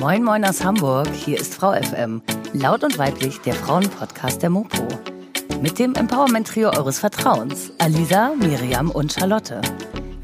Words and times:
Moin 0.00 0.24
Moin 0.24 0.44
aus 0.44 0.64
Hamburg, 0.64 1.08
hier 1.14 1.38
ist 1.40 1.54
Frau 1.54 1.72
FM, 1.72 2.20
laut 2.52 2.82
und 2.82 2.98
weiblich 2.98 3.40
der 3.42 3.54
Frauenpodcast 3.54 4.42
der 4.42 4.50
Mopo. 4.50 4.88
Mit 5.62 5.78
dem 5.78 5.94
Empowerment-Trio 5.94 6.70
eures 6.70 6.98
Vertrauens, 6.98 7.72
Alisa, 7.78 8.34
Miriam 8.34 8.90
und 8.90 9.12
Charlotte. 9.12 9.60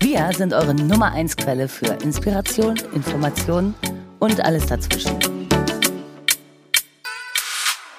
Wir 0.01 0.29
sind 0.37 0.53
eure 0.53 0.75
Nummer 0.75 1.13
1 1.13 1.37
Quelle 1.37 1.69
für 1.69 1.95
Inspiration, 2.03 2.77
Information 2.95 3.75
und 4.19 4.45
alles 4.45 4.67
dazwischen. 4.67 5.17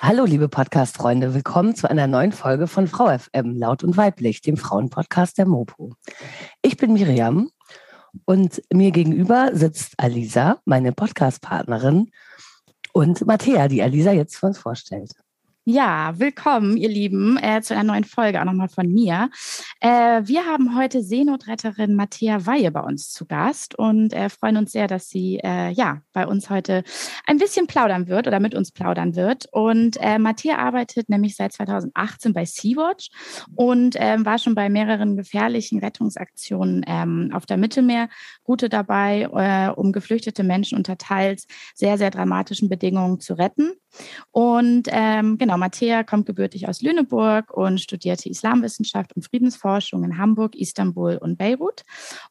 Hallo, 0.01 0.25
liebe 0.25 0.49
Podcast-Freunde. 0.49 1.33
Willkommen 1.33 1.73
zu 1.73 1.89
einer 1.89 2.05
neuen 2.05 2.33
Folge 2.33 2.67
von 2.67 2.87
Frau 2.87 3.17
FM, 3.17 3.55
laut 3.55 3.83
und 3.83 3.95
weiblich, 3.95 4.41
dem 4.41 4.57
Frauenpodcast 4.57 5.37
der 5.37 5.45
Mopo. 5.45 5.93
Ich 6.61 6.75
bin 6.75 6.93
Miriam 6.93 7.49
und 8.25 8.61
mir 8.71 8.91
gegenüber 8.91 9.51
sitzt 9.53 9.93
Alisa, 9.97 10.59
meine 10.65 10.91
Podcast-Partnerin, 10.91 12.11
und 12.93 13.25
Matthäa, 13.25 13.67
die 13.67 13.81
Alisa 13.81 14.11
jetzt 14.11 14.35
für 14.35 14.47
uns 14.47 14.57
vorstellt. 14.57 15.13
Ja, 15.63 16.17
willkommen, 16.17 16.75
ihr 16.75 16.89
Lieben, 16.89 17.37
äh, 17.37 17.61
zu 17.61 17.75
einer 17.75 17.83
neuen 17.83 18.03
Folge 18.03 18.41
auch 18.41 18.45
nochmal 18.45 18.67
von 18.67 18.87
mir. 18.87 19.29
Äh, 19.79 20.23
wir 20.23 20.47
haben 20.47 20.75
heute 20.75 21.03
Seenotretterin 21.03 21.93
Matthäa 21.93 22.47
Weihe 22.47 22.71
bei 22.71 22.79
uns 22.79 23.11
zu 23.11 23.27
Gast 23.27 23.77
und 23.77 24.11
äh, 24.11 24.29
freuen 24.29 24.57
uns 24.57 24.71
sehr, 24.71 24.87
dass 24.87 25.09
sie 25.09 25.39
äh, 25.43 25.69
ja 25.69 26.01
bei 26.13 26.25
uns 26.25 26.49
heute 26.49 26.83
ein 27.27 27.37
bisschen 27.37 27.67
plaudern 27.67 28.07
wird 28.07 28.25
oder 28.25 28.39
mit 28.39 28.55
uns 28.55 28.71
plaudern 28.71 29.15
wird. 29.15 29.49
Und 29.51 29.97
äh, 30.01 30.17
Matthäa 30.17 30.57
arbeitet 30.57 31.09
nämlich 31.09 31.35
seit 31.35 31.53
2018 31.53 32.33
bei 32.33 32.43
Sea-Watch 32.43 33.11
und 33.55 33.95
ähm, 33.99 34.25
war 34.25 34.39
schon 34.39 34.55
bei 34.55 34.67
mehreren 34.67 35.15
gefährlichen 35.15 35.77
Rettungsaktionen 35.77 36.83
ähm, 36.87 37.29
auf 37.35 37.45
der 37.45 37.57
Mittelmeerroute 37.57 38.67
dabei, 38.67 39.29
äh, 39.31 39.79
um 39.79 39.91
geflüchtete 39.91 40.43
Menschen 40.43 40.79
unter 40.79 40.97
teils 40.97 41.45
sehr, 41.75 41.99
sehr 41.99 42.09
dramatischen 42.09 42.67
Bedingungen 42.67 43.19
zu 43.19 43.35
retten. 43.35 43.73
Und 44.31 44.87
ähm, 44.89 45.37
genau, 45.37 45.57
Matthäa 45.57 46.03
kommt 46.03 46.25
gebürtig 46.25 46.67
aus 46.67 46.81
Lüneburg 46.81 47.51
und 47.51 47.81
studierte 47.81 48.29
Islamwissenschaft 48.29 49.15
und 49.15 49.23
Friedensforschung 49.23 50.03
in 50.03 50.17
Hamburg, 50.17 50.55
Istanbul 50.55 51.17
und 51.17 51.37
Beirut. 51.37 51.83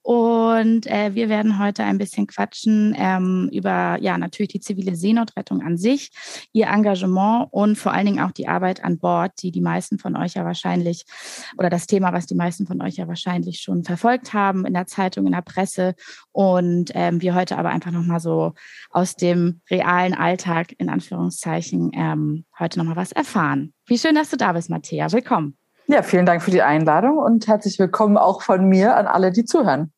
Und 0.02 0.86
äh, 0.86 1.14
wir 1.14 1.28
werden 1.28 1.58
heute 1.58 1.84
ein 1.84 1.98
bisschen 1.98 2.27
quatschen 2.27 2.94
ähm, 2.98 3.50
über 3.52 3.98
ja 4.00 4.17
natürlich 4.17 4.52
die 4.52 4.61
zivile 4.61 4.97
Seenotrettung 4.97 5.62
an 5.62 5.77
sich, 5.77 6.11
ihr 6.52 6.69
Engagement 6.69 7.48
und 7.50 7.77
vor 7.77 7.92
allen 7.92 8.06
Dingen 8.06 8.20
auch 8.20 8.33
die 8.33 8.48
Arbeit 8.48 8.83
an 8.83 8.98
Bord, 8.98 9.33
die 9.42 9.50
die 9.50 9.61
meisten 9.61 9.98
von 9.98 10.17
euch 10.17 10.34
ja 10.34 10.45
wahrscheinlich 10.45 11.05
oder 11.58 11.69
das 11.69 11.86
Thema, 11.86 12.12
was 12.12 12.27
die 12.27 12.34
meisten 12.34 12.67
von 12.67 12.80
euch 12.80 12.97
ja 12.97 13.08
wahrscheinlich 13.08 13.61
schon 13.61 13.84
verfolgt 13.84 14.33
haben 14.33 14.64
in 14.64 14.72
der 14.72 14.86
Zeitung, 14.86 15.27
in 15.27 15.33
der 15.33 15.42
Presse 15.42 15.95
und 16.33 16.92
ähm, 16.95 17.20
wir 17.20 17.34
heute 17.34 17.58
aber 17.58 17.69
einfach 17.69 17.91
noch 17.91 18.05
mal 18.05 18.20
so 18.20 18.55
aus 18.91 19.17
dem 19.17 19.61
realen 19.70 20.14
Alltag 20.14 20.74
in 20.78 20.89
Anführungszeichen 20.89 21.50
Anführungszeichen 21.51 21.91
ähm, 21.95 22.45
heute 22.59 22.79
nochmal 22.79 22.97
was 22.97 23.12
erfahren. 23.12 23.73
Wie 23.87 23.98
schön, 23.98 24.15
dass 24.15 24.31
du 24.31 24.37
da 24.37 24.53
bist, 24.53 24.70
Matthäa. 24.70 25.11
Willkommen. 25.12 25.57
Ja, 25.89 26.03
vielen 26.03 26.27
Dank 26.27 26.42
für 26.42 26.51
die 26.51 26.62
Einladung 26.62 27.19
und 27.19 27.48
herzlich 27.48 27.79
willkommen 27.79 28.17
auch 28.17 28.42
von 28.42 28.69
mir 28.69 28.97
an 28.97 29.07
alle, 29.07 29.33
die 29.33 29.45
zuhören. 29.45 29.92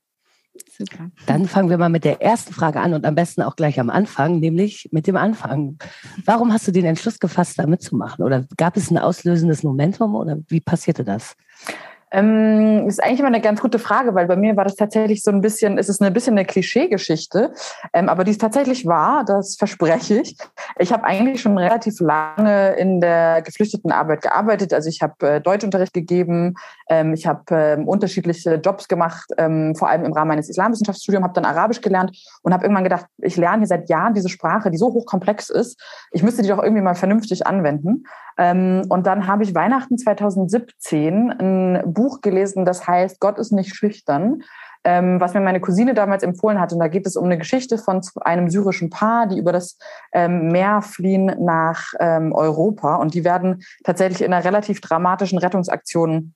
Super. 0.79 1.11
Dann 1.27 1.47
fangen 1.47 1.71
wir 1.71 1.79
mal 1.79 1.89
mit 1.89 2.05
der 2.05 2.21
ersten 2.21 2.53
Frage 2.53 2.81
an 2.81 2.93
und 2.93 3.07
am 3.07 3.15
besten 3.15 3.43
auch 3.43 3.57
gleich 3.57 3.81
am 3.81 3.89
Anfang, 3.89 4.39
nämlich 4.39 4.89
mit 4.93 5.07
dem 5.07 5.17
Anfang. 5.17 5.79
Warum 6.25 6.53
hast 6.53 6.69
du 6.69 6.73
den 6.73 6.85
Entschluss 6.85 7.19
gefasst, 7.19 7.59
da 7.59 7.67
mitzumachen? 7.67 8.25
Oder 8.25 8.45
gab 8.57 8.77
es 8.77 8.91
ein 8.91 8.99
auslösendes 8.99 9.63
Momentum 9.63 10.15
oder 10.15 10.39
wie 10.49 10.61
passierte 10.61 11.05
das? 11.05 11.37
Ähm, 12.13 12.87
ist 12.87 13.03
eigentlich 13.03 13.21
immer 13.21 13.29
eine 13.29 13.41
ganz 13.41 13.61
gute 13.61 13.79
Frage, 13.79 14.15
weil 14.15 14.27
bei 14.27 14.37
mir 14.37 14.57
war 14.57 14.65
das 14.65 14.77
tatsächlich 14.77 15.23
so 15.23 15.31
ein 15.31 15.41
bisschen, 15.41 15.79
es 15.79 15.89
ist 15.89 16.03
ein 16.03 16.13
bisschen 16.13 16.37
eine 16.37 16.45
Klischeegeschichte, 16.45 17.53
ähm, 17.95 18.09
aber 18.09 18.25
die 18.25 18.33
ist 18.33 18.41
tatsächlich 18.41 18.87
wahr, 18.87 19.25
das 19.25 19.57
verspreche 19.57 20.21
ich. 20.21 20.37
Ich 20.79 20.93
habe 20.93 21.05
eigentlich 21.05 21.41
schon 21.41 21.57
relativ 21.57 22.01
lange 22.01 22.75
in 22.75 23.01
der 23.01 23.41
Geflüchtetenarbeit 23.43 24.21
gearbeitet. 24.23 24.75
Also 24.75 24.91
ich 24.91 25.01
habe 25.01 25.27
äh, 25.27 25.41
Deutschunterricht 25.41 25.95
gegeben, 25.95 26.55
ähm, 26.91 27.15
ich 27.15 27.27
habe 27.27 27.43
ähm, 27.51 27.89
unterschiedliche 27.89 28.57
Jobs 28.57 28.89
gemacht, 28.89 29.31
ähm, 29.39 29.75
vor 29.75 29.89
allem 29.89 30.05
im 30.05 30.13
Rahmen 30.13 30.29
meines 30.29 30.51
Islamwissenschaftsstudiums, 30.51 31.25
habe 31.25 31.35
dann 31.35 31.47
Arabisch 31.47 31.81
gelernt 31.81 32.17
und 32.43 32.53
habe 32.53 32.65
irgendwann 32.65 32.85
gedacht, 32.85 33.07
ich 33.23 33.37
lerne 33.37 33.59
hier 33.59 33.69
seit 33.69 33.89
Jahren 33.89 34.13
diese 34.13 34.29
Sprache, 34.29 34.71
die 34.71 34.77
so 34.77 34.93
hochkomplex 34.93 35.49
ist. 35.49 35.81
Ich 36.11 36.23
müsste 36.23 36.43
die 36.43 36.49
doch 36.49 36.63
irgendwie 36.63 36.83
mal 36.83 36.95
vernünftig 36.95 37.47
anwenden. 37.47 38.05
Ähm, 38.39 38.85
und 38.89 39.07
dann 39.07 39.27
habe 39.27 39.43
ich 39.43 39.55
Weihnachten 39.55 39.99
2017 39.99 41.31
ein 41.31 41.83
Buch 41.87 42.02
gelesen, 42.23 42.65
das 42.65 42.87
heißt 42.87 43.21
Gott 43.21 43.39
ist 43.39 43.53
nicht 43.53 43.75
schüchtern, 43.75 44.43
ähm, 44.85 45.21
was 45.21 45.35
mir 45.35 45.41
meine 45.41 45.61
Cousine 45.61 45.95
damals 45.95 46.23
empfohlen 46.23 46.61
hat. 46.61 46.73
Und 46.73 46.81
da 46.81 46.89
geht 46.89 47.07
es 47.07 47.17
um 47.17 47.25
eine 47.25 47.39
Geschichte 47.39 47.79
von 47.79 48.01
einem 48.23 48.51
syrischen 48.51 48.91
Paar, 48.91 49.27
die 49.27 49.39
über 49.39 49.53
das 49.53 49.79
ähm, 50.13 50.49
Meer 50.49 50.83
fliehen 50.83 51.27
nach 51.41 51.93
ähm, 52.01 52.33
Europa. 52.33 52.97
Und 52.97 53.15
die 53.15 53.25
werden 53.25 53.63
tatsächlich 53.85 54.23
in 54.23 54.33
einer 54.33 54.45
relativ 54.45 54.81
dramatischen 54.81 55.39
Rettungsaktion 55.39 56.35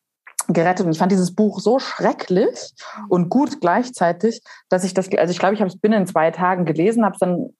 gerettet. 0.49 0.87
Und 0.87 0.93
ich 0.93 0.99
fand 0.99 1.13
dieses 1.13 1.35
Buch 1.35 1.61
so 1.61 1.79
schrecklich 1.79 2.73
und 3.09 3.29
gut 3.29 3.61
gleichzeitig, 3.61 4.43
dass 4.69 4.85
ich 4.85 4.95
das, 4.95 5.09
also 5.17 5.31
ich 5.31 5.39
glaube, 5.39 5.55
ich 5.55 5.61
habe 5.61 5.71
es 5.71 5.81
binnen 5.81 6.07
zwei 6.07 6.31
Tagen 6.31 6.65
gelesen, 6.65 7.05
habe 7.05 7.15
es 7.15 7.21
dann 7.21 7.51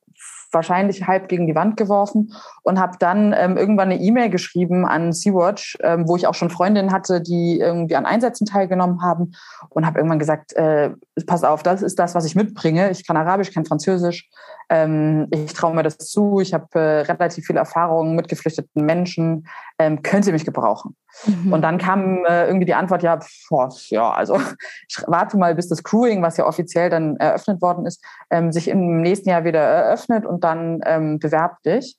wahrscheinlich 0.53 1.07
halb 1.07 1.29
gegen 1.29 1.47
die 1.47 1.55
Wand 1.55 1.77
geworfen 1.77 2.33
und 2.63 2.79
habe 2.79 2.97
dann 2.99 3.35
ähm, 3.37 3.57
irgendwann 3.57 3.91
eine 3.91 4.01
E-Mail 4.01 4.31
geschrieben 4.31 4.87
an 4.87 5.13
Sea-Watch, 5.13 5.79
ähm, 5.83 6.09
wo 6.09 6.17
ich 6.17 6.27
auch 6.27 6.35
schon 6.35 6.51
Freundinnen 6.51 6.93
hatte, 6.93 7.21
die 7.21 7.59
irgendwie 7.61 7.97
an 7.97 8.07
Einsätzen 8.07 8.47
teilgenommen 8.47 9.03
haben 9.03 9.33
und 9.71 9.87
habe 9.87 9.99
irgendwann 9.99 10.19
gesagt, 10.19 10.53
äh, 10.55 10.91
pass 11.27 11.45
auf, 11.45 11.63
das 11.63 11.83
ist 11.83 11.99
das, 11.99 12.15
was 12.15 12.25
ich 12.25 12.35
mitbringe. 12.35 12.91
Ich 12.91 13.07
kann 13.07 13.17
Arabisch, 13.17 13.53
kann 13.53 13.65
Französisch. 13.65 14.29
Ähm, 14.69 15.29
ich 15.31 15.53
traue 15.53 15.75
mir 15.75 15.83
das 15.83 15.99
zu. 15.99 16.41
Ich 16.41 16.53
habe 16.53 16.67
äh, 16.79 17.01
relativ 17.03 17.47
viel 17.47 17.57
Erfahrung 17.57 18.17
mit 18.17 18.29
geflüchteten 18.29 18.85
Menschen. 18.85 19.47
Ähm, 19.79 20.03
können 20.03 20.23
Sie 20.23 20.33
mich 20.33 20.45
gebrauchen? 20.45 20.97
Mhm. 21.27 21.53
Und 21.53 21.63
dann 21.63 21.79
kam 21.79 22.25
äh, 22.25 22.47
irgendwie 22.47 22.65
die 22.65 22.75
Antwort, 22.75 23.03
ja, 23.03 23.19
boah, 23.51 23.69
ja, 23.89 24.11
also 24.11 24.37
ich 24.89 25.03
warte 25.07 25.37
mal, 25.37 25.55
bis 25.55 25.69
das 25.69 25.83
Crewing, 25.83 26.23
was 26.23 26.37
ja 26.37 26.47
offiziell 26.47 26.89
dann 26.89 27.17
eröffnet 27.17 27.61
worden 27.61 27.87
ist, 27.87 28.03
ähm, 28.31 28.53
sich 28.53 28.69
im 28.69 29.03
nächsten 29.03 29.29
Jahr 29.29 29.45
wieder 29.45 29.61
eröffnet 29.61 30.25
und 30.25 30.45
dann 30.45 30.81
ähm, 30.87 31.19
bewerb 31.19 31.63
dich. 31.63 31.99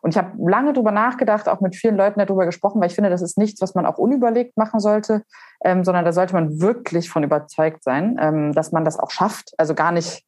Und 0.00 0.10
ich 0.10 0.18
habe 0.18 0.32
lange 0.38 0.72
drüber 0.72 0.90
nachgedacht, 0.90 1.48
auch 1.48 1.60
mit 1.60 1.74
vielen 1.74 1.96
Leuten 1.96 2.20
darüber 2.20 2.46
gesprochen, 2.46 2.80
weil 2.80 2.88
ich 2.88 2.94
finde, 2.94 3.10
das 3.10 3.22
ist 3.22 3.38
nichts, 3.38 3.60
was 3.60 3.74
man 3.74 3.86
auch 3.86 3.98
unüberlegt 3.98 4.56
machen 4.56 4.80
sollte, 4.80 5.22
ähm, 5.64 5.84
sondern 5.84 6.04
da 6.04 6.12
sollte 6.12 6.34
man 6.34 6.60
wirklich 6.60 7.10
von 7.10 7.22
überzeugt 7.22 7.82
sein, 7.82 8.16
ähm, 8.20 8.52
dass 8.52 8.72
man 8.72 8.84
das 8.84 8.98
auch 8.98 9.10
schafft. 9.10 9.52
Also 9.58 9.74
gar 9.74 9.92
nicht 9.92 10.24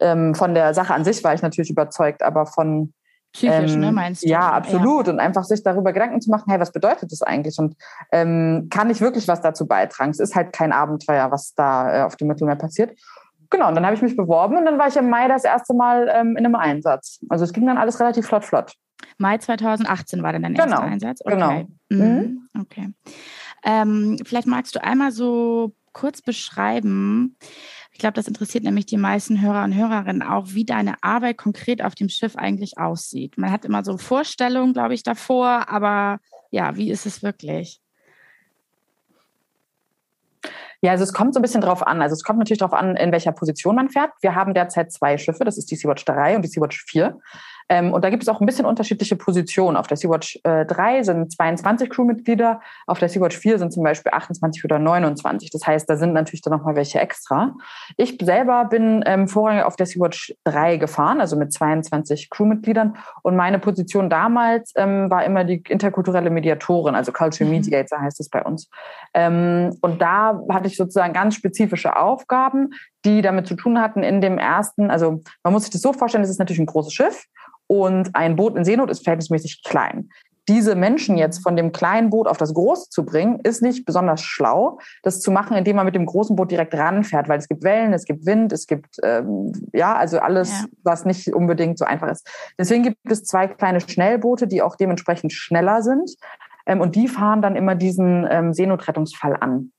ähm, 0.00 0.34
von 0.34 0.54
der 0.54 0.74
Sache 0.74 0.94
an 0.94 1.04
sich 1.04 1.24
war 1.24 1.34
ich 1.34 1.42
natürlich 1.42 1.70
überzeugt, 1.70 2.22
aber 2.22 2.46
von 2.46 2.92
Psychisch, 3.32 3.74
ähm, 3.74 3.80
ne, 3.80 3.92
meinst 3.92 4.24
du? 4.24 4.28
Ja, 4.28 4.52
absolut. 4.52 5.06
Ja. 5.06 5.12
Und 5.12 5.20
einfach 5.20 5.44
sich 5.44 5.62
darüber 5.62 5.92
Gedanken 5.92 6.20
zu 6.20 6.30
machen, 6.30 6.50
hey, 6.50 6.58
was 6.58 6.72
bedeutet 6.72 7.12
das 7.12 7.22
eigentlich? 7.22 7.58
Und 7.58 7.76
ähm, 8.10 8.68
kann 8.70 8.90
ich 8.90 9.00
wirklich 9.00 9.28
was 9.28 9.40
dazu 9.40 9.66
beitragen? 9.66 10.10
Es 10.10 10.18
ist 10.18 10.34
halt 10.34 10.52
kein 10.52 10.72
Abenteuer, 10.72 11.30
was 11.30 11.54
da 11.54 12.00
äh, 12.00 12.02
auf 12.02 12.16
dem 12.16 12.28
Mittelmeer 12.28 12.56
passiert. 12.56 12.98
Genau, 13.50 13.68
und 13.68 13.74
dann 13.74 13.84
habe 13.84 13.94
ich 13.94 14.02
mich 14.02 14.16
beworben 14.16 14.56
und 14.56 14.64
dann 14.64 14.78
war 14.78 14.88
ich 14.88 14.96
im 14.96 15.08
Mai 15.08 15.28
das 15.28 15.44
erste 15.44 15.74
Mal 15.74 16.10
ähm, 16.12 16.36
in 16.36 16.44
einem 16.44 16.54
Einsatz. 16.54 17.20
Also 17.28 17.44
es 17.44 17.52
ging 17.52 17.66
dann 17.66 17.78
alles 17.78 17.98
relativ 18.00 18.26
flott, 18.26 18.44
flott. 18.44 18.74
Mai 19.16 19.38
2018 19.38 20.22
war 20.22 20.32
dann 20.32 20.42
dein 20.42 20.54
erster 20.54 20.76
genau, 20.76 20.82
Einsatz? 20.82 21.20
Okay. 21.24 21.34
Genau. 21.34 21.52
Mhm. 21.90 21.98
mhm. 22.52 22.60
Okay. 22.60 22.88
Ähm, 23.64 24.18
vielleicht 24.24 24.46
magst 24.46 24.74
du 24.74 24.82
einmal 24.82 25.12
so 25.12 25.72
kurz 25.92 26.22
beschreiben, 26.22 27.36
ich 27.98 28.00
glaube, 28.00 28.14
das 28.14 28.28
interessiert 28.28 28.62
nämlich 28.62 28.86
die 28.86 28.96
meisten 28.96 29.42
Hörer 29.42 29.64
und 29.64 29.74
Hörerinnen 29.74 30.22
auch, 30.22 30.44
wie 30.50 30.64
deine 30.64 31.02
Arbeit 31.02 31.36
konkret 31.36 31.82
auf 31.82 31.96
dem 31.96 32.08
Schiff 32.08 32.36
eigentlich 32.36 32.78
aussieht. 32.78 33.36
Man 33.36 33.50
hat 33.50 33.64
immer 33.64 33.82
so 33.82 33.98
Vorstellungen, 33.98 34.72
glaube 34.72 34.94
ich, 34.94 35.02
davor, 35.02 35.68
aber 35.68 36.20
ja, 36.52 36.76
wie 36.76 36.92
ist 36.92 37.06
es 37.06 37.24
wirklich? 37.24 37.80
Ja, 40.80 40.92
also 40.92 41.02
es 41.02 41.12
kommt 41.12 41.34
so 41.34 41.40
ein 41.40 41.42
bisschen 41.42 41.60
drauf 41.60 41.84
an. 41.84 42.00
Also 42.00 42.12
es 42.12 42.22
kommt 42.22 42.38
natürlich 42.38 42.60
darauf 42.60 42.78
an, 42.78 42.94
in 42.94 43.10
welcher 43.10 43.32
Position 43.32 43.74
man 43.74 43.90
fährt. 43.90 44.12
Wir 44.20 44.36
haben 44.36 44.54
derzeit 44.54 44.92
zwei 44.92 45.18
Schiffe, 45.18 45.44
das 45.44 45.58
ist 45.58 45.68
die 45.68 45.74
Sea-Watch 45.74 46.04
3 46.04 46.36
und 46.36 46.42
die 46.42 46.48
Sea-Watch 46.48 46.84
4. 46.86 47.18
Ähm, 47.68 47.92
und 47.92 48.02
da 48.04 48.10
gibt 48.10 48.22
es 48.22 48.28
auch 48.28 48.40
ein 48.40 48.46
bisschen 48.46 48.66
unterschiedliche 48.66 49.16
Positionen. 49.16 49.76
Auf 49.76 49.86
der 49.86 49.96
Sea-Watch 49.96 50.40
äh, 50.44 50.64
3 50.64 51.02
sind 51.02 51.32
22 51.32 51.90
Crewmitglieder, 51.90 52.60
auf 52.86 52.98
der 52.98 53.08
Sea-Watch 53.08 53.36
4 53.36 53.58
sind 53.58 53.72
zum 53.72 53.82
Beispiel 53.82 54.12
28 54.12 54.64
oder 54.64 54.78
29. 54.78 55.50
Das 55.50 55.66
heißt, 55.66 55.88
da 55.88 55.96
sind 55.96 56.12
natürlich 56.12 56.42
dann 56.42 56.52
nochmal 56.52 56.76
welche 56.76 56.98
extra. 57.00 57.54
Ich 57.96 58.18
selber 58.20 58.64
bin 58.64 59.02
ähm, 59.06 59.28
vorrangig 59.28 59.64
auf 59.64 59.76
der 59.76 59.86
Sea-Watch 59.86 60.34
3 60.44 60.78
gefahren, 60.78 61.20
also 61.20 61.36
mit 61.36 61.52
22 61.52 62.30
Crewmitgliedern. 62.30 62.96
Und 63.22 63.36
meine 63.36 63.58
Position 63.58 64.08
damals 64.08 64.72
ähm, 64.76 65.10
war 65.10 65.24
immer 65.24 65.44
die 65.44 65.62
interkulturelle 65.68 66.30
Mediatorin, 66.30 66.94
also 66.94 67.12
Cultural 67.12 67.52
mhm. 67.52 67.58
Mediator 67.58 68.00
heißt 68.00 68.20
es 68.20 68.30
bei 68.30 68.42
uns. 68.42 68.70
Ähm, 69.14 69.76
und 69.82 70.00
da 70.00 70.40
hatte 70.50 70.68
ich 70.68 70.76
sozusagen 70.76 71.12
ganz 71.12 71.34
spezifische 71.34 71.96
Aufgaben, 71.96 72.70
die 73.04 73.22
damit 73.22 73.46
zu 73.46 73.54
tun 73.54 73.80
hatten 73.80 74.02
in 74.02 74.20
dem 74.20 74.38
ersten, 74.38 74.90
also 74.90 75.22
man 75.42 75.52
muss 75.52 75.62
sich 75.64 75.72
das 75.72 75.82
so 75.82 75.92
vorstellen, 75.92 76.24
es 76.24 76.30
ist 76.30 76.38
natürlich 76.38 76.60
ein 76.60 76.66
großes 76.66 76.92
Schiff 76.92 77.26
und 77.68 78.14
ein 78.14 78.34
Boot 78.34 78.56
in 78.56 78.64
Seenot 78.64 78.90
ist 78.90 79.04
verhältnismäßig 79.04 79.62
klein. 79.62 80.10
diese 80.48 80.74
Menschen 80.74 81.18
jetzt 81.18 81.42
von 81.42 81.56
dem 81.56 81.72
kleinen 81.72 82.08
Boot 82.08 82.26
auf 82.26 82.38
das 82.38 82.54
große 82.54 82.88
zu 82.88 83.04
bringen, 83.04 83.38
ist 83.40 83.60
nicht 83.60 83.84
besonders 83.84 84.22
schlau, 84.22 84.78
das 85.02 85.20
zu 85.20 85.30
machen, 85.30 85.56
indem 85.56 85.76
man 85.76 85.84
mit 85.84 85.94
dem 85.94 86.06
großen 86.06 86.34
Boot 86.34 86.50
direkt 86.50 86.74
ranfährt, 86.74 87.28
weil 87.28 87.38
es 87.38 87.48
gibt 87.48 87.62
Wellen, 87.62 87.92
es 87.92 88.06
gibt 88.06 88.24
Wind, 88.24 88.52
es 88.52 88.66
gibt, 88.66 88.96
ähm, 89.02 89.52
ja, 89.74 89.94
also 89.94 90.18
alles, 90.20 90.50
ja. 90.50 90.64
was 90.82 91.04
nicht 91.04 91.34
unbedingt 91.34 91.78
so 91.78 91.84
einfach 91.84 92.08
ist. 92.08 92.26
Deswegen 92.58 92.82
gibt 92.82 92.96
es 93.04 93.24
zwei 93.24 93.46
kleine 93.46 93.80
Schnellboote, 93.80 94.48
die 94.48 94.62
auch 94.62 94.76
dementsprechend 94.76 95.34
schneller 95.34 95.82
sind. 95.82 96.14
Ähm, 96.64 96.80
und 96.80 96.96
die 96.96 97.08
fahren 97.08 97.42
dann 97.42 97.54
immer 97.54 97.74
diesen 97.74 98.26
ähm, 98.30 98.54
Seenotrettungsfall 98.54 99.36
an. 99.38 99.72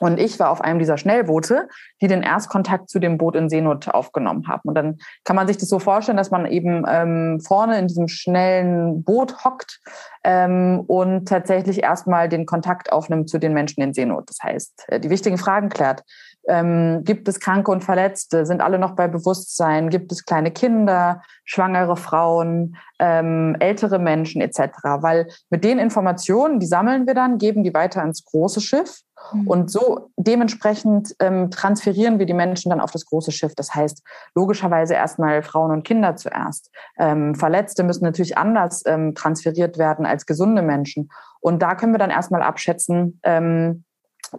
Und 0.00 0.18
ich 0.18 0.38
war 0.40 0.50
auf 0.50 0.60
einem 0.60 0.78
dieser 0.78 0.98
Schnellboote, 0.98 1.68
die 2.00 2.08
den 2.08 2.22
Erstkontakt 2.22 2.88
zu 2.88 2.98
dem 2.98 3.18
Boot 3.18 3.36
in 3.36 3.48
Seenot 3.48 3.88
aufgenommen 3.88 4.48
haben. 4.48 4.68
Und 4.68 4.74
dann 4.74 4.98
kann 5.24 5.36
man 5.36 5.46
sich 5.46 5.58
das 5.58 5.68
so 5.68 5.78
vorstellen, 5.78 6.16
dass 6.16 6.30
man 6.30 6.46
eben 6.46 6.84
ähm, 6.88 7.40
vorne 7.40 7.78
in 7.78 7.86
diesem 7.86 8.08
schnellen 8.08 9.04
Boot 9.04 9.44
hockt 9.44 9.80
ähm, 10.24 10.80
und 10.86 11.28
tatsächlich 11.28 11.82
erstmal 11.82 12.28
den 12.28 12.46
Kontakt 12.46 12.92
aufnimmt 12.92 13.28
zu 13.28 13.38
den 13.38 13.52
Menschen 13.52 13.82
in 13.82 13.92
Seenot. 13.92 14.28
Das 14.28 14.38
heißt, 14.42 14.84
äh, 14.88 15.00
die 15.00 15.10
wichtigen 15.10 15.38
Fragen 15.38 15.68
klärt. 15.68 16.02
Ähm, 16.50 17.04
gibt 17.04 17.28
es 17.28 17.38
Kranke 17.38 17.70
und 17.70 17.84
Verletzte? 17.84 18.44
Sind 18.44 18.60
alle 18.60 18.78
noch 18.78 18.96
bei 18.96 19.06
Bewusstsein? 19.06 19.88
Gibt 19.88 20.10
es 20.10 20.24
kleine 20.24 20.50
Kinder, 20.50 21.22
schwangere 21.44 21.96
Frauen, 21.96 22.76
ähm, 22.98 23.56
ältere 23.60 24.00
Menschen 24.00 24.42
etc.? 24.42 24.60
Weil 25.00 25.28
mit 25.48 25.62
den 25.62 25.78
Informationen, 25.78 26.58
die 26.58 26.66
sammeln 26.66 27.06
wir 27.06 27.14
dann, 27.14 27.38
geben 27.38 27.62
die 27.62 27.72
weiter 27.72 28.02
ins 28.02 28.24
große 28.24 28.60
Schiff. 28.60 29.02
Mhm. 29.32 29.46
Und 29.46 29.70
so 29.70 30.10
dementsprechend 30.16 31.14
ähm, 31.20 31.50
transferieren 31.50 32.18
wir 32.18 32.26
die 32.26 32.34
Menschen 32.34 32.70
dann 32.70 32.80
auf 32.80 32.90
das 32.90 33.06
große 33.06 33.30
Schiff. 33.30 33.54
Das 33.54 33.74
heißt, 33.74 34.02
logischerweise 34.34 34.94
erstmal 34.94 35.42
Frauen 35.42 35.70
und 35.70 35.84
Kinder 35.84 36.16
zuerst. 36.16 36.70
Ähm, 36.98 37.36
Verletzte 37.36 37.84
müssen 37.84 38.04
natürlich 38.04 38.36
anders 38.36 38.82
ähm, 38.86 39.14
transferiert 39.14 39.78
werden 39.78 40.04
als 40.04 40.26
gesunde 40.26 40.62
Menschen. 40.62 41.10
Und 41.40 41.62
da 41.62 41.76
können 41.76 41.92
wir 41.92 41.98
dann 41.98 42.10
erstmal 42.10 42.42
abschätzen, 42.42 43.20
ähm, 43.22 43.84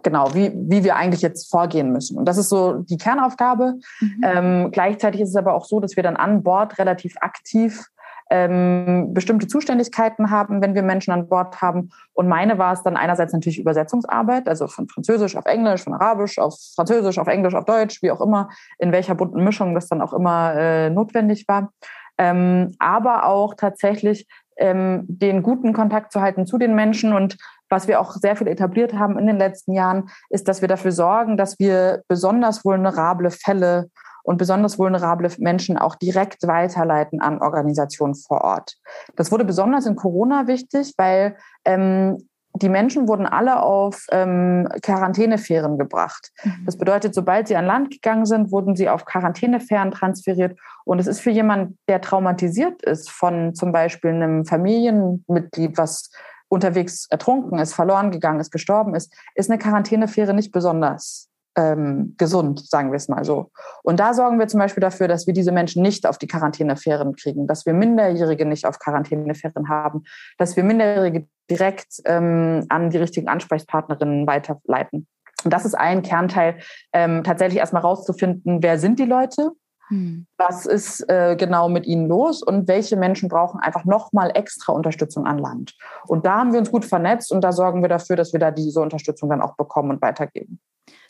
genau, 0.02 0.34
wie, 0.34 0.52
wie 0.54 0.84
wir 0.84 0.96
eigentlich 0.96 1.22
jetzt 1.22 1.50
vorgehen 1.50 1.92
müssen. 1.92 2.18
Und 2.18 2.26
das 2.26 2.38
ist 2.38 2.48
so 2.48 2.78
die 2.78 2.96
Kernaufgabe. 2.96 3.74
Mhm. 4.00 4.20
Ähm, 4.24 4.70
gleichzeitig 4.70 5.20
ist 5.20 5.30
es 5.30 5.36
aber 5.36 5.54
auch 5.54 5.64
so, 5.64 5.80
dass 5.80 5.96
wir 5.96 6.02
dann 6.02 6.16
an 6.16 6.42
Bord 6.42 6.78
relativ 6.78 7.16
aktiv 7.20 7.86
ähm, 8.32 9.12
bestimmte 9.12 9.46
Zuständigkeiten 9.46 10.30
haben, 10.30 10.62
wenn 10.62 10.74
wir 10.74 10.82
Menschen 10.82 11.12
an 11.12 11.28
Bord 11.28 11.60
haben. 11.60 11.90
Und 12.14 12.28
meine 12.28 12.56
war 12.56 12.72
es 12.72 12.82
dann 12.82 12.96
einerseits 12.96 13.34
natürlich 13.34 13.58
Übersetzungsarbeit, 13.58 14.48
also 14.48 14.68
von 14.68 14.88
Französisch 14.88 15.36
auf 15.36 15.44
Englisch, 15.44 15.82
von 15.82 15.92
Arabisch 15.92 16.38
auf 16.38 16.56
Französisch, 16.74 17.18
auf 17.18 17.28
Englisch, 17.28 17.54
auf 17.54 17.66
Deutsch, 17.66 18.02
wie 18.02 18.10
auch 18.10 18.22
immer, 18.22 18.48
in 18.78 18.90
welcher 18.90 19.14
bunten 19.14 19.44
Mischung 19.44 19.74
das 19.74 19.88
dann 19.88 20.00
auch 20.00 20.14
immer 20.14 20.54
äh, 20.54 20.88
notwendig 20.88 21.46
war. 21.46 21.72
Ähm, 22.16 22.74
aber 22.78 23.26
auch 23.26 23.54
tatsächlich 23.54 24.26
ähm, 24.56 25.04
den 25.08 25.42
guten 25.42 25.74
Kontakt 25.74 26.12
zu 26.12 26.22
halten 26.22 26.46
zu 26.46 26.56
den 26.56 26.74
Menschen 26.74 27.12
und 27.12 27.36
was 27.72 27.88
wir 27.88 28.00
auch 28.00 28.12
sehr 28.12 28.36
viel 28.36 28.48
etabliert 28.48 28.92
haben 28.92 29.18
in 29.18 29.26
den 29.26 29.38
letzten 29.38 29.72
Jahren, 29.72 30.10
ist, 30.28 30.46
dass 30.46 30.60
wir 30.60 30.68
dafür 30.68 30.92
sorgen, 30.92 31.36
dass 31.38 31.58
wir 31.58 32.02
besonders 32.06 32.64
vulnerable 32.64 33.30
Fälle 33.30 33.88
und 34.22 34.36
besonders 34.36 34.78
vulnerable 34.78 35.30
Menschen 35.38 35.78
auch 35.78 35.96
direkt 35.96 36.46
weiterleiten 36.46 37.20
an 37.20 37.40
Organisationen 37.40 38.14
vor 38.14 38.42
Ort. 38.42 38.76
Das 39.16 39.32
wurde 39.32 39.44
besonders 39.44 39.86
in 39.86 39.96
Corona 39.96 40.46
wichtig, 40.46 40.94
weil 40.98 41.36
ähm, 41.64 42.18
die 42.54 42.68
Menschen 42.68 43.08
wurden 43.08 43.24
alle 43.26 43.62
auf 43.62 44.06
ähm, 44.12 44.68
Quarantänefähren 44.82 45.78
gebracht. 45.78 46.30
Mhm. 46.44 46.66
Das 46.66 46.76
bedeutet, 46.76 47.14
sobald 47.14 47.48
sie 47.48 47.56
an 47.56 47.64
Land 47.64 47.90
gegangen 47.90 48.26
sind, 48.26 48.52
wurden 48.52 48.76
sie 48.76 48.90
auf 48.90 49.06
Quarantänefähren 49.06 49.90
transferiert. 49.90 50.58
Und 50.84 50.98
es 50.98 51.06
ist 51.06 51.20
für 51.20 51.30
jemanden, 51.30 51.78
der 51.88 52.02
traumatisiert 52.02 52.82
ist 52.82 53.10
von 53.10 53.54
zum 53.54 53.72
Beispiel 53.72 54.10
einem 54.10 54.44
Familienmitglied, 54.44 55.78
was 55.78 56.10
unterwegs 56.52 57.06
ertrunken 57.08 57.58
ist, 57.58 57.72
verloren 57.72 58.10
gegangen 58.10 58.38
ist, 58.38 58.50
gestorben 58.50 58.94
ist, 58.94 59.12
ist 59.34 59.50
eine 59.50 59.58
Quarantänefähre 59.58 60.34
nicht 60.34 60.52
besonders 60.52 61.30
ähm, 61.56 62.14
gesund, 62.18 62.68
sagen 62.68 62.92
wir 62.92 62.96
es 62.96 63.08
mal 63.08 63.24
so. 63.24 63.50
Und 63.82 64.00
da 64.00 64.12
sorgen 64.12 64.38
wir 64.38 64.48
zum 64.48 64.60
Beispiel 64.60 64.82
dafür, 64.82 65.08
dass 65.08 65.26
wir 65.26 65.32
diese 65.32 65.50
Menschen 65.50 65.82
nicht 65.82 66.06
auf 66.06 66.18
die 66.18 66.26
Quarantänefähren 66.26 67.16
kriegen, 67.16 67.46
dass 67.46 67.64
wir 67.64 67.72
Minderjährige 67.72 68.44
nicht 68.44 68.66
auf 68.66 68.78
Quarantänefähren 68.78 69.70
haben, 69.70 70.02
dass 70.36 70.54
wir 70.56 70.62
Minderjährige 70.64 71.26
direkt 71.50 72.02
ähm, 72.04 72.66
an 72.68 72.90
die 72.90 72.98
richtigen 72.98 73.28
Ansprechpartnerinnen 73.28 74.26
weiterleiten. 74.26 75.06
Und 75.44 75.52
das 75.52 75.64
ist 75.64 75.74
ein 75.74 76.02
Kernteil, 76.02 76.58
ähm, 76.92 77.24
tatsächlich 77.24 77.58
erstmal 77.58 77.82
rauszufinden, 77.82 78.62
wer 78.62 78.78
sind 78.78 78.98
die 78.98 79.06
Leute, 79.06 79.52
hm. 79.92 80.26
was 80.38 80.64
ist 80.64 81.06
äh, 81.10 81.36
genau 81.36 81.68
mit 81.68 81.86
ihnen 81.86 82.08
los 82.08 82.42
und 82.42 82.66
welche 82.66 82.96
Menschen 82.96 83.28
brauchen 83.28 83.60
einfach 83.60 83.84
nochmal 83.84 84.30
extra 84.34 84.72
Unterstützung 84.72 85.26
an 85.26 85.36
Land. 85.36 85.74
Und 86.06 86.24
da 86.24 86.38
haben 86.38 86.52
wir 86.52 86.60
uns 86.60 86.70
gut 86.70 86.86
vernetzt 86.86 87.30
und 87.30 87.42
da 87.42 87.52
sorgen 87.52 87.82
wir 87.82 87.90
dafür, 87.90 88.16
dass 88.16 88.32
wir 88.32 88.40
da 88.40 88.50
diese 88.50 88.80
Unterstützung 88.80 89.28
dann 89.28 89.42
auch 89.42 89.54
bekommen 89.54 89.90
und 89.90 90.00
weitergeben. 90.00 90.60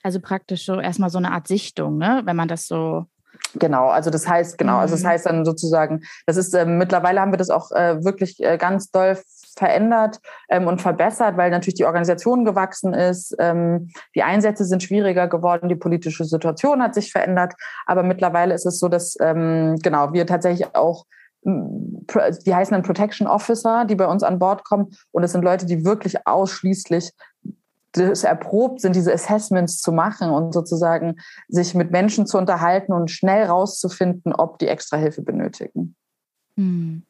Also 0.03 0.19
praktisch 0.19 0.67
so 0.67 0.81
erstmal 0.81 1.11
so 1.11 1.19
eine 1.19 1.31
Art 1.31 1.47
Sichtung, 1.47 1.97
ne? 1.97 2.23
wenn 2.25 2.35
man 2.35 2.49
das 2.49 2.67
so 2.67 3.07
Genau, 3.55 3.89
also 3.89 4.11
das 4.11 4.27
heißt, 4.27 4.59
genau, 4.59 4.79
also 4.79 4.95
das 4.95 5.03
mhm. 5.03 5.09
heißt 5.09 5.27
dann 5.27 5.45
sozusagen, 5.45 6.03
das 6.27 6.37
ist 6.37 6.55
äh, 6.55 6.65
mittlerweile 6.65 7.21
haben 7.21 7.33
wir 7.33 7.39
das 7.39 7.51
auch 7.51 7.71
äh, 7.73 8.03
wirklich 8.03 8.43
äh, 8.43 8.57
ganz 8.57 8.91
doll 8.91 9.19
verändert 9.57 10.21
ähm, 10.49 10.67
und 10.67 10.81
verbessert, 10.81 11.37
weil 11.37 11.51
natürlich 11.51 11.75
die 11.75 11.85
Organisation 11.85 12.45
gewachsen 12.45 12.95
ist. 12.95 13.35
Ähm, 13.39 13.91
die 14.15 14.23
Einsätze 14.23 14.65
sind 14.65 14.83
schwieriger 14.83 15.29
geworden, 15.29 15.69
die 15.69 15.77
politische 15.77 16.25
Situation 16.25 16.83
hat 16.83 16.95
sich 16.95 17.13
verändert, 17.13 17.55
aber 17.87 18.03
mittlerweile 18.03 18.55
ist 18.55 18.67
es 18.67 18.79
so, 18.79 18.89
dass 18.89 19.17
ähm, 19.21 19.77
genau 19.83 20.13
wir 20.13 20.27
tatsächlich 20.27 20.75
auch 20.75 21.05
die 21.45 22.55
heißen 22.55 22.73
dann 22.73 22.85
Protection 22.85 23.27
Officer, 23.27 23.85
die 23.85 23.97
bei 23.97 24.07
uns 24.07 24.23
an 24.23 24.39
Bord 24.39 24.65
kommen. 24.65 24.95
Und 25.11 25.25
es 25.25 25.33
sind 25.33 25.43
Leute, 25.43 25.67
die 25.67 25.85
wirklich 25.85 26.25
ausschließlich 26.25 27.11
das 27.93 28.25
erprobt 28.25 28.81
sind, 28.81 28.97
diese 28.97 29.13
Assessments 29.13 29.81
zu 29.81 29.93
machen 29.93 30.31
und 30.31 30.53
sozusagen 30.55 31.17
sich 31.49 31.75
mit 31.75 31.91
Menschen 31.91 32.27
zu 32.27 32.39
unterhalten 32.39 32.93
und 32.93 33.11
schnell 33.11 33.45
rauszufinden, 33.45 34.33
ob 34.33 34.59
die 34.59 34.69
extra 34.69 34.97
Hilfe 34.97 35.23
benötigen. 35.23 35.95
Hm. 36.57 37.05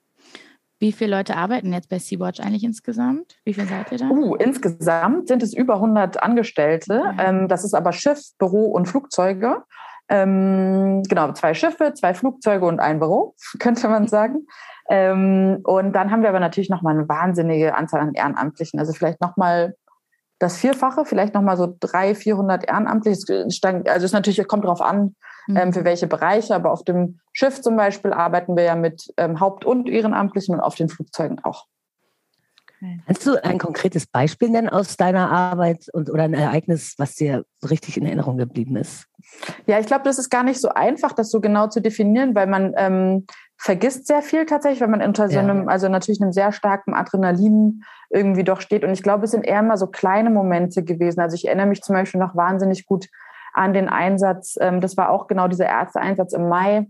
Wie 0.82 0.90
viele 0.90 1.16
Leute 1.16 1.36
arbeiten 1.36 1.72
jetzt 1.72 1.88
bei 1.88 2.00
Sea-Watch 2.00 2.40
eigentlich 2.40 2.64
insgesamt? 2.64 3.36
Wie 3.44 3.54
viele 3.54 3.68
seid 3.68 3.92
ihr 3.92 3.98
da? 3.98 4.08
Uh, 4.10 4.34
insgesamt 4.34 5.28
sind 5.28 5.40
es 5.40 5.54
über 5.54 5.74
100 5.74 6.20
Angestellte. 6.20 6.94
Ja. 7.04 7.24
Ähm, 7.24 7.46
das 7.46 7.62
ist 7.62 7.72
aber 7.72 7.92
Schiff, 7.92 8.20
Büro 8.36 8.64
und 8.64 8.86
Flugzeuge. 8.86 9.62
Ähm, 10.08 11.04
genau, 11.04 11.30
zwei 11.34 11.54
Schiffe, 11.54 11.94
zwei 11.94 12.14
Flugzeuge 12.14 12.66
und 12.66 12.80
ein 12.80 12.98
Büro, 12.98 13.36
könnte 13.60 13.86
man 13.86 14.08
sagen. 14.08 14.48
Ähm, 14.90 15.60
und 15.62 15.92
dann 15.92 16.10
haben 16.10 16.22
wir 16.22 16.30
aber 16.30 16.40
natürlich 16.40 16.68
nochmal 16.68 16.98
eine 16.98 17.08
wahnsinnige 17.08 17.76
Anzahl 17.76 18.00
an 18.00 18.14
Ehrenamtlichen. 18.14 18.80
Also 18.80 18.92
vielleicht 18.92 19.20
nochmal 19.20 19.76
das 20.40 20.56
Vierfache, 20.56 21.04
vielleicht 21.04 21.34
nochmal 21.34 21.56
so 21.56 21.76
300, 21.78 22.16
400 22.16 22.68
Ehrenamtliche. 22.68 23.46
Also 23.86 24.04
es 24.04 24.12
natürlich, 24.12 24.48
kommt 24.48 24.64
darauf 24.64 24.80
an. 24.80 25.14
Ähm, 25.48 25.72
für 25.72 25.84
welche 25.84 26.06
Bereiche, 26.06 26.54
aber 26.54 26.72
auf 26.72 26.84
dem 26.84 27.20
Schiff 27.32 27.60
zum 27.60 27.76
Beispiel 27.76 28.12
arbeiten 28.12 28.56
wir 28.56 28.64
ja 28.64 28.74
mit 28.74 29.12
ähm, 29.16 29.40
Haupt- 29.40 29.64
und 29.64 29.88
Ehrenamtlichen 29.88 30.54
und 30.54 30.60
auf 30.60 30.74
den 30.74 30.88
Flugzeugen 30.88 31.40
auch. 31.44 31.66
Kannst 33.06 33.24
du 33.26 33.36
ein 33.44 33.58
konkretes 33.58 34.06
Beispiel 34.06 34.50
nennen 34.50 34.68
aus 34.68 34.96
deiner 34.96 35.30
Arbeit 35.30 35.86
und, 35.92 36.10
oder 36.10 36.24
ein 36.24 36.34
Ereignis, 36.34 36.94
was 36.98 37.14
dir 37.14 37.44
richtig 37.68 37.96
in 37.96 38.04
Erinnerung 38.04 38.38
geblieben 38.38 38.74
ist? 38.74 39.06
Ja, 39.66 39.78
ich 39.78 39.86
glaube, 39.86 40.02
das 40.02 40.18
ist 40.18 40.30
gar 40.30 40.42
nicht 40.42 40.60
so 40.60 40.68
einfach, 40.70 41.12
das 41.12 41.30
so 41.30 41.40
genau 41.40 41.68
zu 41.68 41.80
definieren, 41.80 42.34
weil 42.34 42.48
man 42.48 42.74
ähm, 42.76 43.26
vergisst 43.56 44.08
sehr 44.08 44.20
viel 44.20 44.46
tatsächlich, 44.46 44.80
wenn 44.80 44.90
man 44.90 45.02
unter 45.02 45.28
so 45.28 45.38
einem, 45.38 45.68
also 45.68 45.88
natürlich 45.88 46.20
einem 46.20 46.32
sehr 46.32 46.50
starken 46.50 46.94
Adrenalin 46.94 47.84
irgendwie 48.10 48.42
doch 48.42 48.60
steht. 48.60 48.82
Und 48.82 48.90
ich 48.90 49.04
glaube, 49.04 49.26
es 49.26 49.30
sind 49.30 49.46
eher 49.46 49.62
mal 49.62 49.76
so 49.76 49.86
kleine 49.86 50.30
Momente 50.30 50.82
gewesen. 50.82 51.20
Also 51.20 51.36
ich 51.36 51.46
erinnere 51.46 51.66
mich 51.66 51.82
zum 51.82 51.94
Beispiel 51.94 52.20
noch 52.20 52.34
wahnsinnig 52.34 52.84
gut 52.84 53.06
an 53.52 53.72
den 53.72 53.88
Einsatz, 53.88 54.56
ähm, 54.60 54.80
das 54.80 54.96
war 54.96 55.10
auch 55.10 55.26
genau 55.26 55.48
dieser 55.48 55.66
Ärzteeinsatz 55.66 56.32
im 56.32 56.48
Mai, 56.48 56.86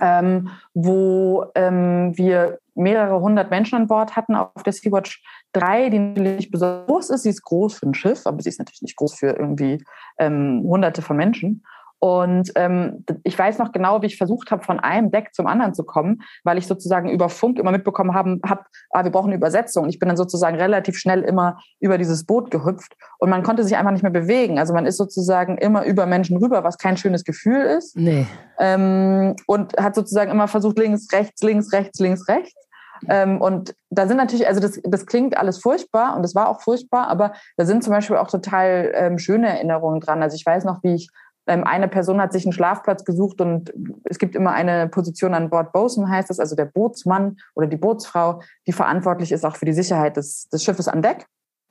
ähm, 0.00 0.50
wo 0.74 1.46
ähm, 1.54 2.16
wir 2.16 2.58
mehrere 2.74 3.20
hundert 3.20 3.50
Menschen 3.50 3.76
an 3.76 3.88
Bord 3.88 4.16
hatten 4.16 4.34
auf 4.34 4.62
der 4.64 4.72
Sea-Watch 4.72 5.22
3, 5.52 5.90
die 5.90 5.98
natürlich 5.98 6.50
besonders 6.50 6.86
groß 6.86 7.10
ist. 7.10 7.22
Sie 7.24 7.30
ist 7.30 7.42
groß 7.42 7.74
für 7.74 7.86
ein 7.86 7.94
Schiff, 7.94 8.26
aber 8.26 8.40
sie 8.42 8.48
ist 8.48 8.58
natürlich 8.58 8.82
nicht 8.82 8.96
groß 8.96 9.14
für 9.14 9.36
irgendwie 9.36 9.84
ähm, 10.18 10.62
hunderte 10.64 11.02
von 11.02 11.16
Menschen. 11.16 11.64
Und 12.00 12.50
ähm, 12.54 13.04
ich 13.24 13.38
weiß 13.38 13.58
noch 13.58 13.72
genau, 13.72 14.00
wie 14.00 14.06
ich 14.06 14.16
versucht 14.16 14.50
habe, 14.50 14.64
von 14.64 14.80
einem 14.80 15.10
Deck 15.10 15.34
zum 15.34 15.46
anderen 15.46 15.74
zu 15.74 15.84
kommen, 15.84 16.22
weil 16.44 16.56
ich 16.56 16.66
sozusagen 16.66 17.10
über 17.10 17.28
Funk 17.28 17.58
immer 17.58 17.72
mitbekommen 17.72 18.14
habe, 18.14 18.40
hab, 18.42 18.66
ah, 18.90 19.04
wir 19.04 19.10
brauchen 19.10 19.26
eine 19.26 19.36
Übersetzung. 19.36 19.86
Ich 19.88 19.98
bin 19.98 20.08
dann 20.08 20.16
sozusagen 20.16 20.56
relativ 20.56 20.96
schnell 20.96 21.20
immer 21.20 21.58
über 21.78 21.98
dieses 21.98 22.24
Boot 22.24 22.50
gehüpft 22.50 22.96
und 23.18 23.28
man 23.28 23.42
konnte 23.42 23.64
sich 23.64 23.76
einfach 23.76 23.92
nicht 23.92 24.02
mehr 24.02 24.10
bewegen. 24.10 24.58
Also 24.58 24.72
man 24.72 24.86
ist 24.86 24.96
sozusagen 24.96 25.58
immer 25.58 25.84
über 25.84 26.06
Menschen 26.06 26.38
rüber, 26.38 26.64
was 26.64 26.78
kein 26.78 26.96
schönes 26.96 27.22
Gefühl 27.22 27.60
ist. 27.60 27.94
Nee. 27.96 28.26
Ähm, 28.58 29.36
und 29.46 29.76
hat 29.76 29.94
sozusagen 29.94 30.30
immer 30.30 30.48
versucht, 30.48 30.78
links, 30.78 31.12
rechts, 31.12 31.42
links, 31.42 31.70
rechts, 31.70 32.00
links, 32.00 32.26
rechts. 32.28 32.54
Ähm, 33.08 33.40
und 33.40 33.74
da 33.90 34.06
sind 34.06 34.16
natürlich, 34.16 34.46
also 34.46 34.60
das, 34.60 34.80
das 34.84 35.06
klingt 35.06 35.36
alles 35.36 35.58
furchtbar 35.58 36.16
und 36.16 36.22
das 36.22 36.34
war 36.34 36.48
auch 36.48 36.60
furchtbar, 36.60 37.08
aber 37.08 37.32
da 37.56 37.64
sind 37.64 37.82
zum 37.82 37.92
Beispiel 37.92 38.16
auch 38.16 38.28
total 38.28 38.92
ähm, 38.94 39.18
schöne 39.18 39.48
Erinnerungen 39.48 40.00
dran. 40.00 40.22
Also 40.22 40.34
ich 40.34 40.44
weiß 40.44 40.64
noch, 40.64 40.82
wie 40.82 40.94
ich 40.94 41.10
eine 41.50 41.88
Person 41.88 42.20
hat 42.20 42.32
sich 42.32 42.44
einen 42.44 42.52
Schlafplatz 42.52 43.04
gesucht 43.04 43.40
und 43.40 43.72
es 44.04 44.18
gibt 44.18 44.36
immer 44.36 44.52
eine 44.52 44.88
Position 44.88 45.34
an 45.34 45.50
Bord 45.50 45.72
Bosun, 45.72 46.08
heißt 46.08 46.30
das, 46.30 46.38
also 46.38 46.54
der 46.54 46.66
Bootsmann 46.66 47.36
oder 47.54 47.66
die 47.66 47.76
Bootsfrau, 47.76 48.40
die 48.66 48.72
verantwortlich 48.72 49.32
ist 49.32 49.44
auch 49.44 49.56
für 49.56 49.66
die 49.66 49.72
Sicherheit 49.72 50.16
des, 50.16 50.48
des 50.48 50.62
Schiffes 50.64 50.88
an 50.88 51.02
Deck. 51.02 51.26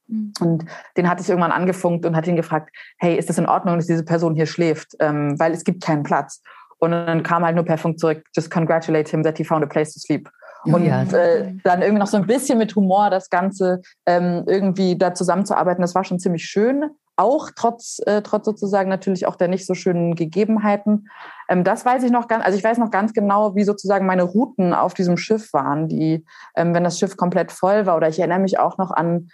Mhm. 0.07 0.33
Und 0.41 0.65
den 0.97 1.09
hatte 1.09 1.21
ich 1.21 1.29
irgendwann 1.29 1.51
angefunkt 1.51 2.05
und 2.05 2.15
hatte 2.15 2.29
ihn 2.29 2.35
gefragt, 2.35 2.75
hey, 2.97 3.17
ist 3.17 3.29
das 3.29 3.37
in 3.37 3.45
Ordnung, 3.45 3.77
dass 3.77 3.87
diese 3.87 4.03
Person 4.03 4.35
hier 4.35 4.47
schläft? 4.47 4.95
Ähm, 4.99 5.39
weil 5.39 5.53
es 5.53 5.63
gibt 5.63 5.83
keinen 5.83 6.03
Platz. 6.03 6.41
Und 6.79 6.91
dann 6.91 7.23
kam 7.23 7.43
halt 7.43 7.55
nur 7.55 7.65
per 7.65 7.77
Funk 7.77 7.99
zurück, 7.99 8.23
just 8.35 8.49
congratulate 8.49 9.09
him 9.09 9.23
that 9.23 9.37
he 9.37 9.43
found 9.43 9.63
a 9.63 9.67
place 9.67 9.93
to 9.93 9.99
sleep. 9.99 10.29
Und 10.65 10.85
ja. 10.85 11.03
äh, 11.03 11.53
dann 11.63 11.81
irgendwie 11.81 11.99
noch 11.99 12.07
so 12.07 12.17
ein 12.17 12.27
bisschen 12.27 12.57
mit 12.57 12.75
Humor 12.75 13.09
das 13.09 13.29
Ganze 13.29 13.81
ähm, 14.05 14.43
irgendwie 14.45 14.97
da 14.97 15.13
zusammenzuarbeiten, 15.13 15.81
das 15.81 15.95
war 15.95 16.03
schon 16.03 16.19
ziemlich 16.19 16.43
schön. 16.43 16.89
Auch 17.19 17.49
trotz, 17.53 17.99
äh, 18.05 18.21
trotz 18.21 18.45
sozusagen 18.45 18.87
natürlich 18.87 19.27
auch 19.27 19.35
der 19.35 19.49
nicht 19.49 19.65
so 19.65 19.73
schönen 19.73 20.15
Gegebenheiten. 20.15 21.09
Ähm, 21.49 21.65
das 21.65 21.83
weiß 21.83 22.03
ich 22.03 22.11
noch 22.11 22.29
ganz, 22.29 22.45
also 22.45 22.57
ich 22.57 22.63
weiß 22.63 22.77
noch 22.77 22.91
ganz 22.91 23.11
genau, 23.13 23.55
wie 23.55 23.63
sozusagen 23.63 24.05
meine 24.05 24.23
Routen 24.23 24.73
auf 24.73 24.93
diesem 24.93 25.17
Schiff 25.17 25.51
waren, 25.51 25.89
die, 25.89 26.25
ähm, 26.55 26.73
wenn 26.73 26.85
das 26.85 26.97
Schiff 26.97 27.17
komplett 27.17 27.51
voll 27.51 27.85
war, 27.85 27.97
oder 27.97 28.07
ich 28.07 28.19
erinnere 28.19 28.39
mich 28.39 28.57
auch 28.57 28.77
noch 28.77 28.91
an 28.91 29.29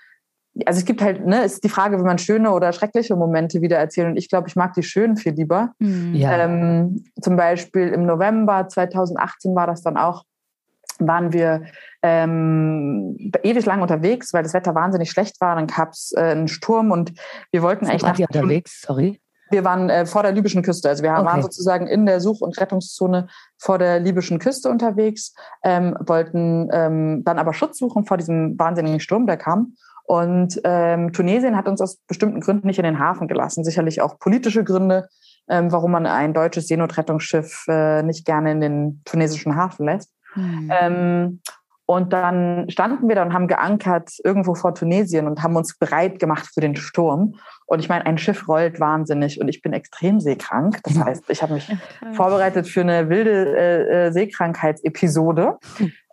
also 0.66 0.80
es 0.80 0.86
gibt 0.86 1.02
halt, 1.02 1.26
ne, 1.26 1.44
ist 1.44 1.64
die 1.64 1.70
Frage, 1.70 1.98
wenn 1.98 2.06
man 2.06 2.18
schöne 2.18 2.52
oder 2.52 2.72
schreckliche 2.72 3.18
Momente 3.18 3.62
wieder 3.62 3.78
erzählt. 3.78 4.08
Und 4.08 4.16
ich 4.16 4.30
glaube, 4.30 4.48
ich 4.48 4.56
mag 4.56 4.74
die 4.74 4.84
schönen 4.84 5.18
viel 5.18 5.34
lieber. 5.34 5.74
Mhm. 5.80 6.16
Ja. 6.16 6.38
Ähm, 6.38 7.04
zum 7.22 7.36
Beispiel 7.36 7.90
im 7.90 8.06
November 8.06 8.68
2018 8.68 9.54
war 9.54 9.68
das 9.68 9.82
dann 9.82 9.98
auch, 9.98 10.24
waren 11.00 11.34
wir 11.34 11.64
ähm, 12.02 13.18
ewig 13.44 13.66
lang 13.66 13.82
unterwegs, 13.82 14.34
weil 14.34 14.44
das 14.44 14.54
Wetter 14.54 14.76
wahnsinnig 14.76 15.10
schlecht 15.10 15.42
war. 15.42 15.56
Dann 15.56 15.68
gab 15.68 15.92
es 15.92 16.14
äh, 16.16 16.22
einen 16.22 16.48
Sturm 16.48 16.92
und 16.92 17.14
wir 17.52 17.62
wollten 17.62 17.86
eigentlich. 17.86 18.04
Wart 18.04 18.20
ihr 18.20 18.28
unterwegs? 18.28 18.82
Sorry. 18.82 19.20
Wir 19.52 19.64
waren 19.64 19.90
äh, 19.90 20.06
vor 20.06 20.24
der 20.24 20.32
libyschen 20.32 20.64
Küste. 20.64 20.90
Also 20.90 21.04
wir 21.04 21.12
okay. 21.12 21.26
waren 21.26 21.42
sozusagen 21.42 21.88
in 21.88 22.06
der 22.06 22.20
Such- 22.20 22.42
und 22.42 22.60
Rettungszone 22.60 23.28
vor 23.58 23.78
der 23.78 24.00
libyschen 24.00 24.40
Küste 24.40 24.70
unterwegs, 24.70 25.34
ähm, 25.64 25.96
wollten 26.00 26.70
ähm, 26.72 27.24
dann 27.24 27.38
aber 27.38 27.54
Schutz 27.54 27.78
suchen 27.78 28.06
vor 28.06 28.18
diesem 28.18 28.58
wahnsinnigen 28.58 29.00
Sturm, 29.00 29.28
der 29.28 29.38
kam. 29.38 29.76
Und 30.08 30.62
ähm, 30.64 31.14
Tunesien 31.14 31.56
hat 31.56 31.68
uns 31.68 31.82
aus 31.82 31.98
bestimmten 32.08 32.40
Gründen 32.40 32.68
nicht 32.68 32.80
in 32.80 32.86
den 32.86 33.00
Hafen 33.00 33.28
gelassen. 33.28 33.64
Sicherlich 33.64 34.02
auch 34.02 34.20
politische 34.20 34.64
Gründe, 34.64 35.10
ähm, 35.50 35.72
warum 35.72 35.92
man 35.92 36.06
ein 36.06 36.34
deutsches 36.34 36.68
Seenotrettungsschiff 36.68 37.66
äh, 37.68 38.04
nicht 38.04 38.26
gerne 38.26 38.52
in 38.52 38.62
den 38.62 39.02
tunesischen 39.06 39.56
Hafen 39.56 39.86
lässt. 39.86 40.12
Mhm. 40.36 40.72
Ähm, 40.82 41.40
und 41.88 42.14
dann 42.14 42.68
standen 42.70 43.08
wir 43.08 43.16
da 43.16 43.22
und 43.22 43.34
haben 43.34 43.48
geankert 43.48 44.14
irgendwo 44.24 44.56
vor 44.56 44.74
Tunesien 44.74 45.28
und 45.28 45.44
haben 45.44 45.56
uns 45.56 45.78
bereit 45.78 46.18
gemacht 46.18 46.50
für 46.52 46.62
den 46.62 46.76
Sturm. 46.76 47.36
Und 47.68 47.80
ich 47.80 47.90
meine, 47.90 48.08
ein 48.08 48.18
Schiff 48.18 48.48
rollt 48.48 48.80
wahnsinnig 48.80 49.40
und 49.40 49.48
ich 49.48 49.62
bin 49.62 49.72
extrem 49.72 50.20
seekrank. 50.20 50.80
Das 50.84 50.98
heißt, 50.98 51.30
ich 51.30 51.44
habe 51.44 51.54
mich 51.54 51.72
vorbereitet 52.14 52.68
für 52.68 52.82
eine 52.82 53.10
wilde 53.10 53.56
äh, 53.56 54.08
äh 54.08 54.12
Seekrankheitsepisode. 54.12 55.58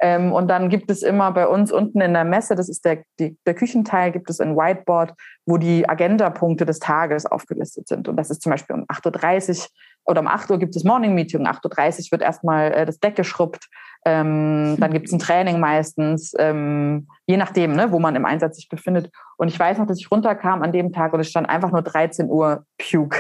Ähm, 0.01 0.33
und 0.33 0.49
dann 0.49 0.69
gibt 0.69 0.91
es 0.91 1.03
immer 1.03 1.33
bei 1.33 1.47
uns 1.47 1.73
unten 1.73 2.03
in 2.03 2.13
der 2.13 2.25
Messe, 2.25 2.55
das 2.55 2.69
ist 2.69 2.85
der, 2.85 3.05
die, 3.19 3.39
der 3.47 3.55
Küchenteil, 3.55 4.13
gibt 4.13 4.29
es 4.29 4.41
ein 4.41 4.57
Whiteboard, 4.57 5.15
wo 5.47 5.57
die 5.57 5.89
Agendapunkte 5.89 6.67
des 6.67 6.81
Tages 6.81 7.25
aufgelistet 7.25 7.89
sind. 7.89 8.09
Und 8.09 8.17
das 8.17 8.31
ist 8.31 8.43
zum 8.43 8.51
Beispiel 8.51 8.77
um 8.77 8.85
8.30 8.85 9.59
Uhr 9.59 9.67
oder 10.05 10.21
um 10.21 10.27
8 10.27 10.51
Uhr 10.51 10.59
gibt 10.59 10.75
es 10.77 10.85
Morning 10.85 11.15
Meeting, 11.15 11.41
um 11.41 11.47
8.30 11.47 12.07
Uhr 12.07 12.13
wird 12.13 12.23
erstmal 12.23 12.73
äh, 12.73 12.87
das 12.87 12.99
Deck 12.99 13.17
geschrubbt. 13.17 13.69
Ähm, 14.05 14.77
dann 14.79 14.93
gibt 14.93 15.07
es 15.07 15.13
ein 15.13 15.19
Training 15.19 15.61
meistens, 15.61 16.35
ähm, 16.39 17.07
je 17.27 17.37
nachdem, 17.37 17.73
ne, 17.73 17.93
wo 17.93 18.01
man 18.01 18.17
im 18.17 18.25
Einsatz 18.25 18.57
sich 18.57 18.69
befindet. 18.69 19.11
Und 19.37 19.49
ich 19.49 19.59
weiß 19.59 19.79
noch, 19.79 19.87
dass 19.87 20.01
ich 20.01 20.11
runterkam 20.11 20.63
an 20.63 20.73
dem 20.73 20.93
Tag 20.93 21.13
und 21.13 21.21
es 21.21 21.31
stand 21.31 21.49
einfach 21.49 21.71
nur 21.71 21.83
13 21.83 22.29
Uhr 22.29 22.65
Puke. 22.79 23.19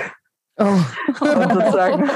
Oh. 0.58 0.64
Und 0.64 1.52
sozusagen 1.52 2.10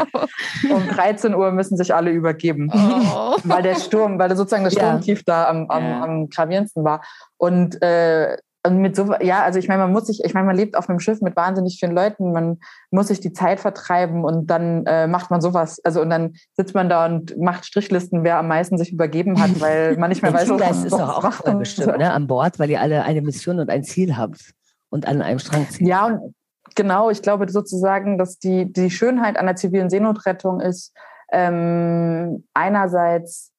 um 0.71 0.89
13 0.89 1.35
Uhr 1.35 1.53
müssen 1.53 1.77
sich 1.77 1.95
alle 1.95 2.11
übergeben, 2.11 2.71
oh. 2.73 3.37
weil 3.45 3.63
der 3.63 3.77
Sturm, 3.77 4.19
weil 4.19 4.35
sozusagen 4.37 4.65
das 4.65 4.75
Sturmtief 4.75 5.21
ja. 5.21 5.25
da 5.27 5.49
am, 5.49 5.71
am, 5.71 6.03
am 6.03 6.29
gravierendsten 6.29 6.85
war. 6.85 7.03
Und 7.39 7.81
äh, 7.83 8.37
und 8.67 8.79
mit 8.79 8.97
so, 8.97 9.15
ja, 9.21 9.43
also 9.43 9.59
ich 9.59 9.69
meine, 9.69 9.83
man 9.83 9.93
muss 9.93 10.07
sich, 10.07 10.25
ich 10.25 10.35
meine, 10.35 10.47
man 10.47 10.57
lebt 10.57 10.77
auf 10.77 10.89
einem 10.89 11.01
Schiff 11.01 11.21
mit 11.21 11.37
wahnsinnig 11.37 11.79
vielen 11.79 11.93
Leuten, 11.93 12.33
man 12.33 12.59
muss 12.91 13.09
sich 13.09 13.21
die 13.21 13.33
Zeit 13.33 13.61
vertreiben 13.61 14.25
und 14.25 14.49
dann 14.49 14.85
äh, 14.87 15.07
macht 15.07 15.31
man 15.31 15.41
sowas. 15.41 15.81
Also 15.85 16.01
und 16.03 16.11
dann 16.11 16.35
sitzt 16.57 16.75
man 16.75 16.89
da 16.89 17.07
und 17.07 17.37
macht 17.39 17.65
Strichlisten, 17.65 18.25
wer 18.25 18.39
am 18.39 18.49
meisten 18.49 18.79
sich 18.79 18.93
übergeben 18.93 19.41
hat, 19.41 19.61
weil 19.61 19.97
man 19.99 20.11
nicht 20.11 20.23
mehr 20.23 20.33
weiß, 20.33 20.49
was 20.51 20.59
Das 20.59 20.85
ist 20.85 20.93
doch 20.93 21.25
auch 21.25 21.33
voll 21.33 21.57
bestimmt, 21.57 21.99
ne? 21.99 22.13
An 22.13 22.27
Bord, 22.27 22.59
weil 22.59 22.71
ihr 22.71 22.81
alle 22.81 23.05
eine 23.05 23.23
Mission 23.23 23.59
und 23.61 23.71
ein 23.71 23.85
Ziel 23.85 24.17
habt 24.17 24.53
und 24.91 25.07
an 25.07 25.23
einem 25.23 25.39
Strang 25.39 25.69
zieht. 25.69 25.87
Ja, 25.87 26.07
und 26.07 26.35
genau, 26.75 27.11
ich 27.11 27.23
glaube 27.23 27.49
sozusagen, 27.51 28.19
dass 28.19 28.39
die, 28.39 28.73
die 28.73 28.91
Schönheit 28.91 29.37
der 29.37 29.57
zivilen 29.57 29.91
Seenotrettung 29.91 30.61
ist, 30.61 30.93
ähm, 31.33 32.45
einerseits, 32.55 33.53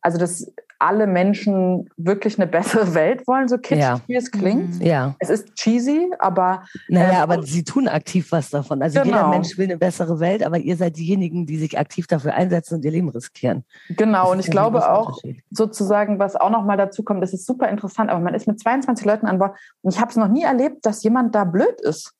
also 0.00 0.18
das 0.18 0.52
alle 0.78 1.06
Menschen 1.06 1.88
wirklich 1.96 2.38
eine 2.38 2.46
bessere 2.46 2.94
Welt 2.94 3.26
wollen, 3.26 3.48
so 3.48 3.58
kitschig 3.58 3.78
ja. 3.78 4.00
wie 4.06 4.16
es 4.16 4.30
klingt. 4.30 4.80
Mhm. 4.80 4.86
Ja. 4.86 5.14
Es 5.18 5.30
ist 5.30 5.54
cheesy, 5.54 6.10
aber. 6.18 6.64
Naja, 6.88 7.12
äh, 7.12 7.22
aber 7.22 7.42
sie 7.42 7.64
tun 7.64 7.88
aktiv 7.88 8.30
was 8.32 8.50
davon. 8.50 8.82
Also 8.82 9.00
genau. 9.00 9.16
jeder 9.16 9.28
Mensch 9.28 9.56
will 9.58 9.64
eine 9.64 9.78
bessere 9.78 10.20
Welt, 10.20 10.42
aber 10.42 10.58
ihr 10.58 10.76
seid 10.76 10.96
diejenigen, 10.96 11.46
die 11.46 11.56
sich 11.58 11.78
aktiv 11.78 12.06
dafür 12.06 12.34
einsetzen 12.34 12.76
und 12.76 12.84
ihr 12.84 12.90
Leben 12.90 13.08
riskieren. 13.08 13.64
Genau, 13.88 14.32
und 14.32 14.40
ich 14.40 14.50
glaube 14.50 14.90
auch 14.90 15.18
sozusagen, 15.50 16.18
was 16.18 16.36
auch 16.36 16.50
noch 16.50 16.64
mal 16.64 16.76
dazu 16.76 17.02
kommt, 17.02 17.22
das 17.22 17.32
ist 17.32 17.46
super 17.46 17.68
interessant, 17.68 18.10
aber 18.10 18.20
man 18.20 18.34
ist 18.34 18.46
mit 18.46 18.60
22 18.60 19.04
Leuten 19.06 19.26
an 19.26 19.38
Bord 19.38 19.56
und 19.82 19.94
ich 19.94 20.00
habe 20.00 20.10
es 20.10 20.16
noch 20.16 20.28
nie 20.28 20.42
erlebt, 20.42 20.84
dass 20.84 21.02
jemand 21.02 21.34
da 21.34 21.44
blöd 21.44 21.80
ist. 21.80 22.12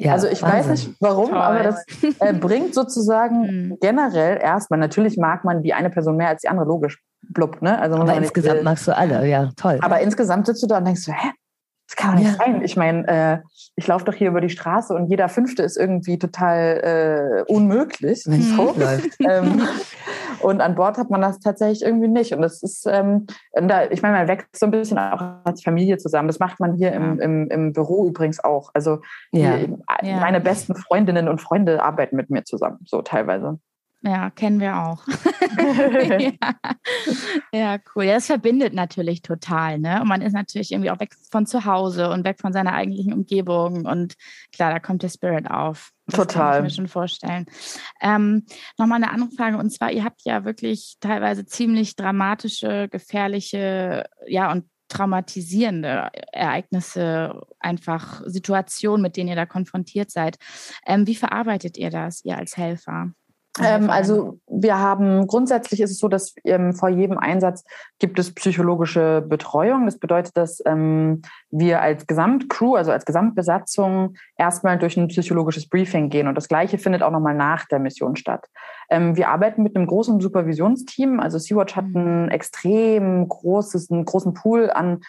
Ja, 0.00 0.14
also 0.14 0.28
ich 0.28 0.40
Wahnsinn. 0.40 0.58
weiß 0.58 0.68
nicht 0.68 0.96
warum, 1.00 1.28
Toll. 1.28 1.38
aber 1.38 1.62
das 1.62 1.84
äh, 2.20 2.32
bringt 2.40 2.74
sozusagen 2.74 3.40
mhm. 3.42 3.78
generell 3.80 4.38
erstmal, 4.40 4.80
natürlich 4.80 5.18
mag 5.18 5.44
man 5.44 5.62
die 5.62 5.74
eine 5.74 5.90
Person 5.90 6.16
mehr 6.16 6.28
als 6.28 6.40
die 6.40 6.48
andere, 6.48 6.66
logisch, 6.66 7.02
blub, 7.28 7.60
ne? 7.60 7.78
Also 7.78 7.96
aber 7.96 8.14
insgesamt 8.14 8.56
nicht, 8.56 8.64
magst 8.64 8.88
du 8.88 8.96
alle, 8.96 9.26
ja, 9.28 9.50
toll. 9.56 9.78
Aber 9.82 10.00
insgesamt 10.00 10.46
sitzt 10.46 10.62
du 10.62 10.66
da 10.66 10.78
und 10.78 10.86
denkst 10.86 11.02
so, 11.02 11.12
hä? 11.12 11.32
Das 11.90 11.96
kann 11.96 12.12
doch 12.12 12.22
nicht 12.22 12.38
ja. 12.38 12.44
sein. 12.44 12.62
Ich 12.62 12.76
meine, 12.76 13.08
äh, 13.08 13.38
ich 13.74 13.84
laufe 13.88 14.04
doch 14.04 14.14
hier 14.14 14.28
über 14.28 14.40
die 14.40 14.48
Straße 14.48 14.94
und 14.94 15.08
jeder 15.08 15.28
Fünfte 15.28 15.64
ist 15.64 15.76
irgendwie 15.76 16.20
total 16.20 17.44
äh, 17.48 17.52
unmöglich. 17.52 18.24
Hochläuft. 18.56 19.10
ähm, 19.28 19.62
und 20.40 20.60
an 20.60 20.76
Bord 20.76 20.98
hat 20.98 21.10
man 21.10 21.20
das 21.20 21.40
tatsächlich 21.40 21.82
irgendwie 21.82 22.06
nicht. 22.06 22.32
Und 22.32 22.42
das 22.42 22.62
ist, 22.62 22.86
ähm, 22.86 23.26
da, 23.54 23.90
ich 23.90 24.02
meine, 24.02 24.18
man 24.18 24.28
wächst 24.28 24.56
so 24.56 24.66
ein 24.66 24.70
bisschen 24.70 24.98
auch 24.98 25.20
als 25.42 25.64
Familie 25.64 25.98
zusammen. 25.98 26.28
Das 26.28 26.38
macht 26.38 26.60
man 26.60 26.74
hier 26.74 26.92
im, 26.92 27.18
im, 27.18 27.48
im 27.50 27.72
Büro 27.72 28.06
übrigens 28.06 28.38
auch. 28.38 28.70
Also 28.72 29.00
ja. 29.32 29.56
Die, 29.56 29.76
meine 30.14 30.40
besten 30.40 30.76
Freundinnen 30.76 31.28
und 31.28 31.40
Freunde 31.40 31.82
arbeiten 31.82 32.14
mit 32.14 32.30
mir 32.30 32.44
zusammen, 32.44 32.78
so 32.86 33.02
teilweise. 33.02 33.58
Ja, 34.02 34.30
kennen 34.30 34.60
wir 34.60 34.76
auch. 34.78 35.06
ja. 35.58 36.32
ja. 37.52 37.78
cool. 37.94 38.04
Ja, 38.04 38.14
das 38.14 38.26
verbindet 38.26 38.72
natürlich 38.72 39.20
total, 39.20 39.78
ne? 39.78 40.00
Und 40.00 40.08
man 40.08 40.22
ist 40.22 40.32
natürlich 40.32 40.72
irgendwie 40.72 40.90
auch 40.90 41.00
weg 41.00 41.14
von 41.30 41.44
zu 41.44 41.66
Hause 41.66 42.10
und 42.10 42.24
weg 42.24 42.40
von 42.40 42.52
seiner 42.52 42.72
eigentlichen 42.72 43.12
Umgebung. 43.12 43.84
Und 43.84 44.14
klar, 44.52 44.72
da 44.72 44.78
kommt 44.78 45.02
der 45.02 45.10
Spirit 45.10 45.50
auf. 45.50 45.90
Das 46.06 46.16
total. 46.16 46.56
Kann 46.56 46.66
ich 46.66 46.72
mir 46.72 46.76
schon 46.76 46.88
vorstellen. 46.88 47.46
Ähm, 48.00 48.46
Nochmal 48.78 49.02
eine 49.02 49.10
andere 49.12 49.30
Frage. 49.32 49.58
Und 49.58 49.70
zwar, 49.70 49.92
ihr 49.92 50.04
habt 50.04 50.22
ja 50.24 50.44
wirklich 50.44 50.96
teilweise 51.00 51.44
ziemlich 51.44 51.94
dramatische, 51.94 52.88
gefährliche, 52.88 54.04
ja, 54.26 54.50
und 54.50 54.64
traumatisierende 54.88 56.08
Ereignisse, 56.32 57.40
einfach 57.60 58.22
Situationen, 58.26 59.02
mit 59.02 59.16
denen 59.16 59.28
ihr 59.28 59.36
da 59.36 59.46
konfrontiert 59.46 60.10
seid. 60.10 60.36
Ähm, 60.84 61.06
wie 61.06 61.14
verarbeitet 61.14 61.76
ihr 61.76 61.90
das, 61.90 62.24
ihr 62.24 62.36
als 62.36 62.56
Helfer? 62.56 63.12
Ähm, 63.62 63.90
also 63.90 64.38
wir 64.46 64.78
haben 64.78 65.26
grundsätzlich 65.26 65.80
ist 65.80 65.90
es 65.90 65.98
so, 65.98 66.08
dass 66.08 66.34
ähm, 66.44 66.72
vor 66.72 66.88
jedem 66.88 67.18
Einsatz 67.18 67.64
gibt 67.98 68.18
es 68.18 68.34
psychologische 68.34 69.22
Betreuung. 69.22 69.86
Das 69.86 69.98
bedeutet, 69.98 70.36
dass 70.36 70.62
ähm, 70.66 71.22
wir 71.50 71.80
als 71.80 72.06
Gesamtcrew, 72.06 72.74
also 72.74 72.92
als 72.92 73.04
Gesamtbesatzung, 73.04 74.14
erstmal 74.36 74.78
durch 74.78 74.96
ein 74.96 75.08
psychologisches 75.08 75.68
Briefing 75.68 76.10
gehen. 76.10 76.28
Und 76.28 76.34
das 76.34 76.48
Gleiche 76.48 76.78
findet 76.78 77.02
auch 77.02 77.10
nochmal 77.10 77.34
nach 77.34 77.66
der 77.66 77.78
Mission 77.78 78.16
statt. 78.16 78.46
Ähm, 78.90 79.16
wir 79.16 79.28
arbeiten 79.28 79.62
mit 79.62 79.76
einem 79.76 79.86
großen 79.86 80.20
Supervisionsteam. 80.20 81.20
Also 81.20 81.38
Sea-Watch 81.38 81.76
hat 81.76 81.86
ein 81.86 82.24
mhm. 82.24 82.28
extrem 82.30 83.28
großes, 83.28 83.90
einen 83.90 84.04
großen 84.04 84.34
Pool 84.34 84.70
an 84.70 85.00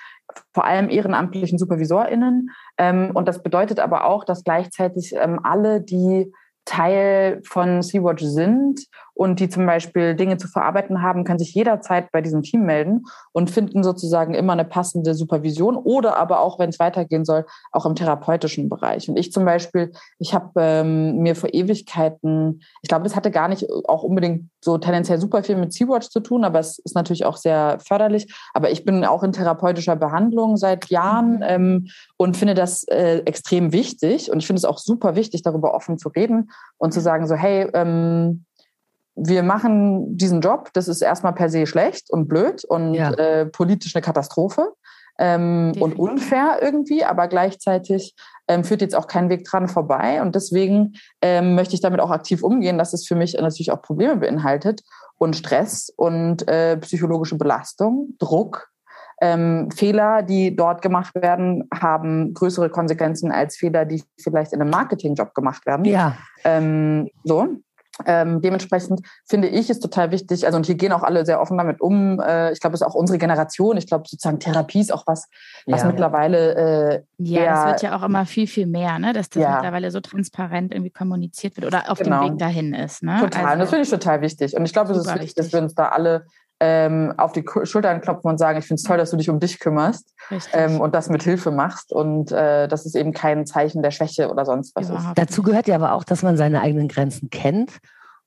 vor 0.54 0.66
allem 0.66 0.90
ehrenamtlichen 0.90 1.58
SupervisorInnen. 1.58 2.52
Ähm, 2.78 3.12
und 3.14 3.28
das 3.28 3.44
bedeutet 3.44 3.80
aber 3.80 4.06
auch, 4.06 4.24
dass 4.24 4.44
gleichzeitig 4.44 5.14
ähm, 5.16 5.40
alle, 5.44 5.82
die 5.82 6.32
Teil 6.66 7.42
von 7.44 7.82
Sea-Watch 7.82 8.24
sind 8.24 8.86
und 9.14 9.40
die 9.40 9.50
zum 9.50 9.66
Beispiel 9.66 10.16
Dinge 10.16 10.38
zu 10.38 10.48
verarbeiten 10.48 11.02
haben, 11.02 11.24
können 11.24 11.40
sich 11.40 11.54
jederzeit 11.54 12.12
bei 12.12 12.22
diesem 12.22 12.42
Team 12.42 12.66
melden 12.66 13.06
und 13.32 13.52
finden 13.52 13.84
sozusagen 13.84 14.34
immer 14.34 14.54
eine 14.54 14.66
passende 14.66 15.14
Supervision 15.14 15.76
oder 15.76 16.18
aber 16.18 16.40
auch, 16.40 16.60
wenn 16.60 16.70
es 16.70 16.80
weitergehen 16.80 17.26
soll, 17.26 17.46
auch 17.72 17.86
im 17.86 17.96
therapeutischen 17.96 18.70
Bereich. 18.70 19.10
Und 19.10 19.18
ich 19.18 19.32
zum 19.32 19.46
Beispiel, 19.46 19.92
ich 20.20 20.34
habe 20.34 20.52
ähm, 20.58 21.18
mir 21.18 21.36
vor 21.36 21.54
Ewigkeiten, 21.54 22.62
ich 22.82 22.90
glaube, 22.90 23.04
das 23.04 23.16
hatte 23.16 23.32
gar 23.32 23.48
nicht 23.48 23.68
auch 23.88 24.04
unbedingt 24.04 24.50
so 24.64 24.78
tendenziell 24.78 25.20
super 25.20 25.44
viel 25.44 25.56
mit 25.56 25.74
Sea-Watch 25.74 26.10
zu 26.10 26.20
tun, 26.20 26.44
aber 26.44 26.60
es 26.60 26.80
ist 26.80 26.96
natürlich 26.96 27.26
auch 27.26 27.38
sehr 27.38 27.78
förderlich. 27.86 28.34
Aber 28.54 28.72
ich 28.72 28.86
bin 28.86 29.06
auch 29.06 29.24
in 29.24 29.32
therapeutischer 29.32 29.96
Behandlung 29.96 30.58
seit 30.58 30.90
Jahren 30.90 31.38
mhm. 31.38 31.44
ähm, 31.44 31.88
und 32.18 32.38
finde 32.38 32.54
das 32.54 32.84
äh, 32.88 33.20
extrem 33.26 33.72
wichtig. 33.72 34.32
Und 34.32 34.40
ich 34.40 34.48
finde 34.48 34.60
es 34.60 34.66
auch 34.66 34.78
super 34.78 35.16
wichtig, 35.16 35.44
darüber 35.44 35.74
offen 35.74 35.98
zu 35.98 36.10
reden 36.10 36.52
und 36.78 36.94
zu 36.94 37.02
sagen, 37.02 37.28
so, 37.28 37.36
hey, 37.36 37.70
ähm, 37.74 38.46
wir 39.16 39.44
machen 39.44 40.18
diesen 40.18 40.42
Job, 40.42 40.70
das 40.74 40.88
ist 40.88 41.02
erstmal 41.02 41.34
per 41.34 41.50
se 41.50 41.66
schlecht 41.66 42.10
und 42.10 42.28
blöd 42.28 42.64
und 42.64 42.94
ja. 42.94 43.12
äh, 43.12 43.46
politisch 43.46 43.96
eine 43.96 44.02
Katastrophe 44.02 44.74
ähm, 45.20 45.74
und 45.80 46.00
unfair 46.00 46.60
irgendwie, 46.62 47.04
aber 47.04 47.28
gleichzeitig 47.28 48.16
ähm, 48.48 48.64
führt 48.64 48.82
jetzt 48.82 48.96
auch 48.96 49.08
kein 49.08 49.30
Weg 49.30 49.46
dran 49.46 49.68
vorbei. 49.68 50.22
Und 50.22 50.36
deswegen 50.36 50.94
ähm, 51.22 51.56
möchte 51.56 51.76
ich 51.76 51.82
damit 51.82 52.00
auch 52.00 52.12
aktiv 52.12 52.44
umgehen, 52.44 52.78
dass 52.78 52.94
es 52.94 53.08
für 53.08 53.16
mich 53.16 53.34
natürlich 53.34 53.72
auch 53.72 53.82
Probleme 53.82 54.18
beinhaltet 54.18 54.82
und 55.18 55.36
Stress 55.36 55.94
und 55.96 56.48
äh, 56.48 56.78
psychologische 56.78 57.38
Belastung, 57.38 58.16
Druck. 58.18 58.70
Ähm, 59.24 59.70
Fehler, 59.70 60.24
die 60.24 60.56
dort 60.56 60.82
gemacht 60.82 61.14
werden, 61.14 61.70
haben 61.72 62.34
größere 62.34 62.72
Konsequenzen 62.72 63.32
als 63.32 63.56
Fehler, 63.56 63.86
die 63.86 64.04
vielleicht 64.20 64.52
in 64.52 64.62
einem 64.62 64.72
Marketingjob 64.72 65.36
gemacht 65.36 65.68
werden. 65.68 65.86
Ja. 65.86 66.18
Ähm, 66.44 67.08
so. 67.24 67.48
Ähm, 68.06 68.42
dementsprechend 68.42 69.02
finde 69.28 69.48
ich 69.48 69.70
es 69.70 69.80
total 69.80 70.12
wichtig, 70.12 70.46
also 70.46 70.58
und 70.58 70.66
hier 70.66 70.76
gehen 70.76 70.92
auch 70.92 71.04
alle 71.04 71.26
sehr 71.26 71.42
offen 71.42 71.58
damit 71.58 71.82
um. 71.82 72.20
Äh, 72.20 72.52
ich 72.52 72.60
glaube, 72.60 72.74
es 72.74 72.82
ist 72.82 72.88
auch 72.88 72.96
unsere 72.96 73.18
Generation. 73.18 73.78
Ich 73.78 73.88
glaube, 73.88 74.04
sozusagen 74.08 74.40
Therapie 74.40 74.80
ist 74.80 74.94
auch 74.94 75.04
was, 75.08 75.28
was 75.66 75.82
ja. 75.82 75.88
mittlerweile. 75.88 76.56
Äh, 76.56 77.04
ja, 77.18 77.46
das 77.46 77.66
wird 77.66 77.82
ja 77.84 77.98
auch 77.98 78.04
immer 78.04 78.26
viel, 78.26 78.48
viel 78.48 78.68
mehr, 78.68 79.00
ne? 79.00 79.14
dass 79.14 79.30
das 79.30 79.44
ja. 79.44 79.56
mittlerweile 79.56 79.92
so 79.92 80.00
transparent 80.00 80.74
irgendwie 80.74 80.92
kommuniziert 80.92 81.58
wird 81.58 81.68
oder 81.68 81.92
auf 81.92 82.00
genau. 82.00 82.24
dem 82.24 82.32
Weg 82.32 82.40
dahin 82.40 82.74
ist. 82.74 83.04
Ne? 83.04 83.20
Total, 83.20 83.44
also, 83.44 83.54
und 83.54 83.60
das 83.60 83.70
finde 83.70 83.84
ich 83.84 83.90
total 83.90 84.22
wichtig. 84.22 84.56
Und 84.56 84.66
ich 84.66 84.74
glaube, 84.74 84.92
es 84.92 84.98
ist 84.98 85.14
wichtig, 85.14 85.36
dass 85.36 85.54
wir 85.54 85.60
uns 85.60 85.76
da 85.76 85.90
alle 85.90 86.26
ähm, 86.64 87.12
auf 87.18 87.32
die 87.32 87.44
Schultern 87.64 88.02
klopfen 88.02 88.30
und 88.30 88.38
sagen, 88.38 88.60
ich 88.60 88.66
finde 88.66 88.80
es 88.80 88.84
toll, 88.84 88.98
dass 88.98 89.10
du 89.10 89.18
dich 89.18 89.32
um 89.32 89.40
dich 89.40 89.60
kümmerst 89.60 90.14
ähm, 90.54 90.80
und 90.80 90.94
das 90.94 91.10
mit 91.10 91.24
Hilfe 91.24 91.50
machst. 91.50 91.92
Und 91.92 92.32
äh, 92.32 92.68
das 92.68 92.86
ist 92.86 92.96
eben 92.96 93.14
kein 93.14 93.48
Zeichen 93.48 93.82
der 93.82 93.90
Schwäche 93.90 94.30
oder 94.30 94.46
sonst 94.46 94.76
was 94.76 94.92
ist. 94.92 95.06
Dazu 95.16 95.42
gehört 95.42 95.68
ja 95.68 95.74
aber 95.74 95.94
auch, 95.94 96.04
dass 96.04 96.22
man 96.22 96.38
seine 96.38 96.62
eigenen 96.62 96.88
Grenzen 96.88 97.32
kennt 97.32 97.80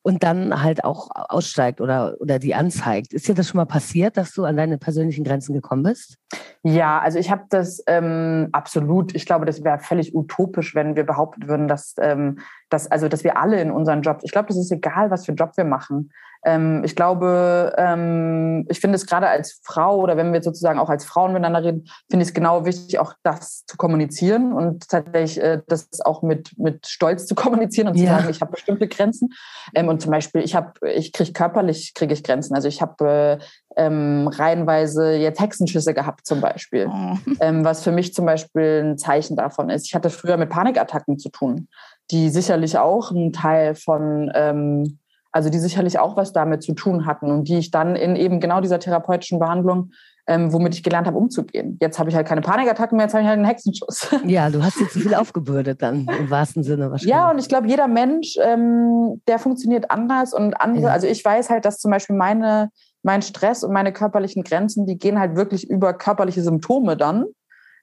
und 0.03 0.25
dann 0.25 0.63
halt 0.63 0.85
auch 0.85 1.11
aussteigt 1.15 1.81
oder, 1.81 2.17
oder 2.19 2.41
die 2.41 2.57
anzeigt. 2.57 3.15
Ist 3.15 3.29
dir 3.29 3.35
das 3.35 3.49
schon 3.49 3.59
mal 3.59 3.67
passiert, 3.67 4.17
dass 4.17 4.33
du 4.33 4.45
an 4.45 4.57
deine 4.57 4.79
persönlichen 4.79 5.25
Grenzen 5.25 5.55
gekommen 5.55 5.85
bist? 5.85 6.19
Ja, 6.65 6.99
also 6.99 7.19
ich 7.19 7.31
habe 7.31 7.45
das 7.49 7.83
ähm, 7.87 8.49
absolut. 8.53 9.15
Ich 9.15 9.27
glaube, 9.27 9.47
das 9.47 9.63
wäre 9.63 9.79
völlig 9.79 10.15
utopisch, 10.15 10.75
wenn 10.75 10.97
wir 10.97 11.05
behaupten 11.05 11.47
würden, 11.47 11.69
dass, 11.69 11.95
ähm, 12.01 12.41
dass, 12.69 12.91
also, 12.91 13.09
dass 13.09 13.23
wir 13.23 13.39
alle 13.39 13.61
in 13.61 13.71
unseren 13.71 14.03
Jobs, 14.03 14.25
ich 14.25 14.33
glaube, 14.33 14.49
das 14.49 14.57
ist 14.57 14.73
egal, 14.73 15.11
was 15.11 15.25
für 15.25 15.33
Job 15.33 15.53
wir 15.57 15.65
machen, 15.65 16.11
ähm, 16.45 16.83
ich 16.85 16.95
glaube, 16.95 17.73
ähm, 17.77 18.67
ich 18.69 18.81
finde 18.81 18.97
es 18.97 19.07
gerade 19.07 19.29
als 19.29 19.61
Frau 19.63 19.99
oder 19.99 20.17
wenn 20.17 20.33
wir 20.33 20.43
sozusagen 20.43 20.79
auch 20.79 20.91
als 20.91 21.05
Frauen 21.05 21.33
miteinander 21.33 21.63
reden, 21.63 21.89
finde 22.11 22.23
ich 22.23 22.29
es 22.29 22.35
genau 22.35 22.65
wichtig, 22.65 22.99
auch 22.99 23.15
das 23.23 23.65
zu 23.67 23.77
kommunizieren 23.77 24.53
und 24.53 24.89
tatsächlich 24.89 25.43
äh, 25.43 25.63
das 25.67 25.89
auch 26.05 26.23
mit, 26.23 26.57
mit 26.59 26.87
Stolz 26.87 27.27
zu 27.27 27.35
kommunizieren 27.35 27.89
und 27.89 27.97
zu 27.97 28.05
ja. 28.05 28.19
sagen, 28.19 28.31
ich 28.31 28.41
habe 28.41 28.53
bestimmte 28.53 28.89
Grenzen. 28.89 29.31
Ähm, 29.75 29.89
und 29.89 30.03
zum 30.03 30.11
Beispiel, 30.11 30.43
ich 30.43 30.55
habe, 30.55 30.73
ich 30.95 31.13
kriege 31.13 31.33
körperlich 31.33 31.95
kriege 31.95 32.13
ich 32.13 32.23
Grenzen. 32.23 32.55
Also 32.55 32.69
ich 32.69 32.83
habe 32.83 33.39
äh, 33.39 33.39
ähm, 33.77 34.29
reihenweise 34.29 35.15
jetzt 35.15 35.41
Hexenschüsse 35.41 35.95
gehabt 35.95 36.27
zum 36.27 36.41
Beispiel, 36.41 36.89
oh. 36.89 37.17
ähm, 37.41 37.65
was 37.65 37.83
für 37.83 37.93
mich 37.93 38.15
zum 38.15 38.27
Beispiel 38.27 38.83
ein 38.85 38.99
Zeichen 38.99 39.37
davon 39.37 39.71
ist. 39.71 39.87
Ich 39.87 39.95
hatte 39.95 40.11
früher 40.11 40.37
mit 40.37 40.51
Panikattacken 40.51 41.19
zu 41.19 41.31
tun, 41.31 41.69
die 42.11 42.29
sicherlich 42.29 42.79
auch 42.79 43.11
ein 43.11 43.33
Teil 43.33 43.75
von 43.75 44.31
ähm, 44.35 44.99
also 45.35 45.51
die 45.51 45.59
sicherlich 45.59 45.99
auch 45.99 46.17
was 46.17 46.33
damit 46.33 46.63
zu 46.63 46.75
tun 46.75 47.07
hatten 47.07 47.31
und 47.31 47.49
die 47.49 47.59
ich 47.59 47.73
dann 47.73 47.97
in 47.97 48.15
eben 48.15 48.39
genau 48.39 48.61
dieser 48.61 48.79
therapeutischen 48.79 49.41
Behandlung, 49.41 49.91
ähm, 50.29 50.53
womit 50.53 50.75
ich 50.75 50.85
gelernt 50.85 51.09
habe, 51.09 51.19
umzugehen. 51.19 51.77
Jetzt 51.81 51.99
habe 51.99 52.09
ich 52.09 52.15
halt 52.15 52.29
keine 52.29 52.41
Panikattacken 52.41 52.97
mehr, 52.97 53.07
jetzt 53.07 53.15
habe 53.15 53.23
ich 53.23 53.29
halt 53.29 53.39
einen 53.39 53.45
Hexenschuss. 53.45 54.15
Ja, 54.25 54.49
du 54.49 54.63
hast 54.63 54.79
dir 54.79 54.89
zu 54.89 55.01
viel 55.01 55.15
aufgebürdet 55.15 55.83
dann, 55.83 56.07
im 56.07 56.31
wahrsten 56.31 56.63
Sinne 56.63 56.91
wahrscheinlich. 56.91 57.11
Ja, 57.11 57.33
und 57.33 57.39
ich 57.39 57.49
glaube, 57.49 57.67
jeder 57.67 57.89
Mensch, 57.89 58.37
ähm, 58.41 59.21
der 59.27 59.41
funktioniert 59.41 59.91
anders 59.91 60.33
und 60.33 60.55
andere, 60.61 60.85
ja. 60.85 60.93
also 60.93 61.09
ich 61.09 61.25
weiß 61.25 61.51
halt, 61.51 61.65
dass 61.65 61.79
zum 61.79 61.91
Beispiel 61.91 62.15
meine, 62.15 62.71
mein 63.03 63.21
Stress 63.21 63.65
und 63.65 63.73
meine 63.73 63.93
körperlichen 63.93 64.45
Grenzen, 64.45 64.87
die 64.87 64.99
gehen 64.99 65.19
halt 65.19 65.35
wirklich 65.35 65.69
über 65.69 65.95
körperliche 65.95 66.43
Symptome 66.43 66.97
dann. 66.97 67.27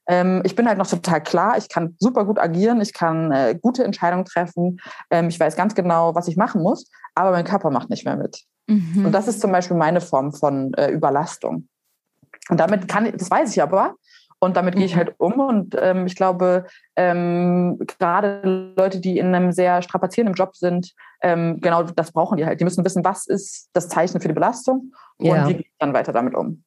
Ähm, 0.08 0.42
ich 0.46 0.56
bin 0.56 0.68
halt 0.68 0.78
noch 0.78 0.88
total 0.88 1.22
klar, 1.22 1.58
ich 1.58 1.68
kann 1.68 1.96
super 2.00 2.26
gut 2.26 2.40
agieren, 2.40 2.80
ich 2.80 2.94
kann 2.94 3.32
äh, 3.32 3.60
gute 3.62 3.84
Entscheidungen 3.84 4.26
treffen, 4.26 4.80
ähm, 5.12 5.28
ich 5.28 5.40
weiß 5.40 5.56
ganz 5.58 5.76
genau, 5.76 6.16
was 6.16 6.28
ich 6.28 6.38
machen 6.38 6.64
muss, 6.64 6.90
aber 7.16 7.32
mein 7.32 7.46
Körper 7.46 7.70
macht 7.70 7.90
nicht 7.90 8.06
mehr 8.06 8.16
mit. 8.16 8.44
Mhm. 8.68 9.06
Und 9.06 9.12
das 9.12 9.28
ist 9.28 9.42
zum 9.42 9.52
Beispiel 9.52 9.78
meine 9.78 10.02
Form 10.02 10.34
von 10.34 10.74
äh, 10.76 10.90
Überlastung. 10.90 11.68
Und 12.50 12.60
damit 12.60 12.88
kann 12.88 13.06
ich, 13.06 13.14
das 13.16 13.30
weiß 13.30 13.52
ich 13.52 13.62
aber, 13.62 13.96
und 14.44 14.58
damit 14.58 14.76
gehe 14.76 14.86
ich 14.86 14.96
mhm. 14.96 14.98
halt 14.98 15.16
um. 15.20 15.34
Und 15.34 15.76
ähm, 15.80 16.08
ich 16.08 16.16
glaube, 16.16 16.66
ähm, 16.96 17.78
gerade 18.00 18.74
Leute, 18.76 19.00
die 19.00 19.20
in 19.20 19.36
einem 19.36 19.52
sehr 19.52 19.84
strapazierenden 19.84 20.34
Job 20.34 20.56
sind, 20.56 20.94
ähm, 21.22 21.60
genau 21.62 21.84
das 21.84 22.12
brauchen 22.12 22.38
die 22.38 22.46
halt. 22.46 22.60
Die 22.60 22.64
müssen 22.64 22.84
wissen, 22.84 23.06
was 23.06 23.28
ist 23.28 23.70
das 23.74 23.88
Zeichen 23.88 24.20
für 24.20 24.28
die 24.28 24.34
Belastung 24.34 24.94
und 25.18 25.28
ja. 25.28 25.48
wie 25.48 25.54
gehe 25.54 25.62
ich 25.62 25.72
dann 25.78 25.94
weiter 25.94 26.12
damit 26.12 26.34
um. 26.34 26.64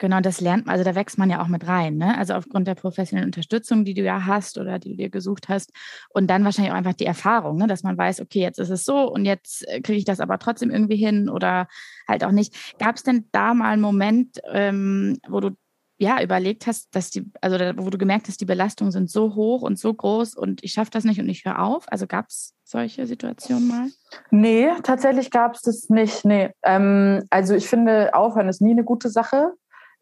Genau, 0.00 0.20
das 0.20 0.40
lernt 0.40 0.64
man, 0.64 0.72
also 0.72 0.82
da 0.82 0.94
wächst 0.94 1.18
man 1.18 1.28
ja 1.28 1.42
auch 1.42 1.48
mit 1.48 1.68
rein, 1.68 1.98
ne? 1.98 2.16
Also 2.16 2.32
aufgrund 2.32 2.66
der 2.66 2.74
professionellen 2.74 3.28
Unterstützung, 3.28 3.84
die 3.84 3.92
du 3.92 4.00
ja 4.00 4.24
hast 4.24 4.56
oder 4.56 4.78
die 4.78 4.92
du 4.92 4.96
dir 4.96 5.10
gesucht 5.10 5.50
hast. 5.50 5.72
Und 6.08 6.28
dann 6.28 6.42
wahrscheinlich 6.42 6.72
auch 6.72 6.76
einfach 6.76 6.94
die 6.94 7.04
Erfahrung, 7.04 7.58
ne? 7.58 7.66
dass 7.66 7.82
man 7.82 7.98
weiß, 7.98 8.22
okay, 8.22 8.40
jetzt 8.40 8.58
ist 8.58 8.70
es 8.70 8.86
so 8.86 9.12
und 9.12 9.26
jetzt 9.26 9.68
äh, 9.68 9.82
kriege 9.82 9.98
ich 9.98 10.06
das 10.06 10.20
aber 10.20 10.38
trotzdem 10.38 10.70
irgendwie 10.70 10.96
hin 10.96 11.28
oder 11.28 11.68
halt 12.08 12.24
auch 12.24 12.30
nicht. 12.30 12.78
Gab 12.78 12.96
es 12.96 13.02
denn 13.02 13.28
da 13.30 13.52
mal 13.52 13.72
einen 13.72 13.82
Moment, 13.82 14.40
ähm, 14.50 15.18
wo 15.28 15.40
du 15.40 15.50
ja 15.98 16.22
überlegt 16.22 16.66
hast, 16.66 16.96
dass 16.96 17.10
die, 17.10 17.30
also 17.42 17.58
wo 17.76 17.90
du 17.90 17.98
gemerkt 17.98 18.26
hast, 18.28 18.40
die 18.40 18.46
Belastungen 18.46 18.92
sind 18.92 19.10
so 19.10 19.34
hoch 19.34 19.60
und 19.60 19.78
so 19.78 19.92
groß 19.92 20.34
und 20.34 20.64
ich 20.64 20.72
schaffe 20.72 20.92
das 20.92 21.04
nicht 21.04 21.20
und 21.20 21.28
ich 21.28 21.44
höre 21.44 21.62
auf? 21.62 21.84
Also 21.92 22.06
gab 22.06 22.28
es 22.30 22.54
solche 22.64 23.06
Situationen 23.06 23.68
mal? 23.68 23.88
Nee, 24.30 24.70
tatsächlich 24.82 25.30
gab 25.30 25.56
es 25.56 25.60
das 25.60 25.90
nicht. 25.90 26.24
Nee. 26.24 26.52
Ähm, 26.62 27.24
also 27.28 27.54
ich 27.54 27.68
finde, 27.68 28.14
aufhören 28.14 28.48
ist 28.48 28.62
nie 28.62 28.70
eine 28.70 28.84
gute 28.84 29.10
Sache. 29.10 29.52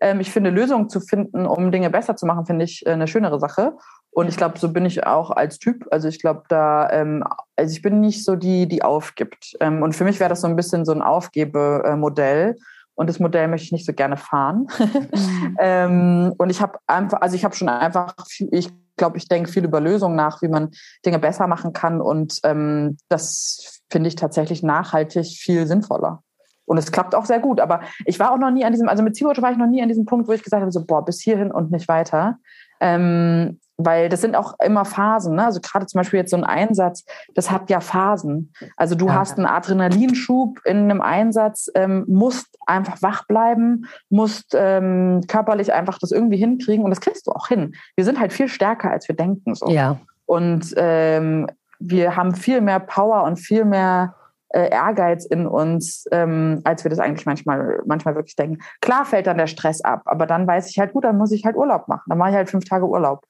Ähm, 0.01 0.21
ich 0.21 0.31
finde, 0.31 0.51
Lösungen 0.51 0.89
zu 0.89 1.01
finden, 1.01 1.47
um 1.47 1.71
Dinge 1.73 1.91
besser 1.91 2.17
zu 2.17 2.27
machen, 2.27 2.47
finde 2.47 2.65
ich 2.65 2.87
äh, 2.87 2.91
eine 2.91 3.09
schönere 3.09 3.39
Sache. 3.39 3.75
Und 4.11 4.29
ich 4.29 4.37
glaube, 4.37 4.59
so 4.59 4.73
bin 4.73 4.85
ich 4.85 5.07
auch 5.07 5.31
als 5.31 5.59
Typ. 5.59 5.87
Also 5.91 6.09
ich 6.09 6.21
glaube, 6.21 6.43
da, 6.49 6.91
ähm, 6.91 7.25
also 7.57 7.73
ich 7.73 7.83
bin 7.83 8.01
nicht 8.01 8.25
so 8.25 8.37
die, 8.37 8.67
die 8.67 8.83
aufgibt. 8.83 9.57
Ähm, 9.61 9.83
und 9.83 9.95
für 9.95 10.05
mich 10.05 10.19
wäre 10.19 10.31
das 10.31 10.41
so 10.41 10.47
ein 10.47 10.57
bisschen 10.57 10.85
so 10.85 10.93
ein 10.93 11.03
Aufgebemodell. 11.03 12.57
Und 12.95 13.09
das 13.09 13.21
Modell 13.21 13.47
möchte 13.47 13.67
ich 13.67 13.73
nicht 13.73 13.87
so 13.87 13.93
gerne 13.93 14.17
fahren. 14.17 14.67
Mhm. 14.79 15.57
ähm, 15.61 16.35
und 16.37 16.51
ich 16.51 16.61
habe 16.61 16.79
einfach, 16.87 17.21
also 17.21 17.37
ich 17.37 17.45
habe 17.45 17.55
schon 17.55 17.69
einfach, 17.69 18.15
ich 18.51 18.71
glaube, 18.97 19.19
ich 19.19 19.29
denke 19.29 19.53
viel 19.53 19.65
über 19.65 19.81
Lösungen 19.81 20.17
nach, 20.17 20.43
wie 20.43 20.49
man 20.49 20.71
Dinge 21.07 21.21
besser 21.21 21.47
machen 21.47 21.73
kann. 21.73 22.01
Und 22.01 22.41
ähm, 22.43 22.97
das 23.09 23.83
finde 23.89 24.09
ich 24.09 24.17
tatsächlich 24.17 24.63
nachhaltig 24.63 25.27
viel 25.27 25.67
sinnvoller. 25.67 26.23
Und 26.69 26.79
es 26.79 26.93
klappt 26.93 27.15
auch 27.15 27.25
sehr 27.25 27.41
gut. 27.41 27.61
Aber 27.61 27.81
ich 28.05 28.21
war 28.21 28.33
auch 28.33 28.39
noch 28.39 28.51
nie 28.51 28.65
an 28.65 28.73
diesem, 28.73 28.89
also 28.89 29.03
mit 29.03 29.17
Sea-Watch 29.17 29.41
war 29.43 29.51
ich 29.51 29.59
noch 29.59 29.67
nie 29.67 29.83
an 29.83 29.89
diesem 29.89 30.05
Punkt, 30.05 30.29
wo 30.29 30.33
ich 30.33 30.43
gesagt 30.43 30.61
habe, 30.61 30.71
so, 30.71 30.85
boah, 30.85 31.05
bis 31.05 31.21
hierhin 31.21 31.51
und 31.51 31.71
nicht 31.71 31.89
weiter. 31.89 32.37
Ähm, 32.81 33.59
weil 33.79 34.09
das 34.09 34.21
sind 34.21 34.37
auch 34.37 34.55
immer 34.59 34.85
Phasen. 34.85 35.37
Ne? 35.37 35.45
Also 35.45 35.61
gerade 35.61 35.87
zum 35.87 36.01
Beispiel 36.01 36.19
jetzt 36.19 36.31
so 36.31 36.37
ein 36.37 36.45
Einsatz, 36.45 37.05
das 37.35 37.51
hat 37.51 37.71
ja 37.71 37.81
Phasen. 37.81 38.53
Also 38.77 38.97
du 38.97 39.07
ja. 39.07 39.15
hast 39.15 39.39
einen 39.39 39.47
Adrenalinschub 39.47 40.59
in 40.65 40.77
einem 40.79 41.01
Einsatz, 41.01 41.71
ähm, 41.75 42.05
musst 42.09 42.59
einfach 42.67 43.01
wach 43.03 43.27
bleiben, 43.27 43.87
musst 44.11 44.55
ähm, 44.55 45.23
körperlich 45.29 45.73
einfach 45.73 45.99
das 45.99 46.11
irgendwie 46.11 46.37
hinkriegen 46.37 46.85
und 46.85 46.91
das 46.91 47.01
kriegst 47.01 47.29
du 47.29 47.31
auch 47.31 47.47
hin. 47.47 47.75
Wir 47.95 48.05
sind 48.05 48.19
halt 48.19 48.33
viel 48.33 48.49
stärker, 48.49 48.91
als 48.91 49.09
wir 49.09 49.15
denken. 49.15 49.55
So. 49.55 49.69
Ja. 49.69 50.01
Und 50.27 50.75
ähm, 50.77 51.47
wir 51.79 52.17
haben 52.17 52.35
viel 52.35 52.61
mehr 52.61 52.81
Power 52.81 53.23
und 53.23 53.37
viel 53.37 53.65
mehr 53.65 54.15
äh, 54.51 54.71
Ehrgeiz 54.71 55.25
in 55.27 55.47
uns, 55.47 56.07
ähm, 56.11 56.61
als 56.65 56.85
wir 56.85 56.91
das 56.91 56.99
eigentlich 56.99 57.27
manchmal, 57.27 57.83
manchmal 57.87 58.15
wirklich 58.15 58.37
denken. 58.37 58.59
Klar 58.81 59.05
fällt 59.05 59.27
dann 59.27 59.39
der 59.39 59.47
Stress 59.47 59.81
ab, 59.83 60.03
aber 60.07 60.27
dann 60.27 60.47
weiß 60.47 60.71
ich 60.71 60.79
halt, 60.79 60.93
gut, 60.93 61.05
dann 61.05 61.19
muss 61.19 61.33
ich 61.33 61.45
halt 61.45 61.57
Urlaub 61.57 61.89
machen. 61.89 62.05
Dann 62.07 62.19
mache 62.19 62.31
ich 62.31 62.37
halt 62.37 62.51
fünf 62.51 62.65
Tage 62.65 62.87
Urlaub. 62.87 63.25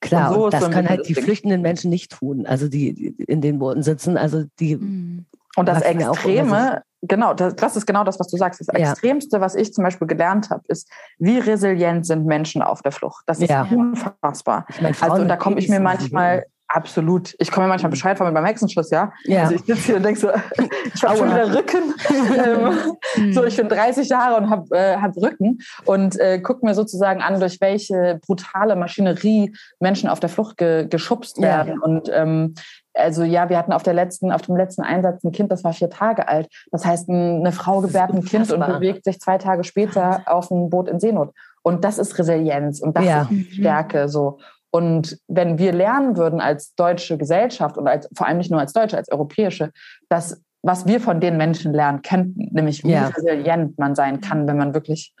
Klar, 0.00 0.30
und 0.30 0.34
so 0.34 0.44
und 0.46 0.54
das 0.54 0.70
können 0.70 0.88
halt 0.88 1.08
die 1.08 1.14
flüchtenden 1.14 1.62
Menschen 1.62 1.88
nicht 1.88 2.10
tun, 2.10 2.44
also 2.44 2.68
die, 2.68 2.92
die 2.92 3.22
in 3.24 3.40
den 3.40 3.58
Booten 3.60 3.82
sitzen, 3.82 4.16
also 4.16 4.44
die. 4.58 4.76
Mhm. 4.76 5.26
Und 5.54 5.68
das 5.68 5.82
Extreme, 5.82 6.82
genau, 7.02 7.34
das, 7.34 7.54
das, 7.54 7.76
ist 7.76 7.86
genau 7.86 8.04
das, 8.04 8.18
was 8.18 8.26
du 8.28 8.38
sagst. 8.38 8.60
Das 8.60 8.68
ja. 8.68 8.90
Extremste, 8.90 9.40
was 9.40 9.54
ich 9.54 9.72
zum 9.74 9.84
Beispiel 9.84 10.08
gelernt 10.08 10.48
habe, 10.48 10.62
ist, 10.68 10.90
wie 11.18 11.38
resilient 11.38 12.06
sind 12.06 12.24
Menschen 12.24 12.62
auf 12.62 12.80
der 12.80 12.90
Flucht. 12.90 13.22
Das 13.26 13.38
ist 13.38 13.50
ja. 13.50 13.68
unfassbar. 13.70 14.64
Ich 14.70 14.80
mein, 14.80 14.94
also 14.98 15.24
da 15.24 15.36
komme 15.36 15.58
ich 15.58 15.68
mir 15.68 15.78
manchmal 15.78 16.46
Absolut. 16.74 17.34
Ich 17.38 17.50
komme 17.50 17.66
mir 17.66 17.70
manchmal 17.70 17.90
Bescheid 17.90 18.16
von 18.16 18.32
beim 18.32 18.44
Hexenschuss, 18.44 18.90
ja. 18.90 19.12
Ja. 19.24 19.42
Also 19.42 19.56
ich 19.56 19.60
sitze 19.62 19.82
hier 19.82 19.96
und 19.96 20.04
denke 20.04 20.18
so, 20.20 20.30
ich 20.94 21.02
habe 21.04 21.16
schon 21.18 21.28
wieder 21.30 21.54
Rücken. 21.54 23.32
so, 23.32 23.44
ich 23.44 23.56
bin 23.56 23.68
30 23.68 24.08
Jahre 24.08 24.36
und 24.40 24.48
habe 24.50 24.74
äh, 24.76 24.96
hab 24.96 25.14
Rücken 25.16 25.58
und 25.84 26.18
äh, 26.18 26.40
gucke 26.40 26.64
mir 26.64 26.74
sozusagen 26.74 27.20
an, 27.20 27.38
durch 27.40 27.60
welche 27.60 28.20
brutale 28.26 28.74
Maschinerie 28.76 29.52
Menschen 29.80 30.08
auf 30.08 30.20
der 30.20 30.30
Flucht 30.30 30.56
ge 30.56 30.86
geschubst 30.88 31.38
Ja. 31.38 31.42
werden. 31.66 31.78
Und 31.80 32.08
ähm, 32.12 32.54
also 32.94 33.22
ja, 33.22 33.48
wir 33.48 33.58
hatten 33.58 33.72
auf 33.72 33.82
der 33.82 33.94
letzten, 33.94 34.32
auf 34.32 34.42
dem 34.42 34.56
letzten 34.56 34.82
Einsatz 34.82 35.22
ein 35.24 35.32
Kind, 35.32 35.50
das 35.52 35.64
war 35.64 35.72
vier 35.72 35.90
Tage 35.90 36.28
alt. 36.28 36.48
Das 36.70 36.84
heißt, 36.86 37.08
ein- 37.08 37.40
eine 37.40 37.52
Frau 37.52 37.80
gebärt 37.80 38.12
ein 38.12 38.24
Kind 38.24 38.50
und 38.52 38.66
bewegt 38.66 39.04
sich 39.04 39.18
zwei 39.20 39.38
Tage 39.38 39.64
später 39.64 40.22
auf 40.26 40.50
ein 40.50 40.70
Boot 40.70 40.88
in 40.88 41.00
Seenot. 41.00 41.34
Und 41.62 41.84
das 41.84 41.98
ist 41.98 42.18
Resilienz 42.18 42.80
und 42.80 42.96
das 42.96 43.04
Ja. 43.04 43.22
ist 43.22 43.30
Mhm. 43.30 43.46
Stärke 43.50 44.08
so. 44.08 44.38
Und 44.74 45.18
wenn 45.28 45.58
wir 45.58 45.72
lernen 45.72 46.16
würden 46.16 46.40
als 46.40 46.74
deutsche 46.74 47.18
Gesellschaft 47.18 47.76
und 47.76 47.86
als, 47.86 48.08
vor 48.16 48.26
allem 48.26 48.38
nicht 48.38 48.50
nur 48.50 48.58
als 48.58 48.72
Deutsche, 48.72 48.96
als 48.96 49.10
europäische, 49.12 49.70
dass 50.08 50.42
was 50.64 50.86
wir 50.86 51.00
von 51.00 51.20
den 51.20 51.36
Menschen 51.36 51.72
lernen 51.74 52.02
könnten, 52.02 52.48
nämlich 52.52 52.82
wie 52.84 52.92
Ja. 52.92 53.08
resilient 53.08 53.78
man 53.78 53.94
sein 53.96 54.20
kann, 54.20 54.46
wenn 54.46 54.56
man 54.56 54.74
wirklich 54.74 55.12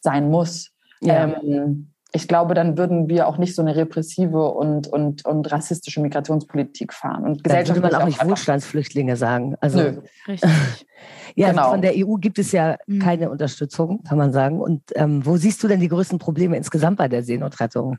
sein 0.00 0.28
muss. 0.28 0.72
Ja. 1.00 1.24
Ähm, 1.24 1.92
ich 2.12 2.26
glaube, 2.26 2.54
dann 2.54 2.76
würden 2.78 3.08
wir 3.08 3.28
auch 3.28 3.38
nicht 3.38 3.54
so 3.54 3.62
eine 3.62 3.76
repressive 3.76 4.48
und, 4.50 4.88
und, 4.88 5.24
und 5.24 5.52
rassistische 5.52 6.00
Migrationspolitik 6.00 6.92
fahren. 6.92 7.24
Und 7.24 7.46
Dann 7.46 7.68
würde 7.68 7.80
man 7.80 7.94
auch 7.94 8.06
nicht 8.06 8.20
einfach- 8.20 8.30
Wohlstandsflüchtlinge 8.30 9.16
sagen. 9.16 9.54
Also 9.60 9.78
Nö. 9.78 10.00
Richtig. 10.26 10.50
ja, 11.36 11.50
Genau. 11.50 11.70
von 11.70 11.80
der 11.82 11.92
EU 11.96 12.14
gibt 12.16 12.38
es 12.38 12.50
ja 12.52 12.76
Mhm. 12.86 12.98
keine 12.98 13.30
Unterstützung, 13.30 14.02
kann 14.02 14.18
man 14.18 14.32
sagen. 14.32 14.58
Und 14.60 14.82
ähm, 14.96 15.24
wo 15.24 15.36
siehst 15.36 15.62
du 15.62 15.68
denn 15.68 15.80
die 15.80 15.88
größten 15.88 16.18
Probleme 16.18 16.56
insgesamt 16.56 16.96
bei 16.98 17.08
der 17.08 17.22
Seenotrettung? 17.22 17.98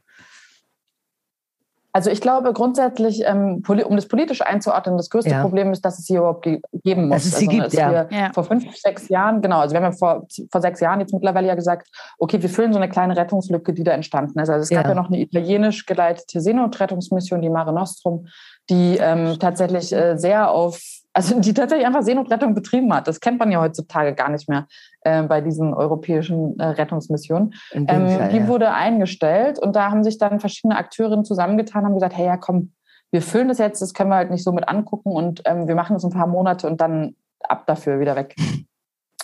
Also 1.91 2.11
ich 2.11 2.21
glaube 2.21 2.53
grundsätzlich, 2.53 3.23
ähm, 3.25 3.63
um 3.67 3.95
das 3.95 4.07
politisch 4.07 4.41
einzuordnen, 4.41 4.97
das 4.97 5.09
größte 5.09 5.31
Ja. 5.31 5.41
Problem 5.41 5.71
ist, 5.71 5.83
dass 5.83 5.97
es 5.97 6.05
sie 6.05 6.15
überhaupt 6.15 6.43
ge 6.43 6.61
geben 6.83 7.07
muss. 7.07 7.23
Dass 7.23 7.25
es 7.25 7.37
sie 7.37 7.47
also, 7.47 7.61
gibt, 7.61 7.73
ja. 7.73 7.91
wir 7.91 8.07
Ja. 8.11 8.31
Vor 8.33 8.43
fünf, 8.43 8.75
sechs 8.77 9.09
Jahren, 9.09 9.41
genau, 9.41 9.59
also 9.59 9.73
wir 9.73 9.81
haben 9.81 9.91
ja 9.91 9.97
vor, 9.97 10.27
vor 10.51 10.61
sechs 10.61 10.79
Jahren 10.79 10.99
jetzt 10.99 11.13
mittlerweile 11.13 11.47
ja 11.47 11.55
gesagt, 11.55 11.87
okay, 12.19 12.41
wir 12.41 12.49
füllen 12.49 12.73
so 12.73 12.79
eine 12.79 12.89
kleine 12.89 13.17
Rettungslücke, 13.17 13.73
die 13.73 13.83
da 13.83 13.91
entstanden 13.93 14.39
ist. 14.39 14.49
Also 14.49 14.63
es 14.63 14.69
gab 14.69 14.83
Ja. 14.83 14.89
ja, 14.89 14.95
noch 14.95 15.07
eine 15.07 15.19
italienisch 15.19 15.85
geleitete 15.85 16.41
Seenotrettungsmission, 16.41 17.41
die 17.41 17.49
Mare 17.49 17.73
Nostrum, 17.73 18.27
die 18.69 18.97
ähm, 18.97 19.37
tatsächlich 19.39 19.91
äh, 19.91 20.15
sehr 20.17 20.51
auf, 20.51 20.79
also 21.13 21.39
die 21.39 21.53
tatsächlich 21.53 21.87
einfach 21.87 22.03
Seenotrettung 22.03 22.53
betrieben 22.53 22.93
hat. 22.93 23.07
Das 23.07 23.19
kennt 23.19 23.39
man 23.39 23.51
ja 23.51 23.59
heutzutage 23.59 24.13
gar 24.13 24.29
nicht 24.29 24.47
mehr 24.47 24.67
äh, 25.01 25.23
bei 25.23 25.41
diesen 25.41 25.73
europäischen 25.73 26.59
äh, 26.59 26.65
Rettungsmissionen. 26.65 27.53
Ähm, 27.73 27.85
Fall, 27.87 28.29
die 28.29 28.37
ja. 28.37 28.47
wurde 28.47 28.71
eingestellt 28.71 29.59
und 29.59 29.75
da 29.75 29.89
haben 29.91 30.03
sich 30.03 30.17
dann 30.17 30.39
verschiedene 30.39 30.77
Akteurinnen 30.77 31.25
zusammengetan 31.25 31.81
und 31.81 31.87
haben 31.87 31.95
gesagt, 31.95 32.15
hey, 32.15 32.27
ja, 32.27 32.37
komm, 32.37 32.73
wir 33.11 33.21
füllen 33.21 33.47
das 33.47 33.57
jetzt, 33.57 33.81
das 33.81 33.93
können 33.93 34.11
wir 34.11 34.17
halt 34.17 34.31
nicht 34.31 34.43
so 34.43 34.51
mit 34.51 34.69
angucken 34.69 35.11
und 35.11 35.41
ähm, 35.45 35.67
wir 35.67 35.75
machen 35.75 35.93
das 35.95 36.03
ein 36.03 36.11
paar 36.11 36.27
Monate 36.27 36.67
und 36.67 36.79
dann 36.79 37.15
ab 37.41 37.65
dafür 37.65 37.99
wieder 37.99 38.15
weg. 38.15 38.35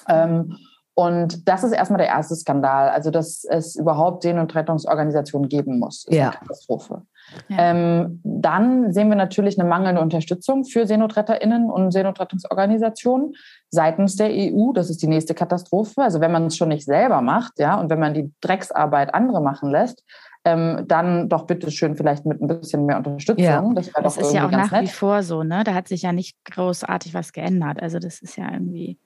ähm, 0.10 0.58
und 0.95 1.48
das 1.48 1.63
ist 1.63 1.74
erstmal 1.74 1.98
der 2.00 2.08
erste 2.08 2.36
Skandal, 2.36 2.89
also 2.89 3.12
dass 3.12 3.43
es 3.43 3.76
überhaupt 3.76 4.24
Seen- 4.24 4.39
und 4.39 4.56
Rettungsorganisationen 4.56 5.50
geben 5.50 5.78
muss. 5.78 6.06
Ist 6.06 6.15
Ja. 6.15 6.30
eine 6.30 6.39
Katastrophe. 6.39 7.02
Ja. 7.50 7.58
Ähm, 7.72 8.22
dann 8.24 8.94
sehen 8.94 9.10
wir 9.10 9.16
natürlich 9.16 9.60
eine 9.60 9.68
mangelnde 9.68 10.02
Unterstützung 10.02 10.64
für 10.66 10.86
SeenotretterInnen 10.88 11.70
und 11.70 11.92
Seenotrettungsorganisationen 11.92 13.34
seitens 13.70 14.16
der 14.16 14.30
EU. 14.32 14.72
Das 14.74 14.90
ist 14.90 15.02
die 15.02 15.08
nächste 15.08 15.34
Katastrophe. 15.34 16.02
Also 16.02 16.22
wenn 16.22 16.32
man 16.32 16.46
es 16.46 16.58
schon 16.58 16.70
nicht 16.70 16.86
selber 16.86 17.22
macht, 17.22 17.60
ja, 17.60 17.80
und 17.80 17.90
wenn 17.90 18.00
man 18.00 18.14
die 18.14 18.32
Drecksarbeit 18.42 19.14
andere 19.14 19.42
machen 19.42 19.70
lässt, 19.72 20.04
ähm, 20.46 20.86
dann 20.88 21.28
doch 21.28 21.48
bitte 21.48 21.72
schön 21.72 21.96
vielleicht 21.96 22.26
mit 22.26 22.40
ein 22.42 22.48
bisschen 22.48 22.86
mehr 22.86 22.98
Unterstützung. 22.98 23.44
Ja. 23.44 23.64
Das 23.74 23.92
Das 23.92 24.18
ist 24.18 24.34
ja 24.34 24.46
auch 24.46 24.52
nach 24.52 24.72
wie 24.72 24.82
nett. 24.82 24.90
vor 24.90 25.24
so, 25.24 25.44
ne? 25.44 25.64
Da 25.64 25.74
hat 25.74 25.88
sich 25.88 26.04
ja 26.04 26.12
nicht 26.14 26.38
großartig 26.46 27.14
was 27.16 27.34
geändert. 27.34 27.82
Also 27.82 27.98
das 28.00 28.22
ist 28.22 28.38
ja 28.38 28.52
irgendwie. 28.54 29.00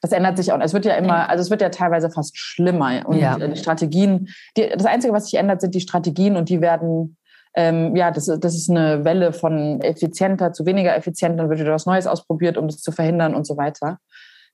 Das 0.00 0.12
ändert 0.12 0.36
sich 0.38 0.52
auch. 0.52 0.60
Es 0.60 0.72
wird 0.72 0.84
ja 0.86 0.94
immer, 0.94 1.28
also 1.28 1.42
es 1.42 1.50
wird 1.50 1.60
ja 1.62 1.68
teilweise 1.68 2.10
fast 2.10 2.36
schlimmer. 2.38 3.02
Und 3.06 3.18
Ja. 3.18 3.36
äh, 3.36 3.48
die 3.50 3.56
Strategien, 3.58 4.28
die, 4.56 4.68
das 4.74 4.86
Einzige, 4.86 5.12
was 5.12 5.24
sich 5.28 5.38
ändert, 5.38 5.60
sind 5.60 5.74
die 5.74 5.80
Strategien 5.80 6.36
und 6.36 6.48
die 6.48 6.60
werden, 6.60 7.16
ähm, 7.56 7.96
ja, 7.96 8.10
das, 8.10 8.26
das 8.26 8.54
ist 8.54 8.70
eine 8.70 9.04
Welle 9.04 9.32
von 9.32 9.80
effizienter 9.80 10.52
zu 10.52 10.66
weniger 10.66 10.94
effizient, 10.94 11.40
dann 11.40 11.48
wird 11.48 11.60
wieder 11.60 11.72
was 11.72 11.86
Neues 11.86 12.06
ausprobiert, 12.06 12.58
um 12.58 12.68
das 12.68 12.78
zu 12.82 12.92
verhindern 12.92 13.34
und 13.34 13.46
so 13.46 13.56
weiter. 13.56 13.98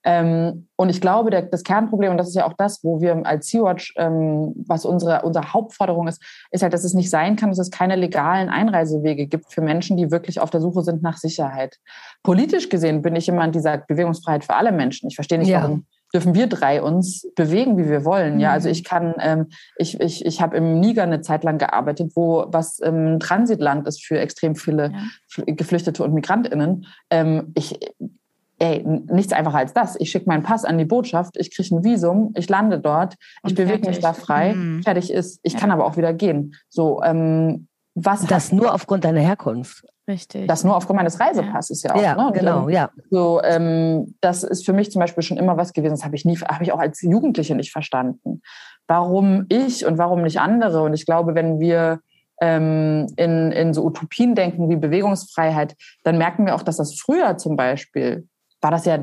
Ähm, 0.05 0.69
und 0.77 0.89
ich 0.89 1.01
glaube, 1.01 1.31
der, 1.31 1.43
das 1.43 1.63
Kernproblem, 1.63 2.11
und 2.11 2.17
das 2.17 2.29
ist 2.29 2.35
ja 2.35 2.45
auch 2.45 2.55
das, 2.55 2.83
wo 2.83 3.01
wir 3.01 3.25
als 3.25 3.49
Sea-Watch, 3.49 3.95
ähm, 3.97 4.53
was 4.67 4.85
unsere, 4.85 5.23
unsere 5.23 5.53
Hauptforderung 5.53 6.09
ist, 6.09 6.21
ist 6.51 6.63
halt, 6.63 6.73
dass 6.73 6.83
es 6.83 6.95
nicht 6.95 7.09
sein 7.11 7.37
kann, 7.37 7.51
dass 7.51 7.61
es 7.61 7.71
keine 7.71 7.95
legalen 7.95 8.49
Einreisewege 8.49 9.27
gibt 9.27 9.53
für 9.53 9.61
Menschen, 9.61 9.97
die 9.97 10.11
wirklich 10.11 10.41
auf 10.41 10.51
der 10.51 10.61
Suche 10.61 10.83
sind 10.83 11.03
nach 11.03 11.19
Sicherheit. 11.19 11.77
Politisch 12.25 12.69
gesehen 12.69 13.03
bin 13.03 13.15
ich 13.15 13.27
jemand, 13.27 13.55
die 13.55 13.61
sagt, 13.61 13.87
Bewegungsfreiheit 13.87 14.45
für 14.45 14.55
alle 14.55 14.73
Menschen. 14.73 15.09
Ich 15.09 15.15
verstehe 15.15 15.39
nicht, 15.39 15.49
Ja. 15.49 15.63
warum 15.63 15.87
dürfen 16.15 16.35
wir 16.35 16.47
drei 16.47 16.83
uns 16.83 17.27
bewegen, 17.37 17.79
wie 17.79 17.89
wir 17.89 18.05
wollen. 18.05 18.39
Ja, 18.41 18.49
Mhm. 18.51 18.55
also 18.55 18.69
ich 18.69 18.85
kann, 18.85 19.15
ähm, 19.19 19.47
ich, 19.77 20.01
ich, 20.01 20.25
ich 20.27 20.41
habe 20.43 20.57
im 20.57 20.79
Niger 20.81 21.03
eine 21.05 21.21
Zeit 21.23 21.43
lang 21.45 21.59
gearbeitet, 21.59 22.13
wo 22.15 22.45
was 22.49 22.81
ähm, 22.83 23.15
ein 23.15 23.21
Transitland 23.21 23.87
ist 23.89 24.05
für 24.05 24.19
extrem 24.19 24.55
viele 24.55 24.93
Ja. 24.93 24.99
Fl- 25.31 25.55
Geflüchtete 25.55 26.03
und 26.05 26.13
MigrantInnen. 26.15 26.87
Ähm, 27.11 27.53
ich, 27.55 27.79
ey, 28.59 28.85
nichts 28.87 29.33
einfacher 29.33 29.59
als 29.59 29.73
das. 29.73 29.97
Ich 29.99 30.11
schicke 30.11 30.27
meinen 30.29 30.43
Pass 30.43 30.65
an 30.65 30.79
die 30.79 30.85
Botschaft, 30.85 31.37
ich 31.37 31.51
kriege 31.55 31.75
ein 31.75 31.83
Visum, 31.85 32.33
ich 32.37 32.49
lande 32.49 32.79
dort, 32.79 33.15
ich 33.43 33.51
Und 33.51 33.55
bewege 33.57 33.89
mich 33.89 33.99
da 34.01 34.13
frei, 34.13 34.55
Mhm. 34.55 34.83
fertig 34.83 35.11
ist. 35.13 35.41
Ich 35.43 35.55
Ja. 35.55 35.59
kann 35.61 35.71
aber 35.71 35.85
auch 35.87 35.97
wieder 35.97 36.13
gehen. 36.13 36.55
So, 36.69 37.03
ähm, 37.03 37.67
was 37.95 38.25
Das 38.27 38.53
nur 38.53 38.73
aufgrund 38.75 39.05
deiner 39.05 39.21
Herkunft. 39.21 39.85
Richtig. 40.09 40.49
das 40.49 40.65
nur 40.65 40.77
aufgrund 40.77 40.97
meines 40.97 41.21
Reisepasses 41.21 41.83
ja, 41.85 41.95
auch. 41.95 42.03
ja, 42.03 42.15
ne? 42.17 42.33
Genau, 42.35 42.69
ähm, 42.69 42.75
ja. 42.75 42.91
so, 43.11 43.41
ähm, 43.43 44.15
das 44.21 44.43
ist 44.43 44.67
für 44.67 44.73
mich 44.73 44.91
zum 44.91 45.01
Beispiel 45.01 45.23
schon 45.23 45.37
immer 45.37 45.57
was 45.57 45.73
gewesen. 45.73 45.95
Das 45.95 46.05
habe 46.05 46.17
ich 46.17 46.25
nie, 46.25 46.37
habe 46.37 46.65
ich 46.65 46.73
auch 46.73 46.81
als 46.81 47.03
Jugendliche 47.03 47.55
nicht 47.55 47.71
verstanden. 47.71 48.43
Warum 48.89 49.47
ich 49.49 49.87
und 49.87 49.99
warum 49.99 50.23
nicht 50.23 50.41
andere? 50.41 50.83
Und 50.83 50.93
ich 50.93 51.07
glaube, 51.07 51.37
wenn 51.37 51.61
wir 51.61 52.01
ähm, 52.41 53.07
in, 53.17 53.53
in 53.53 53.73
so 53.75 53.85
Utopien 53.85 54.35
denken 54.35 54.69
wie 54.69 54.77
Bewegungsfreiheit, 54.77 55.77
dann 56.03 56.19
merken 56.19 56.47
wir 56.47 56.57
auch, 56.57 56.63
dass 56.63 56.79
das 56.79 56.99
früher 56.99 57.39
zum 57.39 57.57
Beispiel 57.57 58.27
war 58.61 58.71
das 58.71 58.85
ja 58.85 58.99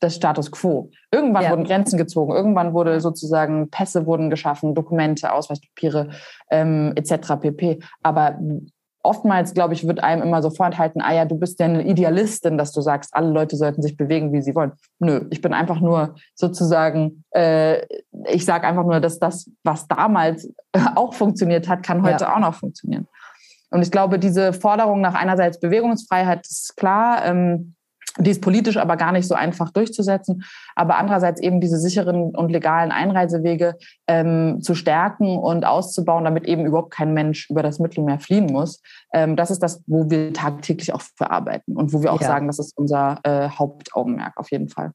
das 0.00 0.16
Status 0.16 0.52
quo. 0.52 0.90
Irgendwann 1.10 1.44
Ja. 1.44 1.50
wurden 1.50 1.64
Grenzen 1.64 1.96
gezogen, 1.96 2.32
irgendwann 2.34 2.74
wurde 2.74 3.00
sozusagen 3.00 3.70
Pässe 3.70 4.06
wurden 4.06 4.28
geschaffen, 4.30 4.74
Dokumente, 4.74 5.32
Ausweispapiere 5.32 6.10
ähm, 6.50 6.92
etc. 6.94 7.40
pp. 7.40 7.80
Aber 8.02 8.38
oftmals, 9.04 9.54
glaube 9.54 9.74
ich, 9.74 9.86
wird 9.86 10.02
einem 10.02 10.22
immer 10.22 10.42
so 10.42 10.50
vorenthalten, 10.50 11.02
ah 11.02 11.12
ja, 11.12 11.24
du 11.26 11.38
bist 11.38 11.60
ja 11.60 11.66
eine 11.66 11.86
Idealistin, 11.86 12.56
dass 12.58 12.72
du 12.72 12.80
sagst, 12.80 13.14
alle 13.14 13.30
Leute 13.30 13.56
sollten 13.56 13.82
sich 13.82 13.96
bewegen, 13.96 14.32
wie 14.32 14.42
sie 14.42 14.54
wollen. 14.54 14.72
Nö, 14.98 15.26
ich 15.30 15.40
bin 15.40 15.52
einfach 15.52 15.80
nur 15.80 16.14
sozusagen, 16.34 17.24
äh, 17.32 17.82
ich 18.26 18.44
sage 18.44 18.66
einfach 18.66 18.84
nur, 18.84 19.00
dass 19.00 19.18
das, 19.18 19.50
was 19.62 19.86
damals 19.86 20.48
auch 20.96 21.14
funktioniert 21.14 21.68
hat, 21.68 21.82
kann 21.82 22.02
heute 22.02 22.24
Ja. 22.24 22.34
auch 22.34 22.40
noch 22.40 22.54
funktionieren. 22.54 23.06
Und 23.70 23.82
ich 23.82 23.90
glaube, 23.90 24.18
diese 24.18 24.52
Forderung 24.52 25.00
nach 25.00 25.14
einerseits 25.14 25.60
Bewegungsfreiheit 25.60 26.46
ist 26.46 26.76
klar, 26.76 27.24
ähm, 27.26 27.73
die 28.18 28.30
ist 28.30 28.42
politisch 28.42 28.76
aber 28.76 28.96
gar 28.96 29.12
nicht 29.12 29.26
so 29.26 29.34
einfach 29.34 29.70
durchzusetzen. 29.70 30.44
Aber 30.76 30.96
andererseits 30.98 31.40
eben 31.40 31.60
diese 31.60 31.78
sicheren 31.78 32.34
und 32.34 32.50
legalen 32.50 32.92
Einreisewege 32.92 33.76
ähm, 34.06 34.60
zu 34.62 34.74
stärken 34.74 35.38
und 35.38 35.64
auszubauen, 35.64 36.24
damit 36.24 36.46
eben 36.46 36.64
überhaupt 36.64 36.92
kein 36.92 37.12
Mensch 37.12 37.50
über 37.50 37.62
das 37.62 37.78
Mittelmeer 37.78 38.18
fliehen 38.18 38.46
muss. 38.46 38.80
Ähm, 39.12 39.36
das 39.36 39.50
ist 39.50 39.62
das, 39.62 39.82
wo 39.86 40.08
wir 40.10 40.32
tagtäglich 40.32 40.92
auch 40.94 41.02
verarbeiten 41.16 41.76
und 41.76 41.92
wo 41.92 42.02
wir 42.02 42.12
auch 42.12 42.20
Ja. 42.20 42.28
sagen, 42.28 42.46
das 42.46 42.58
ist 42.58 42.76
unser 42.76 43.18
äh, 43.24 43.48
Hauptaugenmerk 43.48 44.36
auf 44.36 44.50
jeden 44.50 44.68
Fall. 44.68 44.92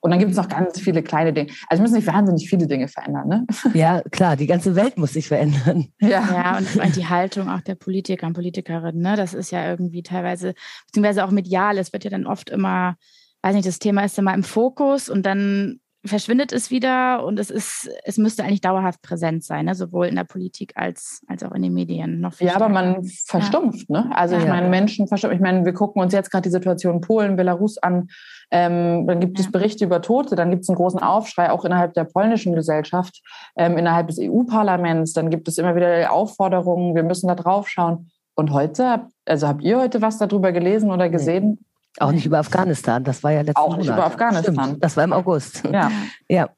Und 0.00 0.10
dann 0.10 0.20
gibt 0.20 0.30
es 0.30 0.36
noch 0.36 0.48
ganz 0.48 0.78
viele 0.80 1.02
kleine 1.02 1.32
Dinge. 1.32 1.50
Also 1.68 1.82
müssen 1.82 1.96
nicht 1.96 2.06
wahnsinnig 2.06 2.48
viele 2.48 2.66
Dinge 2.66 2.86
verändern, 2.88 3.28
ne? 3.28 3.46
Ja, 3.74 4.02
klar, 4.10 4.36
die 4.36 4.46
ganze 4.46 4.76
Welt 4.76 4.96
muss 4.96 5.14
sich 5.14 5.28
verändern. 5.28 5.88
Ja, 6.00 6.56
und 6.56 6.68
vor 6.68 6.82
allem 6.82 6.92
die 6.92 7.08
Haltung 7.08 7.48
auch 7.48 7.60
der 7.60 7.74
Politiker 7.74 8.26
und 8.26 8.34
Politikerinnen, 8.34 9.02
ne? 9.02 9.16
Das 9.16 9.34
ist 9.34 9.50
ja 9.50 9.68
irgendwie 9.68 10.02
teilweise, 10.02 10.54
beziehungsweise 10.86 11.24
auch 11.24 11.30
medial, 11.30 11.78
es 11.78 11.92
wird 11.92 12.04
ja 12.04 12.10
dann 12.10 12.26
oft 12.26 12.50
immer, 12.50 12.96
weiß 13.42 13.54
nicht, 13.54 13.66
das 13.66 13.80
Thema 13.80 14.04
ist 14.04 14.18
immer 14.18 14.34
im 14.34 14.44
Fokus 14.44 15.08
und 15.08 15.26
dann 15.26 15.80
verschwindet 16.04 16.52
es 16.52 16.70
wieder 16.70 17.24
und 17.24 17.38
es 17.38 17.50
ist, 17.50 17.90
es 18.04 18.18
müsste 18.18 18.44
eigentlich 18.44 18.60
dauerhaft 18.60 19.02
präsent 19.02 19.44
sein, 19.44 19.64
ne? 19.66 19.74
sowohl 19.74 20.06
in 20.06 20.16
der 20.16 20.24
Politik 20.24 20.72
als, 20.76 21.22
als 21.26 21.42
auch 21.42 21.52
in 21.52 21.62
den 21.62 21.74
Medien. 21.74 22.20
Noch 22.20 22.34
viel 22.34 22.46
Ja, 22.46 22.54
aber 22.56 22.68
man 22.68 23.04
verstumpft, 23.26 23.90
ne? 23.90 24.08
Also 24.14 24.36
ich 24.36 24.44
Ja. 24.44 24.48
meine, 24.48 24.68
Menschen 24.68 25.08
verstumpfen. 25.08 25.36
Ich 25.38 25.42
meine, 25.42 25.64
wir 25.64 25.72
gucken 25.72 26.00
uns 26.00 26.12
jetzt 26.12 26.30
gerade 26.30 26.42
die 26.42 26.50
Situation 26.52 27.00
Polen, 27.00 27.36
Belarus 27.36 27.78
an. 27.78 28.08
Ähm, 28.50 29.06
dann 29.06 29.20
gibt 29.20 29.38
Ja. 29.38 29.44
es 29.44 29.52
Berichte 29.52 29.84
über 29.84 30.00
Tote, 30.00 30.36
dann 30.36 30.50
gibt 30.50 30.62
es 30.62 30.68
einen 30.68 30.76
großen 30.76 31.00
Aufschrei, 31.00 31.50
auch 31.50 31.64
innerhalb 31.64 31.94
der 31.94 32.04
polnischen 32.04 32.54
Gesellschaft, 32.54 33.20
ähm, 33.56 33.76
innerhalb 33.76 34.06
des 34.06 34.18
EU-Parlaments. 34.18 35.12
Dann 35.12 35.30
gibt 35.30 35.48
es 35.48 35.58
immer 35.58 35.74
wieder 35.74 36.12
Aufforderungen, 36.12 36.94
wir 36.94 37.02
müssen 37.02 37.28
da 37.28 37.34
drauf 37.34 37.68
schauen. 37.68 38.10
Und 38.34 38.52
heute, 38.52 39.06
also 39.26 39.48
habt 39.48 39.62
ihr 39.64 39.80
heute 39.80 40.00
was 40.00 40.18
darüber 40.18 40.52
gelesen 40.52 40.90
oder 40.92 41.08
gesehen? 41.08 41.64
Auch 42.00 42.12
nicht 42.12 42.26
über 42.26 42.38
Afghanistan, 42.38 43.04
das 43.04 43.22
war 43.22 43.32
ja 43.32 43.40
letztes 43.40 43.56
Auch 43.56 43.76
nicht 43.76 43.88
über 43.88 44.04
Afghanistan. 44.04 44.54
Stimmt, 44.54 44.84
das 44.84 44.96
war 44.96 45.04
im 45.04 45.12
August. 45.12 45.62
Ja. 45.72 45.90
Ja, 46.28 46.48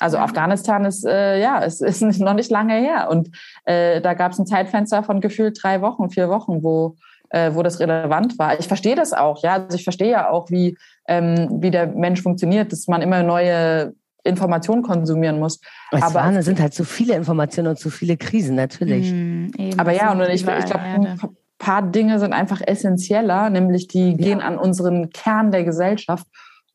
Also 0.00 0.18
Afghanistan 0.18 0.84
ist 0.84 1.04
äh, 1.04 1.40
ja, 1.40 1.62
es 1.62 1.80
ist 1.82 2.02
noch 2.02 2.34
nicht 2.34 2.50
lange 2.50 2.74
her 2.74 3.08
und 3.10 3.30
äh, 3.64 4.00
da 4.00 4.14
gab 4.14 4.32
es 4.32 4.38
ein 4.38 4.46
Zeitfenster 4.46 5.02
von 5.02 5.20
gefühlt 5.20 5.58
drei 5.62 5.80
Wochen, 5.80 6.10
vier 6.10 6.28
Wochen, 6.28 6.62
wo 6.62 6.96
äh, 7.30 7.54
wo 7.54 7.62
das 7.62 7.80
relevant 7.80 8.38
war. 8.38 8.58
Ich 8.58 8.68
verstehe 8.68 8.96
das 8.96 9.12
auch, 9.12 9.42
ja. 9.42 9.54
Also 9.54 9.76
ich 9.76 9.84
verstehe 9.84 10.10
ja 10.10 10.30
auch, 10.30 10.50
wie, 10.50 10.76
ähm, 11.06 11.48
wie 11.60 11.70
der 11.70 11.86
Mensch 11.86 12.22
funktioniert, 12.22 12.72
dass 12.72 12.86
man 12.88 13.02
immer 13.02 13.22
neue 13.22 13.94
Informationen 14.24 14.82
konsumieren 14.82 15.38
muss. 15.38 15.60
Es 15.90 16.02
aber 16.02 16.14
waren, 16.14 16.36
es 16.36 16.44
sind 16.44 16.60
halt 16.60 16.74
so 16.74 16.84
viele 16.84 17.14
Informationen 17.14 17.68
und 17.68 17.78
so 17.78 17.90
viele 17.90 18.16
Krisen, 18.16 18.56
natürlich. 18.56 19.12
Mm, 19.12 19.50
aber 19.78 19.92
ja, 19.92 20.12
und 20.12 20.20
ich, 20.22 20.46
ich 20.46 20.64
glaube, 20.64 21.16
paar 21.58 21.82
Dinge 21.82 22.18
sind 22.18 22.32
einfach 22.32 22.60
essentieller, 22.64 23.50
nämlich 23.50 23.88
die 23.88 24.10
ja. 24.10 24.16
gehen 24.16 24.40
an 24.40 24.58
unseren 24.58 25.10
Kern 25.10 25.50
der 25.50 25.64
Gesellschaft. 25.64 26.26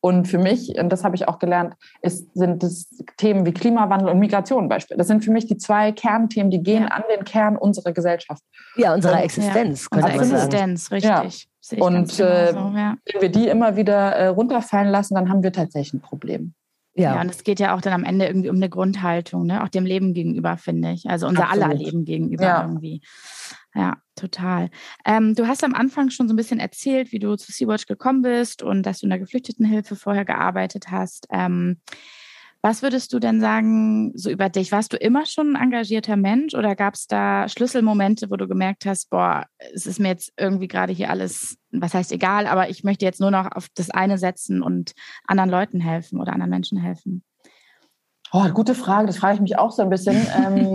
Und 0.01 0.27
für 0.27 0.37
mich, 0.37 0.77
und 0.77 0.89
das 0.89 1.05
habe 1.05 1.15
ich 1.15 1.29
auch 1.29 1.39
gelernt, 1.39 1.75
ist, 2.01 2.27
sind 2.33 2.61
das 2.61 2.89
Themen 3.15 3.45
wie 3.45 3.53
Klimawandel 3.53 4.09
und 4.09 4.19
Migration 4.19 4.67
Beispiel. 4.67 4.97
Das 4.97 5.07
sind 5.07 5.23
für 5.23 5.31
mich 5.31 5.47
die 5.47 5.55
zwei 5.55 5.93
Kernthemen, 5.93 6.51
die 6.51 6.61
gehen 6.61 6.83
ja. 6.83 6.89
an 6.89 7.03
den 7.15 7.23
Kern 7.23 7.55
unserer 7.55 7.93
Gesellschaft. 7.93 8.43
Ja, 8.75 8.93
unserer 8.93 9.13
und, 9.13 9.19
Existenz. 9.19 9.87
Ja. 9.89 9.97
Unsere 9.97 10.13
Existenz, 10.13 10.91
richtig. 10.91 11.47
Ja. 11.71 11.85
Und 11.85 12.19
äh, 12.19 12.53
wenn 12.53 13.21
wir 13.21 13.29
die 13.29 13.47
immer 13.47 13.77
wieder 13.77 14.11
äh, 14.11 14.27
runterfallen 14.27 14.89
lassen, 14.89 15.15
dann 15.15 15.29
haben 15.29 15.41
wir 15.41 15.53
tatsächlich 15.53 15.93
ein 15.93 16.01
Problem. 16.01 16.53
Ja. 16.95 17.15
ja, 17.15 17.21
und 17.21 17.31
es 17.31 17.43
geht 17.43 17.59
ja 17.59 17.75
auch 17.75 17.81
dann 17.81 17.93
am 17.93 18.03
Ende 18.03 18.27
irgendwie 18.27 18.49
um 18.49 18.57
eine 18.57 18.69
Grundhaltung, 18.69 19.47
ne? 19.47 19.63
auch 19.63 19.69
dem 19.69 19.85
Leben 19.85 20.13
gegenüber, 20.13 20.57
finde 20.57 20.91
ich. 20.91 21.09
Also 21.09 21.27
unser 21.27 21.45
Absolut. 21.45 21.63
aller 21.63 21.75
Leben 21.75 22.05
gegenüber 22.05 22.43
ja. 22.43 22.61
irgendwie. 22.61 23.01
Ja, 23.75 23.97
total. 24.15 24.69
Ähm, 25.05 25.33
du 25.33 25.47
hast 25.47 25.63
am 25.63 25.73
Anfang 25.73 26.09
schon 26.11 26.27
so 26.27 26.33
ein 26.33 26.37
bisschen 26.37 26.59
erzählt, 26.59 27.11
wie 27.11 27.19
du 27.19 27.35
zu 27.35 27.51
Sea-Watch 27.51 27.87
gekommen 27.87 28.21
bist 28.21 28.61
und 28.61 28.83
dass 28.83 28.99
du 28.99 29.07
in 29.07 29.09
der 29.09 29.19
Geflüchtetenhilfe 29.19 29.95
vorher 29.95 30.25
gearbeitet 30.25 30.91
hast. 30.91 31.27
Ähm, 31.31 31.77
was 32.65 32.81
würdest 32.81 33.11
du 33.11 33.19
denn 33.19 33.41
sagen, 33.41 34.13
so 34.15 34.29
über 34.29 34.47
dich? 34.47 34.71
Warst 34.71 34.93
du 34.93 34.97
immer 34.97 35.25
schon 35.25 35.55
ein 35.55 35.63
engagierter 35.63 36.15
Mensch 36.15 36.53
oder 36.53 36.77
gab 36.77 36.93
es 36.93 37.07
da 37.07 37.49
Schlüsselmomente, 37.49 38.29
wo 38.29 38.37
du 38.37 38.47
gemerkt 38.47 38.85
hast, 38.85 39.09
boah, 39.09 39.47
es 39.73 39.85
ist 39.85 39.99
mir 39.99 40.07
jetzt 40.07 40.31
irgendwie 40.37 40.69
gerade 40.69 40.93
hier 40.93 41.09
alles, 41.09 41.57
was 41.71 41.93
heißt 41.93 42.13
egal, 42.13 42.47
aber 42.47 42.69
ich 42.69 42.85
möchte 42.85 43.03
jetzt 43.03 43.19
nur 43.19 43.31
noch 43.31 43.51
auf 43.51 43.67
das 43.75 43.89
eine 43.89 44.17
setzen 44.17 44.63
und 44.63 44.93
anderen 45.27 45.49
Leuten 45.49 45.81
helfen 45.81 46.21
oder 46.21 46.31
anderen 46.31 46.51
Menschen 46.51 46.77
helfen? 46.77 47.25
Oh, 48.31 48.47
gute 48.49 48.75
Frage. 48.75 49.07
Das 49.07 49.17
frage 49.17 49.35
ich 49.35 49.41
mich 49.41 49.59
auch 49.59 49.71
so 49.71 49.83
ein 49.83 49.89
bisschen. 49.89 50.15
ähm, 50.45 50.65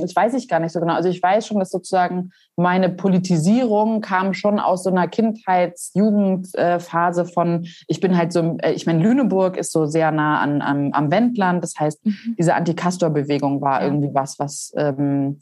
das 0.00 0.14
weiß 0.14 0.34
ich 0.34 0.48
gar 0.48 0.60
nicht 0.60 0.72
so 0.72 0.80
genau. 0.80 0.94
Also 0.94 1.08
ich 1.08 1.22
weiß 1.22 1.46
schon, 1.46 1.58
dass 1.58 1.70
sozusagen 1.70 2.30
meine 2.56 2.88
Politisierung 2.88 4.00
kam 4.00 4.34
schon 4.34 4.58
aus 4.58 4.84
so 4.84 4.90
einer 4.90 5.08
Kindheits-, 5.08 5.92
Jugendphase 5.94 7.24
von, 7.24 7.66
ich 7.86 8.00
bin 8.00 8.16
halt 8.16 8.32
so, 8.32 8.56
äh, 8.62 8.72
ich 8.72 8.86
meine, 8.86 9.02
Lüneburg 9.02 9.56
ist 9.56 9.72
so 9.72 9.86
sehr 9.86 10.10
nah 10.10 10.40
an, 10.40 10.62
am, 10.62 10.92
am 10.92 11.10
Wendland. 11.10 11.62
Das 11.62 11.74
heißt, 11.78 12.04
mhm. 12.04 12.36
diese 12.38 12.54
Anti-Castor-Bewegung 12.54 13.60
war 13.60 13.82
irgendwie 13.82 14.10
was, 14.12 14.38
was 14.38 14.72
ähm, 14.76 15.40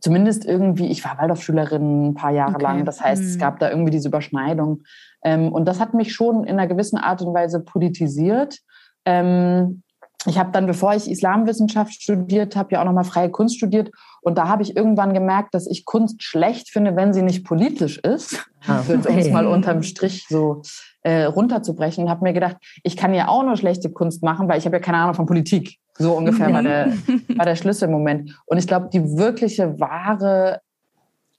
zumindest 0.00 0.44
irgendwie, 0.44 0.88
ich 0.88 1.02
war 1.04 1.16
Waldorfschülerin 1.16 2.08
ein 2.08 2.14
paar 2.14 2.32
Jahre 2.32 2.56
okay. 2.56 2.62
lang. 2.62 2.84
Das 2.84 3.00
heißt, 3.00 3.22
mhm. 3.22 3.28
es 3.28 3.38
gab 3.38 3.58
da 3.58 3.70
irgendwie 3.70 3.90
diese 3.90 4.08
Überschneidung. 4.08 4.82
Ähm, 5.24 5.50
und 5.52 5.64
das 5.66 5.80
hat 5.80 5.94
mich 5.94 6.12
schon 6.12 6.44
in 6.44 6.58
einer 6.58 6.66
gewissen 6.66 6.98
Art 6.98 7.22
und 7.22 7.32
Weise 7.32 7.60
politisiert. 7.60 8.58
Ähm, 9.06 9.82
ich 10.26 10.38
habe 10.38 10.52
dann, 10.52 10.66
bevor 10.66 10.94
ich 10.94 11.10
Islamwissenschaft 11.10 11.92
studiert 11.92 12.56
habe, 12.56 12.72
ja 12.72 12.80
auch 12.80 12.84
nochmal 12.84 13.04
freie 13.04 13.30
Kunst 13.30 13.56
studiert. 13.56 13.90
Und 14.22 14.38
da 14.38 14.48
habe 14.48 14.62
ich 14.62 14.76
irgendwann 14.76 15.12
gemerkt, 15.12 15.54
dass 15.54 15.66
ich 15.66 15.84
Kunst 15.84 16.22
schlecht 16.22 16.70
finde, 16.70 16.96
wenn 16.96 17.12
sie 17.12 17.22
nicht 17.22 17.44
politisch 17.44 17.98
ist. 17.98 18.46
Ah, 18.66 18.80
okay. 18.88 19.00
Um 19.06 19.18
es 19.18 19.30
mal 19.30 19.46
unterm 19.46 19.82
Strich 19.82 20.26
so 20.28 20.62
äh, 21.02 21.24
runterzubrechen. 21.24 22.04
Und 22.04 22.10
habe 22.10 22.24
mir 22.24 22.32
gedacht, 22.32 22.56
ich 22.82 22.96
kann 22.96 23.12
ja 23.12 23.28
auch 23.28 23.42
nur 23.42 23.56
schlechte 23.56 23.90
Kunst 23.90 24.22
machen, 24.22 24.48
weil 24.48 24.58
ich 24.58 24.64
habe 24.64 24.76
ja 24.76 24.80
keine 24.80 24.98
Ahnung 24.98 25.14
von 25.14 25.26
Politik. 25.26 25.78
So 25.98 26.12
ungefähr 26.14 26.52
war 26.52 26.62
der, 26.62 26.92
war 27.36 27.44
der 27.44 27.56
Schlüsselmoment. 27.56 28.40
Und 28.46 28.58
ich 28.58 28.66
glaube, 28.66 28.88
die 28.92 29.16
wirkliche 29.16 29.78
wahre 29.78 30.60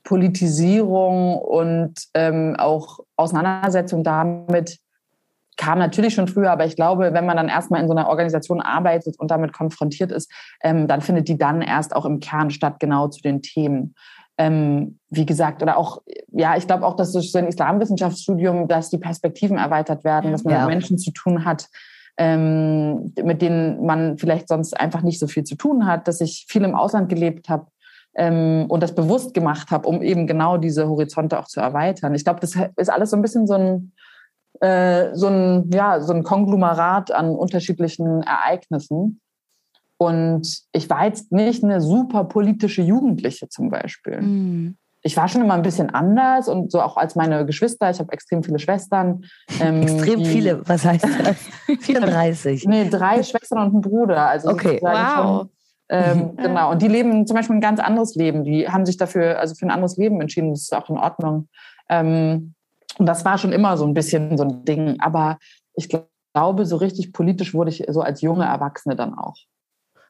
Politisierung 0.03 1.35
und 1.39 1.93
ähm, 2.13 2.55
auch 2.57 2.99
Auseinandersetzung 3.15 4.03
damit, 4.03 4.77
kam 5.57 5.79
natürlich 5.79 6.13
schon 6.13 6.27
früher, 6.27 6.51
aber 6.51 6.65
ich 6.65 6.75
glaube, 6.75 7.13
wenn 7.13 7.25
man 7.25 7.37
dann 7.37 7.49
erstmal 7.49 7.81
in 7.81 7.87
so 7.87 7.95
einer 7.95 8.09
Organisation 8.09 8.61
arbeitet 8.61 9.19
und 9.19 9.31
damit 9.31 9.53
konfrontiert 9.53 10.11
ist, 10.11 10.31
ähm, 10.63 10.87
dann 10.87 11.01
findet 11.01 11.27
die 11.27 11.37
dann 11.37 11.61
erst 11.61 11.95
auch 11.95 12.05
im 12.05 12.19
Kern 12.19 12.49
statt, 12.49 12.79
genau 12.79 13.07
zu 13.07 13.21
den 13.21 13.41
Themen. 13.41 13.95
Ähm, 14.37 14.99
wie 15.09 15.25
gesagt, 15.25 15.63
oder 15.63 15.77
auch, 15.77 16.01
ja, 16.31 16.57
ich 16.57 16.67
glaube 16.67 16.85
auch, 16.85 16.97
dass 16.97 17.13
durch 17.13 17.31
so 17.31 17.37
ein 17.37 17.47
Islamwissenschaftsstudium, 17.47 18.67
dass 18.67 18.89
die 18.89 18.97
Perspektiven 18.97 19.57
erweitert 19.57 20.03
werden, 20.03 20.31
dass 20.31 20.43
man 20.43 20.53
ja. 20.53 20.59
mit 20.61 20.69
Menschen 20.69 20.97
zu 20.97 21.11
tun 21.11 21.45
hat, 21.45 21.69
ähm, 22.17 23.13
mit 23.23 23.41
denen 23.41 23.85
man 23.85 24.17
vielleicht 24.17 24.49
sonst 24.49 24.77
einfach 24.77 25.01
nicht 25.01 25.19
so 25.19 25.27
viel 25.27 25.43
zu 25.43 25.55
tun 25.55 25.85
hat, 25.85 26.07
dass 26.07 26.19
ich 26.19 26.45
viel 26.49 26.63
im 26.63 26.75
Ausland 26.75 27.07
gelebt 27.07 27.47
habe 27.47 27.67
ähm, 28.15 28.65
und 28.67 28.83
das 28.83 28.95
bewusst 28.95 29.33
gemacht 29.33 29.71
habe, 29.71 29.87
um 29.87 30.01
eben 30.01 30.27
genau 30.27 30.57
diese 30.57 30.87
Horizonte 30.87 31.39
auch 31.39 31.47
zu 31.47 31.61
erweitern. 31.61 32.13
Ich 32.13 32.23
glaube, 32.23 32.39
das 32.41 32.55
ist 32.75 32.89
alles 32.89 33.11
so 33.11 33.17
ein 33.17 33.21
bisschen 33.21 33.47
so 33.47 33.53
ein 33.53 33.93
äh, 34.61 35.13
so, 35.13 35.27
ein, 35.27 35.69
ja, 35.73 35.99
so 35.99 36.13
ein 36.13 36.23
Konglomerat 36.23 37.11
an 37.11 37.35
unterschiedlichen 37.35 38.21
Ereignissen. 38.23 39.19
Und 39.97 40.63
ich 40.71 40.89
war 40.89 41.05
jetzt 41.05 41.31
nicht 41.31 41.63
eine 41.63 41.81
super 41.81 42.25
politische 42.25 42.81
Jugendliche 42.81 43.47
zum 43.47 43.69
Beispiel. 43.69 44.21
Mhm. 44.21 44.77
Ich 45.01 45.15
war 45.15 45.27
schon 45.27 45.41
immer 45.41 45.53
ein 45.53 45.61
bisschen 45.61 45.91
anders 45.91 46.47
und 46.47 46.71
so 46.71 46.81
auch 46.81 46.97
als 46.97 47.15
meine 47.15 47.45
Geschwister. 47.45 47.91
Ich 47.91 47.99
habe 47.99 48.11
extrem 48.11 48.43
viele 48.43 48.57
Schwestern. 48.57 49.23
Ähm, 49.61 49.83
extrem 49.83 50.19
die, 50.19 50.25
viele, 50.25 50.67
was 50.67 50.83
heißt 50.83 51.05
das? 51.05 51.37
34. 51.81 52.65
nee, 52.65 52.89
drei 52.89 53.21
Schwestern 53.21 53.59
und 53.59 53.75
ein 53.75 53.81
Bruder. 53.81 54.27
Also 54.27 54.49
okay, 54.49 54.79
wow. 54.81 55.41
Schon, 55.41 55.49
ähm, 55.89 56.35
genau. 56.37 56.71
Und 56.71 56.81
die 56.81 56.87
leben 56.87 57.27
zum 57.27 57.35
Beispiel 57.35 57.55
ein 57.55 57.61
ganz 57.61 57.79
anderes 57.79 58.15
Leben. 58.15 58.43
Die 58.43 58.67
haben 58.67 58.85
sich 58.85 58.97
dafür, 58.97 59.39
also 59.39 59.53
für 59.53 59.67
ein 59.67 59.71
anderes 59.71 59.95
Leben 59.97 60.19
entschieden. 60.19 60.51
Das 60.51 60.63
ist 60.63 60.75
auch 60.75 60.89
in 60.89 60.97
Ordnung. 60.97 61.49
Ähm, 61.87 62.55
und 62.97 63.05
das 63.05 63.25
war 63.25 63.37
schon 63.37 63.51
immer 63.51 63.77
so 63.77 63.85
ein 63.85 63.93
bisschen 63.93 64.37
so 64.37 64.43
ein 64.43 64.65
Ding. 64.65 64.99
Aber 64.99 65.37
ich 65.75 65.89
glaube, 65.89 66.65
so 66.65 66.77
richtig 66.77 67.13
politisch 67.13 67.53
wurde 67.53 67.71
ich 67.71 67.83
so 67.89 68.01
als 68.01 68.21
junge 68.21 68.45
Erwachsene 68.45 68.95
dann 68.95 69.13
auch. 69.13 69.35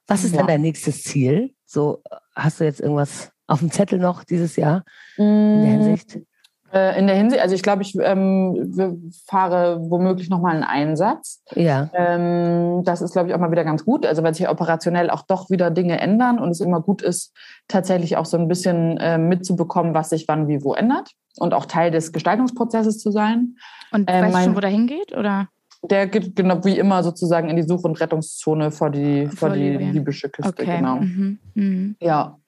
Was 0.06 0.24
ist 0.24 0.32
ja. 0.32 0.38
denn 0.38 0.46
dein 0.46 0.62
nächstes 0.62 1.02
Ziel? 1.02 1.52
So, 1.64 2.02
hast 2.34 2.60
du 2.60 2.64
jetzt 2.64 2.80
irgendwas 2.80 3.32
auf 3.48 3.60
dem 3.60 3.70
Zettel 3.70 3.98
noch 3.98 4.24
dieses 4.24 4.56
Jahr 4.56 4.84
in 5.16 5.62
der 5.62 5.70
mm. 5.70 5.82
Hinsicht? 5.82 6.18
Äh, 6.72 6.98
in 6.98 7.06
der 7.06 7.16
Hinsicht, 7.16 7.40
also 7.42 7.54
ich 7.54 7.62
glaube, 7.62 7.82
ich 7.82 7.96
ähm, 8.00 9.10
fahre 9.26 9.78
womöglich 9.88 10.28
nochmal 10.30 10.54
einen 10.54 10.64
Einsatz. 10.64 11.42
Ja. 11.54 11.90
Ähm, 11.94 12.82
das 12.84 13.02
ist, 13.02 13.12
glaube 13.12 13.28
ich, 13.28 13.34
auch 13.34 13.38
mal 13.38 13.50
wieder 13.50 13.64
ganz 13.64 13.84
gut. 13.84 14.04
Also 14.04 14.22
weil 14.22 14.34
sich 14.34 14.48
operationell 14.48 15.10
auch 15.10 15.22
doch 15.22 15.48
wieder 15.50 15.70
Dinge 15.70 16.00
ändern 16.00 16.38
und 16.38 16.50
es 16.50 16.60
immer 16.60 16.80
gut 16.80 17.02
ist, 17.02 17.34
tatsächlich 17.68 18.16
auch 18.16 18.26
so 18.26 18.36
ein 18.36 18.48
bisschen 18.48 18.96
äh, 18.98 19.18
mitzubekommen, 19.18 19.94
was 19.94 20.10
sich 20.10 20.26
wann 20.28 20.48
wie 20.48 20.62
wo 20.62 20.74
ändert 20.74 21.12
und 21.38 21.54
auch 21.54 21.66
Teil 21.66 21.90
des 21.90 22.12
Gestaltungsprozesses 22.12 22.98
zu 22.98 23.10
sein. 23.10 23.56
Und 23.92 24.08
äh, 24.08 24.22
weißt 24.22 24.34
du 24.34 24.40
schon, 24.44 24.56
wo 24.56 24.60
der 24.60 24.70
hingeht? 24.70 25.16
Oder? 25.16 25.48
Der 25.82 26.06
geht 26.06 26.34
genau 26.34 26.64
wie 26.64 26.78
immer 26.78 27.02
sozusagen 27.02 27.48
in 27.48 27.56
die 27.56 27.62
Such- 27.62 27.84
und 27.84 28.00
Rettungszone 28.00 28.70
vor 28.70 28.90
die, 28.90 29.26
vor, 29.26 29.48
vor 29.48 29.50
die 29.50 29.76
libysche 29.76 30.28
Küste. 30.28 30.50
Okay. 30.50 30.76
Genau. 30.76 30.96
Mhm. 30.96 31.38
Mhm. 31.54 31.96
Ja. 32.00 32.38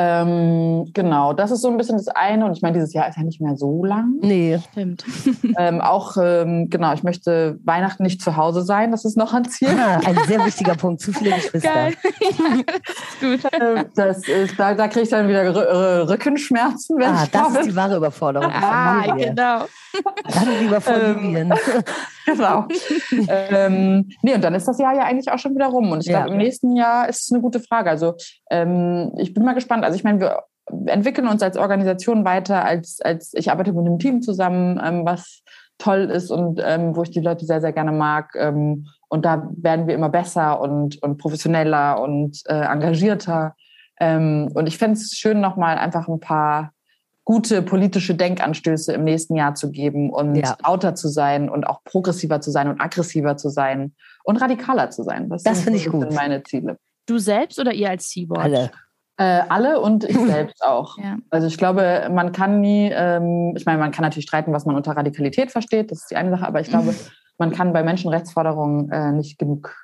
Ähm, 0.00 0.92
genau, 0.94 1.32
das 1.32 1.50
ist 1.50 1.62
so 1.62 1.68
ein 1.68 1.76
bisschen 1.76 1.96
das 1.96 2.06
eine. 2.06 2.44
Und 2.44 2.52
ich 2.52 2.62
meine, 2.62 2.74
dieses 2.74 2.92
Jahr 2.92 3.08
ist 3.08 3.16
ja 3.16 3.24
nicht 3.24 3.40
mehr 3.40 3.56
so 3.56 3.84
lang. 3.84 4.14
Nee, 4.20 4.58
stimmt. 4.70 5.04
Ähm, 5.56 5.80
auch, 5.80 6.16
ähm, 6.22 6.68
genau, 6.68 6.92
ich 6.92 7.02
möchte 7.02 7.58
Weihnachten 7.64 8.02
nicht 8.02 8.22
zu 8.22 8.36
Hause 8.36 8.62
sein. 8.62 8.92
Das 8.92 9.04
ist 9.04 9.16
noch 9.16 9.32
ein 9.32 9.44
Ziel. 9.46 9.70
Ah, 9.70 10.00
ein 10.04 10.16
sehr 10.26 10.44
wichtiger 10.44 10.74
Punkt. 10.74 11.00
Zu 11.00 11.12
viele 11.12 11.34
Geschwister. 11.34 11.72
Geil. 11.72 11.94
gut. 13.20 13.40
Ähm, 13.60 13.86
das 13.96 14.28
ist, 14.28 14.58
da, 14.58 14.74
da 14.74 14.88
kriege 14.88 15.04
ich 15.04 15.08
dann 15.08 15.26
wieder 15.28 15.42
R 15.42 16.08
Rückenschmerzen. 16.08 16.98
Wenn 16.98 17.08
ah, 17.08 17.24
ich 17.24 17.30
das 17.30 17.54
ist 17.56 17.66
die 17.66 17.76
wahre 17.76 17.96
Überforderung. 17.96 18.52
Ah, 18.52 19.16
genau. 19.16 19.64
Dann 20.32 20.60
lieber 20.60 20.80
vor 20.80 20.96
Libyen. 20.96 21.50
Ähm, 21.50 21.58
genau. 22.26 22.66
ähm, 23.28 24.08
nee, 24.22 24.34
und 24.34 24.42
dann 24.42 24.54
ist 24.54 24.68
das 24.68 24.78
Jahr 24.78 24.94
ja 24.94 25.02
eigentlich 25.04 25.30
auch 25.30 25.38
schon 25.38 25.54
wieder 25.54 25.66
rum. 25.66 25.90
Und 25.90 26.00
ich 26.00 26.08
glaube, 26.08 26.28
ja. 26.28 26.32
im 26.32 26.38
nächsten 26.38 26.76
Jahr 26.76 27.08
ist 27.08 27.22
es 27.22 27.32
eine 27.32 27.40
gute 27.40 27.60
Frage. 27.60 27.90
Also 27.90 28.14
ähm, 28.50 29.12
ich 29.16 29.34
bin 29.34 29.44
mal 29.44 29.54
gespannt. 29.54 29.84
Also 29.84 29.96
ich 29.96 30.04
meine, 30.04 30.20
wir 30.20 30.42
entwickeln 30.86 31.28
uns 31.28 31.42
als 31.42 31.56
Organisation 31.56 32.24
weiter, 32.24 32.64
als, 32.64 33.00
als 33.00 33.32
ich 33.34 33.50
arbeite 33.50 33.72
mit 33.72 33.86
einem 33.86 33.98
Team 33.98 34.22
zusammen, 34.22 34.80
ähm, 34.82 35.04
was 35.04 35.42
toll 35.78 36.10
ist 36.10 36.30
und 36.30 36.60
ähm, 36.62 36.96
wo 36.96 37.02
ich 37.02 37.10
die 37.10 37.20
Leute 37.20 37.46
sehr, 37.46 37.60
sehr 37.60 37.72
gerne 37.72 37.92
mag. 37.92 38.34
Ähm, 38.36 38.86
und 39.08 39.24
da 39.24 39.48
werden 39.56 39.86
wir 39.86 39.94
immer 39.94 40.08
besser 40.08 40.60
und, 40.60 41.02
und 41.02 41.18
professioneller 41.18 42.00
und 42.00 42.42
äh, 42.46 42.64
engagierter. 42.64 43.54
Ähm, 44.00 44.50
und 44.54 44.66
ich 44.66 44.76
fände 44.76 44.98
es 44.98 45.12
schön, 45.12 45.40
nochmal 45.40 45.78
einfach 45.78 46.08
ein 46.08 46.20
paar 46.20 46.72
gute 47.24 47.62
politische 47.62 48.14
Denkanstöße 48.14 48.92
im 48.92 49.04
nächsten 49.04 49.36
Jahr 49.36 49.54
zu 49.54 49.70
geben 49.70 50.10
und 50.10 50.34
ja. 50.34 50.56
lauter 50.64 50.94
zu 50.94 51.08
sein 51.08 51.50
und 51.50 51.66
auch 51.66 51.84
progressiver 51.84 52.40
zu 52.40 52.50
sein 52.50 52.68
und 52.68 52.80
aggressiver 52.80 53.36
zu 53.36 53.50
sein 53.50 53.94
und 54.24 54.38
radikaler 54.38 54.90
zu 54.90 55.02
sein. 55.02 55.28
Das, 55.28 55.42
das 55.42 55.60
finde 55.60 55.78
ich 55.78 55.90
gut. 55.90 56.12
meine 56.14 56.42
Ziele. 56.42 56.78
Du 57.08 57.18
selbst 57.18 57.58
oder 57.58 57.72
ihr 57.72 57.88
als 57.88 58.10
Seaboard? 58.10 58.44
Alle. 58.44 58.70
Äh, 59.16 59.42
alle 59.48 59.80
und 59.80 60.04
ich 60.04 60.16
selbst 60.26 60.62
auch. 60.62 60.98
Ja. 60.98 61.16
Also 61.30 61.46
ich 61.46 61.56
glaube, 61.56 62.08
man 62.12 62.32
kann 62.32 62.60
nie, 62.60 62.90
ähm, 62.92 63.54
ich 63.56 63.66
meine, 63.66 63.78
man 63.78 63.90
kann 63.90 64.04
natürlich 64.04 64.26
streiten, 64.26 64.52
was 64.52 64.66
man 64.66 64.76
unter 64.76 64.92
Radikalität 64.92 65.50
versteht, 65.50 65.90
das 65.90 66.02
ist 66.02 66.10
die 66.10 66.16
eine 66.16 66.30
Sache, 66.30 66.46
aber 66.46 66.60
ich 66.60 66.68
glaube, 66.68 66.94
man 67.38 67.50
kann 67.50 67.72
bei 67.72 67.82
Menschenrechtsforderungen 67.82 68.90
äh, 68.90 69.12
nicht 69.12 69.38
genug 69.38 69.74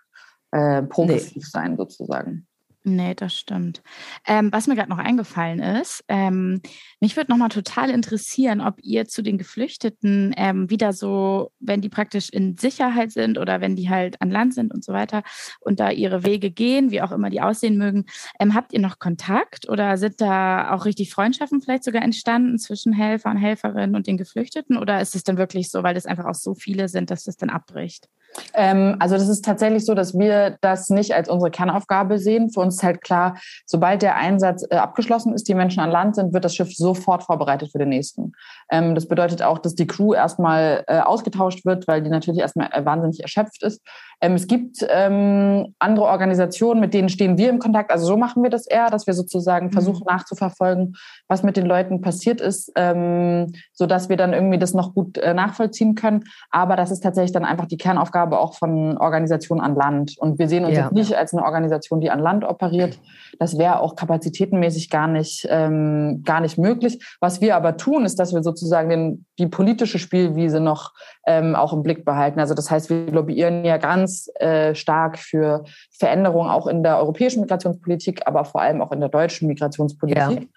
äh, 0.52 0.82
progressiv 0.82 1.42
nee. 1.42 1.50
sein, 1.50 1.76
sozusagen. 1.76 2.46
Nee, 2.86 3.14
das 3.14 3.34
stimmt. 3.34 3.82
Ähm, 4.26 4.52
was 4.52 4.66
mir 4.66 4.74
gerade 4.74 4.90
noch 4.90 4.98
eingefallen 4.98 5.58
ist, 5.60 6.04
ähm, 6.08 6.60
mich 7.00 7.16
würde 7.16 7.30
nochmal 7.32 7.48
total 7.48 7.88
interessieren, 7.88 8.60
ob 8.60 8.74
ihr 8.82 9.06
zu 9.06 9.22
den 9.22 9.38
Geflüchteten 9.38 10.34
ähm, 10.36 10.68
wieder 10.68 10.92
so, 10.92 11.50
wenn 11.60 11.80
die 11.80 11.88
praktisch 11.88 12.28
in 12.28 12.58
Sicherheit 12.58 13.10
sind 13.10 13.38
oder 13.38 13.62
wenn 13.62 13.74
die 13.74 13.88
halt 13.88 14.20
an 14.20 14.30
Land 14.30 14.52
sind 14.52 14.70
und 14.74 14.84
so 14.84 14.92
weiter 14.92 15.22
und 15.60 15.80
da 15.80 15.90
ihre 15.92 16.26
Wege 16.26 16.50
gehen, 16.50 16.90
wie 16.90 17.00
auch 17.00 17.10
immer 17.12 17.30
die 17.30 17.40
aussehen 17.40 17.78
mögen, 17.78 18.04
ähm, 18.38 18.52
habt 18.52 18.74
ihr 18.74 18.80
noch 18.80 18.98
Kontakt 18.98 19.66
oder 19.66 19.96
sind 19.96 20.20
da 20.20 20.70
auch 20.74 20.84
richtig 20.84 21.10
Freundschaften 21.10 21.62
vielleicht 21.62 21.84
sogar 21.84 22.02
entstanden 22.02 22.58
zwischen 22.58 22.92
Helfer 22.92 23.30
und 23.30 23.38
Helferinnen 23.38 23.96
und 23.96 24.06
den 24.06 24.18
Geflüchteten 24.18 24.76
oder 24.76 25.00
ist 25.00 25.14
es 25.14 25.24
dann 25.24 25.38
wirklich 25.38 25.70
so, 25.70 25.82
weil 25.82 25.94
das 25.94 26.04
einfach 26.04 26.26
auch 26.26 26.34
so 26.34 26.54
viele 26.54 26.88
sind, 26.90 27.10
dass 27.10 27.24
das 27.24 27.38
dann 27.38 27.48
abbricht? 27.48 28.08
Ähm, 28.54 28.96
also 28.98 29.14
das 29.16 29.28
ist 29.28 29.44
tatsächlich 29.44 29.84
so, 29.84 29.94
dass 29.94 30.18
wir 30.18 30.56
das 30.60 30.90
nicht 30.90 31.14
als 31.14 31.28
unsere 31.28 31.50
Kernaufgabe 31.50 32.18
sehen. 32.18 32.50
Für 32.50 32.60
uns 32.60 32.76
ist 32.76 32.82
halt 32.82 33.02
klar, 33.02 33.36
sobald 33.66 34.02
der 34.02 34.16
Einsatz 34.16 34.64
äh, 34.70 34.76
abgeschlossen 34.76 35.34
ist, 35.34 35.48
die 35.48 35.54
Menschen 35.54 35.80
an 35.80 35.90
Land 35.90 36.16
sind, 36.16 36.32
wird 36.32 36.44
das 36.44 36.54
Schiff 36.54 36.74
sofort 36.74 37.22
vorbereitet 37.22 37.70
für 37.72 37.78
den 37.78 37.88
nächsten. 37.88 38.32
Ähm, 38.70 38.94
das 38.94 39.06
bedeutet 39.08 39.42
auch, 39.42 39.58
dass 39.58 39.74
die 39.74 39.86
Crew 39.86 40.14
erstmal 40.14 40.84
äh, 40.86 41.00
ausgetauscht 41.00 41.64
wird, 41.64 41.86
weil 41.86 42.02
die 42.02 42.10
natürlich 42.10 42.40
erstmal 42.40 42.70
äh, 42.72 42.84
wahnsinnig 42.84 43.20
erschöpft 43.20 43.62
ist. 43.62 43.80
Ähm, 44.20 44.34
es 44.34 44.46
gibt 44.46 44.78
ähm, 44.88 45.74
andere 45.78 46.06
Organisationen, 46.06 46.80
mit 46.80 46.94
denen 46.94 47.08
stehen 47.08 47.36
wir 47.36 47.50
im 47.50 47.58
Kontakt. 47.58 47.90
Also 47.90 48.06
so 48.06 48.16
machen 48.16 48.42
wir 48.42 48.50
das 48.50 48.66
eher, 48.66 48.90
dass 48.90 49.06
wir 49.06 49.14
sozusagen 49.14 49.66
mhm. 49.66 49.72
versuchen 49.72 50.04
mhm. 50.06 50.14
nachzuverfolgen, 50.14 50.96
was 51.28 51.42
mit 51.42 51.56
den 51.56 51.66
Leuten 51.66 52.00
passiert 52.00 52.40
ist, 52.40 52.72
ähm, 52.76 53.52
so 53.72 53.86
dass 53.86 54.08
wir 54.08 54.16
dann 54.16 54.32
irgendwie 54.32 54.58
das 54.58 54.74
noch 54.74 54.94
gut 54.94 55.18
äh, 55.18 55.34
nachvollziehen 55.34 55.94
können. 55.94 56.24
Aber 56.50 56.76
das 56.76 56.90
ist 56.90 57.00
tatsächlich 57.00 57.32
dann 57.32 57.44
einfach 57.44 57.66
die 57.66 57.76
Kernaufgabe 57.76 58.23
auch 58.32 58.54
von 58.54 58.96
Organisationen 58.98 59.60
an 59.60 59.74
Land. 59.74 60.16
Und 60.18 60.38
wir 60.38 60.48
sehen 60.48 60.64
uns 60.64 60.76
ja. 60.76 60.84
jetzt 60.84 60.92
nicht 60.92 61.16
als 61.16 61.32
eine 61.32 61.44
Organisation, 61.44 62.00
die 62.00 62.10
an 62.10 62.20
Land 62.20 62.44
operiert. 62.44 62.98
Das 63.38 63.58
wäre 63.58 63.80
auch 63.80 63.96
kapazitätenmäßig 63.96 64.90
gar 64.90 65.06
nicht, 65.06 65.46
ähm, 65.50 66.22
gar 66.24 66.40
nicht 66.40 66.58
möglich. 66.58 67.04
Was 67.20 67.40
wir 67.40 67.56
aber 67.56 67.76
tun, 67.76 68.04
ist, 68.04 68.18
dass 68.18 68.34
wir 68.34 68.42
sozusagen 68.42 68.88
den, 68.88 69.26
die 69.38 69.46
politische 69.46 69.98
Spielwiese 69.98 70.60
noch 70.60 70.92
ähm, 71.26 71.54
auch 71.54 71.72
im 71.72 71.82
Blick 71.82 72.04
behalten. 72.04 72.40
Also 72.40 72.54
das 72.54 72.70
heißt, 72.70 72.90
wir 72.90 73.06
lobbyieren 73.10 73.64
ja 73.64 73.76
ganz 73.76 74.30
äh, 74.36 74.74
stark 74.74 75.18
für 75.18 75.64
Veränderungen 75.90 76.50
auch 76.50 76.66
in 76.66 76.82
der 76.82 76.98
europäischen 76.98 77.40
Migrationspolitik, 77.40 78.22
aber 78.26 78.44
vor 78.44 78.60
allem 78.60 78.80
auch 78.82 78.92
in 78.92 79.00
der 79.00 79.08
deutschen 79.08 79.48
Migrationspolitik. 79.48 80.42
Ja. 80.42 80.48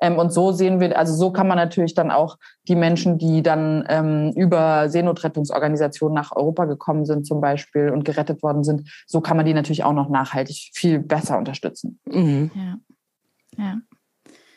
Ähm, 0.00 0.18
und 0.18 0.32
so 0.32 0.52
sehen 0.52 0.80
wir, 0.80 0.98
also 0.98 1.14
so 1.14 1.30
kann 1.32 1.48
man 1.48 1.56
natürlich 1.56 1.94
dann 1.94 2.10
auch 2.10 2.38
die 2.68 2.76
Menschen, 2.76 3.18
die 3.18 3.42
dann 3.42 3.84
ähm, 3.88 4.32
über 4.36 4.88
Seenotrettungsorganisationen 4.88 6.14
nach 6.14 6.32
Europa 6.34 6.66
gekommen 6.66 7.06
sind 7.06 7.26
zum 7.26 7.40
Beispiel 7.40 7.90
und 7.90 8.04
gerettet 8.04 8.42
worden 8.42 8.64
sind, 8.64 8.90
so 9.06 9.20
kann 9.20 9.36
man 9.36 9.46
die 9.46 9.54
natürlich 9.54 9.84
auch 9.84 9.92
noch 9.92 10.08
nachhaltig 10.08 10.70
viel 10.74 10.98
besser 10.98 11.38
unterstützen. 11.38 11.98
Mhm. 12.06 12.50
Ja. 12.54 12.78
ja. 13.64 13.76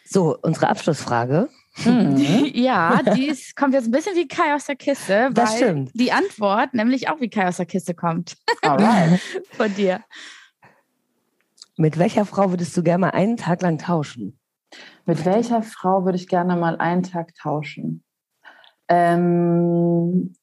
So, 0.06 0.38
unsere 0.42 0.70
Abschlussfrage. 0.70 1.50
Mhm. 1.86 2.50
Ja, 2.54 3.02
die 3.16 3.28
ist, 3.28 3.56
kommt 3.56 3.74
jetzt 3.74 3.86
ein 3.86 3.92
bisschen 3.92 4.16
wie 4.16 4.28
Kai 4.28 4.54
aus 4.54 4.66
der 4.66 4.76
Kiste, 4.76 5.30
das 5.34 5.56
stimmt. 5.56 5.92
die 5.94 6.12
Antwort 6.12 6.74
nämlich 6.74 7.10
auch 7.10 7.22
wie 7.22 7.30
Kai 7.30 7.48
aus 7.48 7.58
der 7.58 7.66
Kiste 7.68 7.94
kommt. 7.94 8.36
Alright. 8.62 9.20
Von 9.52 9.74
dir. 9.76 10.02
Mit 11.78 11.98
welcher 11.98 12.26
Frau 12.26 12.50
würdest 12.50 12.76
du 12.76 12.84
gerne 12.84 13.02
mal 13.02 13.10
einen 13.12 13.38
Tag 13.38 13.62
lang 13.62 13.78
tauschen? 13.78 14.39
Mit 15.10 15.26
welcher 15.26 15.64
Frau 15.64 16.06
würde 16.06 16.18
ich 16.18 16.28
gerne 16.28 16.56
mal 16.56 16.78
einen 16.78 17.02
Tag 17.02 17.34
tauschen? 17.34 18.04
Ähm, 18.88 20.36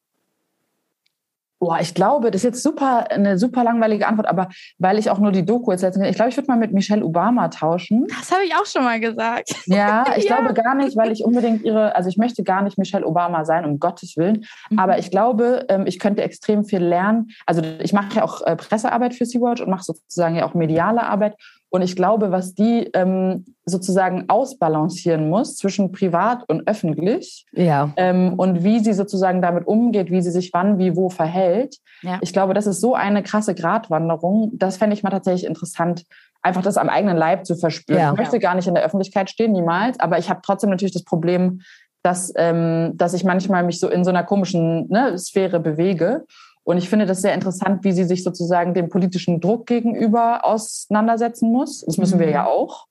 Boah, 1.58 1.78
ich 1.80 1.94
glaube, 1.94 2.30
das 2.30 2.40
ist 2.40 2.44
jetzt 2.44 2.62
super 2.62 3.10
eine 3.10 3.38
super 3.38 3.64
langweilige 3.64 4.06
Antwort, 4.06 4.28
aber 4.28 4.48
weil 4.78 4.98
ich 4.98 5.08
auch 5.08 5.18
nur 5.18 5.32
die 5.32 5.44
Doku 5.44 5.70
jetzt 5.70 5.80
letztens, 5.80 6.06
ich 6.06 6.16
glaube, 6.16 6.28
ich 6.28 6.36
würde 6.36 6.48
mal 6.48 6.58
mit 6.58 6.72
Michelle 6.72 7.02
Obama 7.02 7.48
tauschen. 7.48 8.06
Das 8.08 8.30
habe 8.30 8.44
ich 8.44 8.54
auch 8.54 8.66
schon 8.66 8.84
mal 8.84 9.00
gesagt. 9.00 9.54
Ja, 9.64 10.04
ich 10.16 10.24
ja. 10.24 10.36
glaube 10.36 10.52
gar 10.52 10.74
nicht, 10.74 10.96
weil 10.98 11.12
ich 11.12 11.24
unbedingt 11.24 11.62
ihre, 11.62 11.96
also 11.96 12.10
ich 12.10 12.18
möchte 12.18 12.42
gar 12.42 12.62
nicht 12.62 12.76
Michelle 12.76 13.06
Obama 13.06 13.46
sein, 13.46 13.64
um 13.64 13.78
Gottes 13.78 14.18
Willen. 14.18 14.44
Mhm. 14.68 14.78
Aber 14.78 14.98
ich 14.98 15.10
glaube, 15.10 15.64
ähm, 15.70 15.86
ich 15.86 15.98
könnte 15.98 16.22
extrem 16.22 16.64
viel 16.64 16.84
lernen. 16.84 17.30
Also 17.46 17.62
ich 17.80 17.94
mache 17.94 18.16
ja 18.16 18.24
auch 18.24 18.42
äh, 18.42 18.54
Pressearbeit 18.54 19.14
für 19.14 19.24
Sea-Watch 19.24 19.62
und 19.62 19.70
mache 19.70 19.84
sozusagen 19.84 20.36
ja 20.36 20.44
auch 20.44 20.52
mediale 20.52 21.04
Arbeit. 21.04 21.36
Und 21.76 21.82
ich 21.82 21.94
glaube, 21.94 22.32
was 22.32 22.54
die 22.54 22.88
ähm, 22.94 23.44
sozusagen 23.66 24.24
ausbalancieren 24.28 25.28
muss 25.28 25.56
zwischen 25.56 25.92
privat 25.92 26.42
und 26.48 26.66
öffentlich 26.66 27.44
ja. 27.52 27.92
ähm, 27.96 28.32
und 28.38 28.64
wie 28.64 28.80
sie 28.80 28.94
sozusagen 28.94 29.42
damit 29.42 29.66
umgeht, 29.66 30.10
wie 30.10 30.22
sie 30.22 30.30
sich 30.30 30.54
wann, 30.54 30.78
wie, 30.78 30.96
wo 30.96 31.10
verhält. 31.10 31.76
Ja. 32.00 32.18
Ich 32.22 32.32
glaube, 32.32 32.54
das 32.54 32.66
ist 32.66 32.80
so 32.80 32.94
eine 32.94 33.22
krasse 33.22 33.54
Gratwanderung. 33.54 34.52
Das 34.54 34.78
fände 34.78 34.94
ich 34.94 35.02
mal 35.02 35.10
tatsächlich 35.10 35.44
interessant, 35.44 36.04
einfach 36.40 36.62
das 36.62 36.78
am 36.78 36.88
eigenen 36.88 37.18
Leib 37.18 37.44
zu 37.44 37.56
verspüren. 37.56 38.00
Ja. 38.00 38.12
Ich 38.12 38.18
möchte 38.18 38.38
gar 38.38 38.54
nicht 38.54 38.68
in 38.68 38.74
der 38.74 38.82
Öffentlichkeit 38.82 39.28
stehen, 39.28 39.52
niemals, 39.52 40.00
aber 40.00 40.16
ich 40.16 40.30
habe 40.30 40.40
trotzdem 40.42 40.70
natürlich 40.70 40.94
das 40.94 41.04
Problem, 41.04 41.60
dass, 42.02 42.32
ähm, 42.36 42.92
dass 42.94 43.12
ich 43.12 43.22
manchmal 43.22 43.64
mich 43.64 43.80
so 43.80 43.90
in 43.90 44.02
so 44.02 44.08
einer 44.08 44.24
komischen 44.24 44.88
ne, 44.88 45.18
Sphäre 45.18 45.60
bewege. 45.60 46.24
Und 46.66 46.78
ich 46.78 46.88
finde 46.88 47.06
das 47.06 47.22
sehr 47.22 47.32
interessant, 47.32 47.84
wie 47.84 47.92
sie 47.92 48.02
sich 48.02 48.24
sozusagen 48.24 48.74
dem 48.74 48.88
politischen 48.88 49.40
Druck 49.40 49.66
gegenüber 49.66 50.44
auseinandersetzen 50.44 51.52
muss. 51.52 51.84
Das 51.86 51.96
müssen 51.96 52.16
mhm. 52.16 52.22
wir 52.22 52.30
ja 52.30 52.46
auch. 52.46 52.86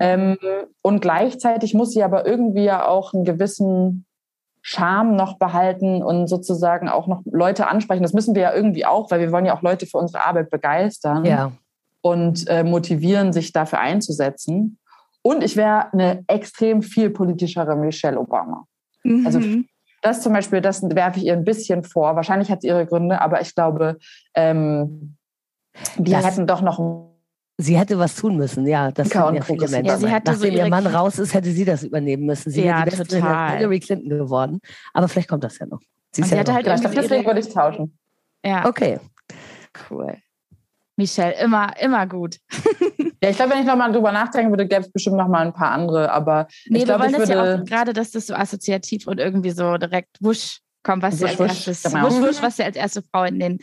Ähm, 0.00 0.36
und 0.82 1.02
gleichzeitig 1.02 1.72
muss 1.72 1.92
sie 1.92 2.02
aber 2.02 2.26
irgendwie 2.26 2.64
ja 2.64 2.84
auch 2.84 3.14
einen 3.14 3.24
gewissen 3.24 4.06
Charme 4.60 5.14
noch 5.14 5.38
behalten 5.38 6.02
und 6.02 6.26
sozusagen 6.26 6.88
auch 6.88 7.06
noch 7.06 7.22
Leute 7.26 7.68
ansprechen. 7.68 8.02
Das 8.02 8.12
müssen 8.12 8.34
wir 8.34 8.42
ja 8.42 8.52
irgendwie 8.52 8.84
auch, 8.84 9.08
weil 9.12 9.20
wir 9.20 9.30
wollen 9.30 9.46
ja 9.46 9.56
auch 9.56 9.62
Leute 9.62 9.86
für 9.86 9.98
unsere 9.98 10.26
Arbeit 10.26 10.50
begeistern 10.50 11.24
ja. 11.24 11.52
und 12.00 12.48
äh, 12.48 12.64
motivieren, 12.64 13.32
sich 13.32 13.52
dafür 13.52 13.78
einzusetzen. 13.78 14.78
Und 15.22 15.44
ich 15.44 15.56
wäre 15.56 15.92
eine 15.92 16.24
extrem 16.26 16.82
viel 16.82 17.10
politischere 17.10 17.76
Michelle 17.76 18.18
Obama. 18.18 18.66
Also 19.04 19.12
mhm. 19.14 19.26
Also 19.26 19.38
das 20.06 20.22
zum 20.22 20.32
Beispiel, 20.32 20.60
das 20.60 20.82
werfe 20.82 21.18
ich 21.18 21.26
ihr 21.26 21.32
ein 21.32 21.44
bisschen 21.44 21.82
vor. 21.82 22.14
Wahrscheinlich 22.16 22.50
hat 22.50 22.58
es 22.58 22.64
ihre 22.64 22.86
Gründe, 22.86 23.20
aber 23.20 23.40
ich 23.40 23.54
glaube, 23.54 23.98
ähm, 24.34 25.16
die 25.98 26.12
das, 26.12 26.24
hätten 26.24 26.46
doch 26.46 26.62
noch. 26.62 27.10
Sie 27.58 27.78
hätte 27.78 27.98
was 27.98 28.14
tun 28.14 28.36
müssen, 28.36 28.66
ja. 28.66 28.92
Das 28.92 29.08
sind 29.08 29.34
ja 29.34 29.42
viele 29.42 29.68
Menschen. 29.68 29.84
Ja, 29.84 29.96
sie 29.96 30.06
Nachdem 30.06 30.34
so 30.34 30.46
ihr 30.46 30.68
Mann 30.68 30.86
raus 30.86 31.18
ist, 31.18 31.34
hätte 31.34 31.50
sie 31.50 31.64
das 31.64 31.82
übernehmen 31.82 32.24
müssen. 32.24 32.50
Sie 32.50 32.62
ja, 32.62 32.78
wäre 32.78 32.90
die 32.90 32.96
beste 32.96 33.16
Hillary 33.16 33.80
Clinton 33.80 34.10
geworden. 34.10 34.60
Aber 34.94 35.08
vielleicht 35.08 35.28
kommt 35.28 35.42
das 35.42 35.58
ja 35.58 35.66
noch. 35.66 35.80
Sie, 36.12 36.22
sie 36.22 36.38
hatte 36.38 36.54
halt 36.54 36.66
deswegen 36.66 37.14
ihre... 37.14 37.26
würde 37.26 37.40
ich 37.40 37.52
tauschen. 37.52 37.98
Ja. 38.44 38.66
Okay. 38.66 39.00
Cool. 39.90 40.16
Michelle, 40.96 41.34
immer, 41.38 41.72
immer 41.80 42.06
gut. 42.06 42.38
ja, 43.22 43.30
ich 43.30 43.36
glaube, 43.36 43.52
wenn 43.52 43.60
ich 43.60 43.66
nochmal 43.66 43.92
drüber 43.92 44.12
nachdenken 44.12 44.50
würde, 44.50 44.66
gäbe 44.66 44.82
es 44.82 44.90
bestimmt 44.90 45.16
noch 45.16 45.28
mal 45.28 45.46
ein 45.46 45.52
paar 45.52 45.70
andere, 45.70 46.10
aber 46.10 46.48
nee, 46.66 46.78
ich 46.78 46.84
glaube, 46.84 47.04
wir 47.04 47.12
wollen 47.12 47.22
ich 47.22 47.28
das 47.28 47.28
ja 47.28 47.60
auch 47.60 47.64
gerade, 47.64 47.92
dass 47.92 48.10
das 48.10 48.26
so 48.26 48.34
assoziativ 48.34 49.06
und 49.06 49.20
irgendwie 49.20 49.50
so 49.50 49.76
direkt 49.76 50.16
wusch 50.20 50.60
kommt, 50.86 51.02
was 51.02 51.20
wusch, 51.20 51.30
als 51.30 51.40
erstes, 51.40 51.82
genau. 51.82 52.06
wusch, 52.06 52.20
wusch, 52.20 52.42
was 52.42 52.56
dir 52.56 52.64
als 52.64 52.76
erste 52.76 53.02
Frau 53.02 53.24
in 53.24 53.40
den, 53.40 53.58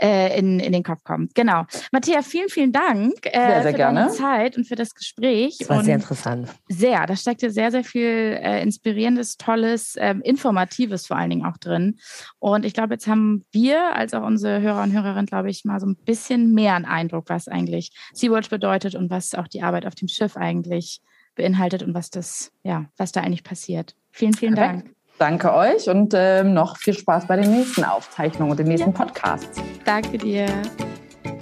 äh, 0.00 0.38
in, 0.38 0.60
in 0.60 0.72
den 0.72 0.84
Kopf 0.84 1.02
kommt. 1.02 1.34
Genau. 1.34 1.64
Matthäa, 1.90 2.22
vielen, 2.22 2.48
vielen 2.48 2.70
Dank 2.70 3.14
äh, 3.24 3.30
sehr, 3.32 3.62
sehr 3.62 3.70
für 3.72 3.76
gerne. 3.76 4.00
deine 4.00 4.12
Zeit 4.12 4.56
und 4.56 4.66
für 4.66 4.76
das 4.76 4.94
Gespräch. 4.94 5.56
Das 5.58 5.68
war 5.68 5.78
und 5.78 5.84
sehr 5.84 5.96
interessant. 5.96 6.48
Sehr, 6.68 7.04
da 7.06 7.16
steckte 7.16 7.50
sehr, 7.50 7.72
sehr 7.72 7.82
viel 7.82 8.38
äh, 8.40 8.62
Inspirierendes, 8.62 9.36
Tolles, 9.36 9.96
ähm, 9.98 10.22
Informatives 10.22 11.08
vor 11.08 11.16
allen 11.16 11.30
Dingen 11.30 11.44
auch 11.44 11.56
drin. 11.56 11.98
Und 12.38 12.64
ich 12.64 12.74
glaube, 12.74 12.94
jetzt 12.94 13.08
haben 13.08 13.44
wir, 13.50 13.96
als 13.96 14.14
auch 14.14 14.22
unsere 14.22 14.60
Hörer 14.60 14.84
und 14.84 14.92
Hörerinnen, 14.92 15.26
glaube 15.26 15.50
ich, 15.50 15.64
mal 15.64 15.80
so 15.80 15.86
ein 15.86 15.96
bisschen 15.96 16.52
mehr 16.52 16.76
einen 16.76 16.84
Eindruck, 16.84 17.24
was 17.28 17.48
eigentlich 17.48 17.90
Sea-Watch 18.14 18.50
bedeutet 18.50 18.94
und 18.94 19.10
was 19.10 19.34
auch 19.34 19.48
die 19.48 19.62
Arbeit 19.62 19.84
auf 19.84 19.96
dem 19.96 20.06
Schiff 20.06 20.36
eigentlich 20.36 21.00
beinhaltet 21.34 21.82
und 21.82 21.94
was 21.94 22.10
das, 22.10 22.52
ja, 22.62 22.86
was 22.96 23.10
da 23.10 23.20
eigentlich 23.22 23.42
passiert. 23.42 23.96
Vielen, 24.12 24.34
vielen 24.34 24.54
Perfekt. 24.54 24.84
Dank. 24.86 25.01
Danke 25.22 25.54
euch 25.54 25.88
und 25.88 26.14
ähm, 26.16 26.52
noch 26.52 26.76
viel 26.76 26.94
Spaß 26.94 27.28
bei 27.28 27.36
den 27.36 27.48
nächsten 27.52 27.84
Aufzeichnungen 27.84 28.50
und 28.50 28.56
den 28.58 28.66
nächsten 28.66 28.90
ja. 28.90 29.04
Podcasts. 29.04 29.62
Danke 29.84 30.18
dir. 30.18 30.46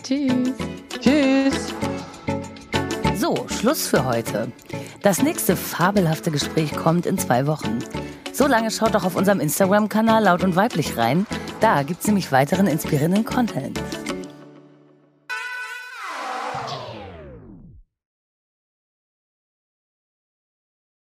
Tschüss. 0.03 0.53
Tschüss. 1.01 1.75
So, 3.17 3.47
Schluss 3.49 3.87
für 3.87 4.05
heute. 4.05 4.53
Das 5.01 5.23
nächste 5.23 5.57
fabelhafte 5.57 6.31
Gespräch 6.31 6.77
kommt 6.77 7.07
in 7.07 7.17
zwei 7.17 7.47
Wochen. 7.47 7.79
So 8.35 8.47
lange 8.47 8.71
schaut 8.71 8.95
doch 8.95 9.07
auf 9.07 9.17
unserem 9.17 9.41
Instagram-Kanal 9.41 10.25
laut 10.25 10.45
und 10.45 10.57
weiblich 10.57 10.99
rein. 10.99 11.25
Da 11.61 11.83
gibt 11.83 12.03
es 12.03 12.07
nämlich 12.07 12.31
weiteren 12.33 12.67
inspirierenden 12.67 13.25
Content. 13.25 13.81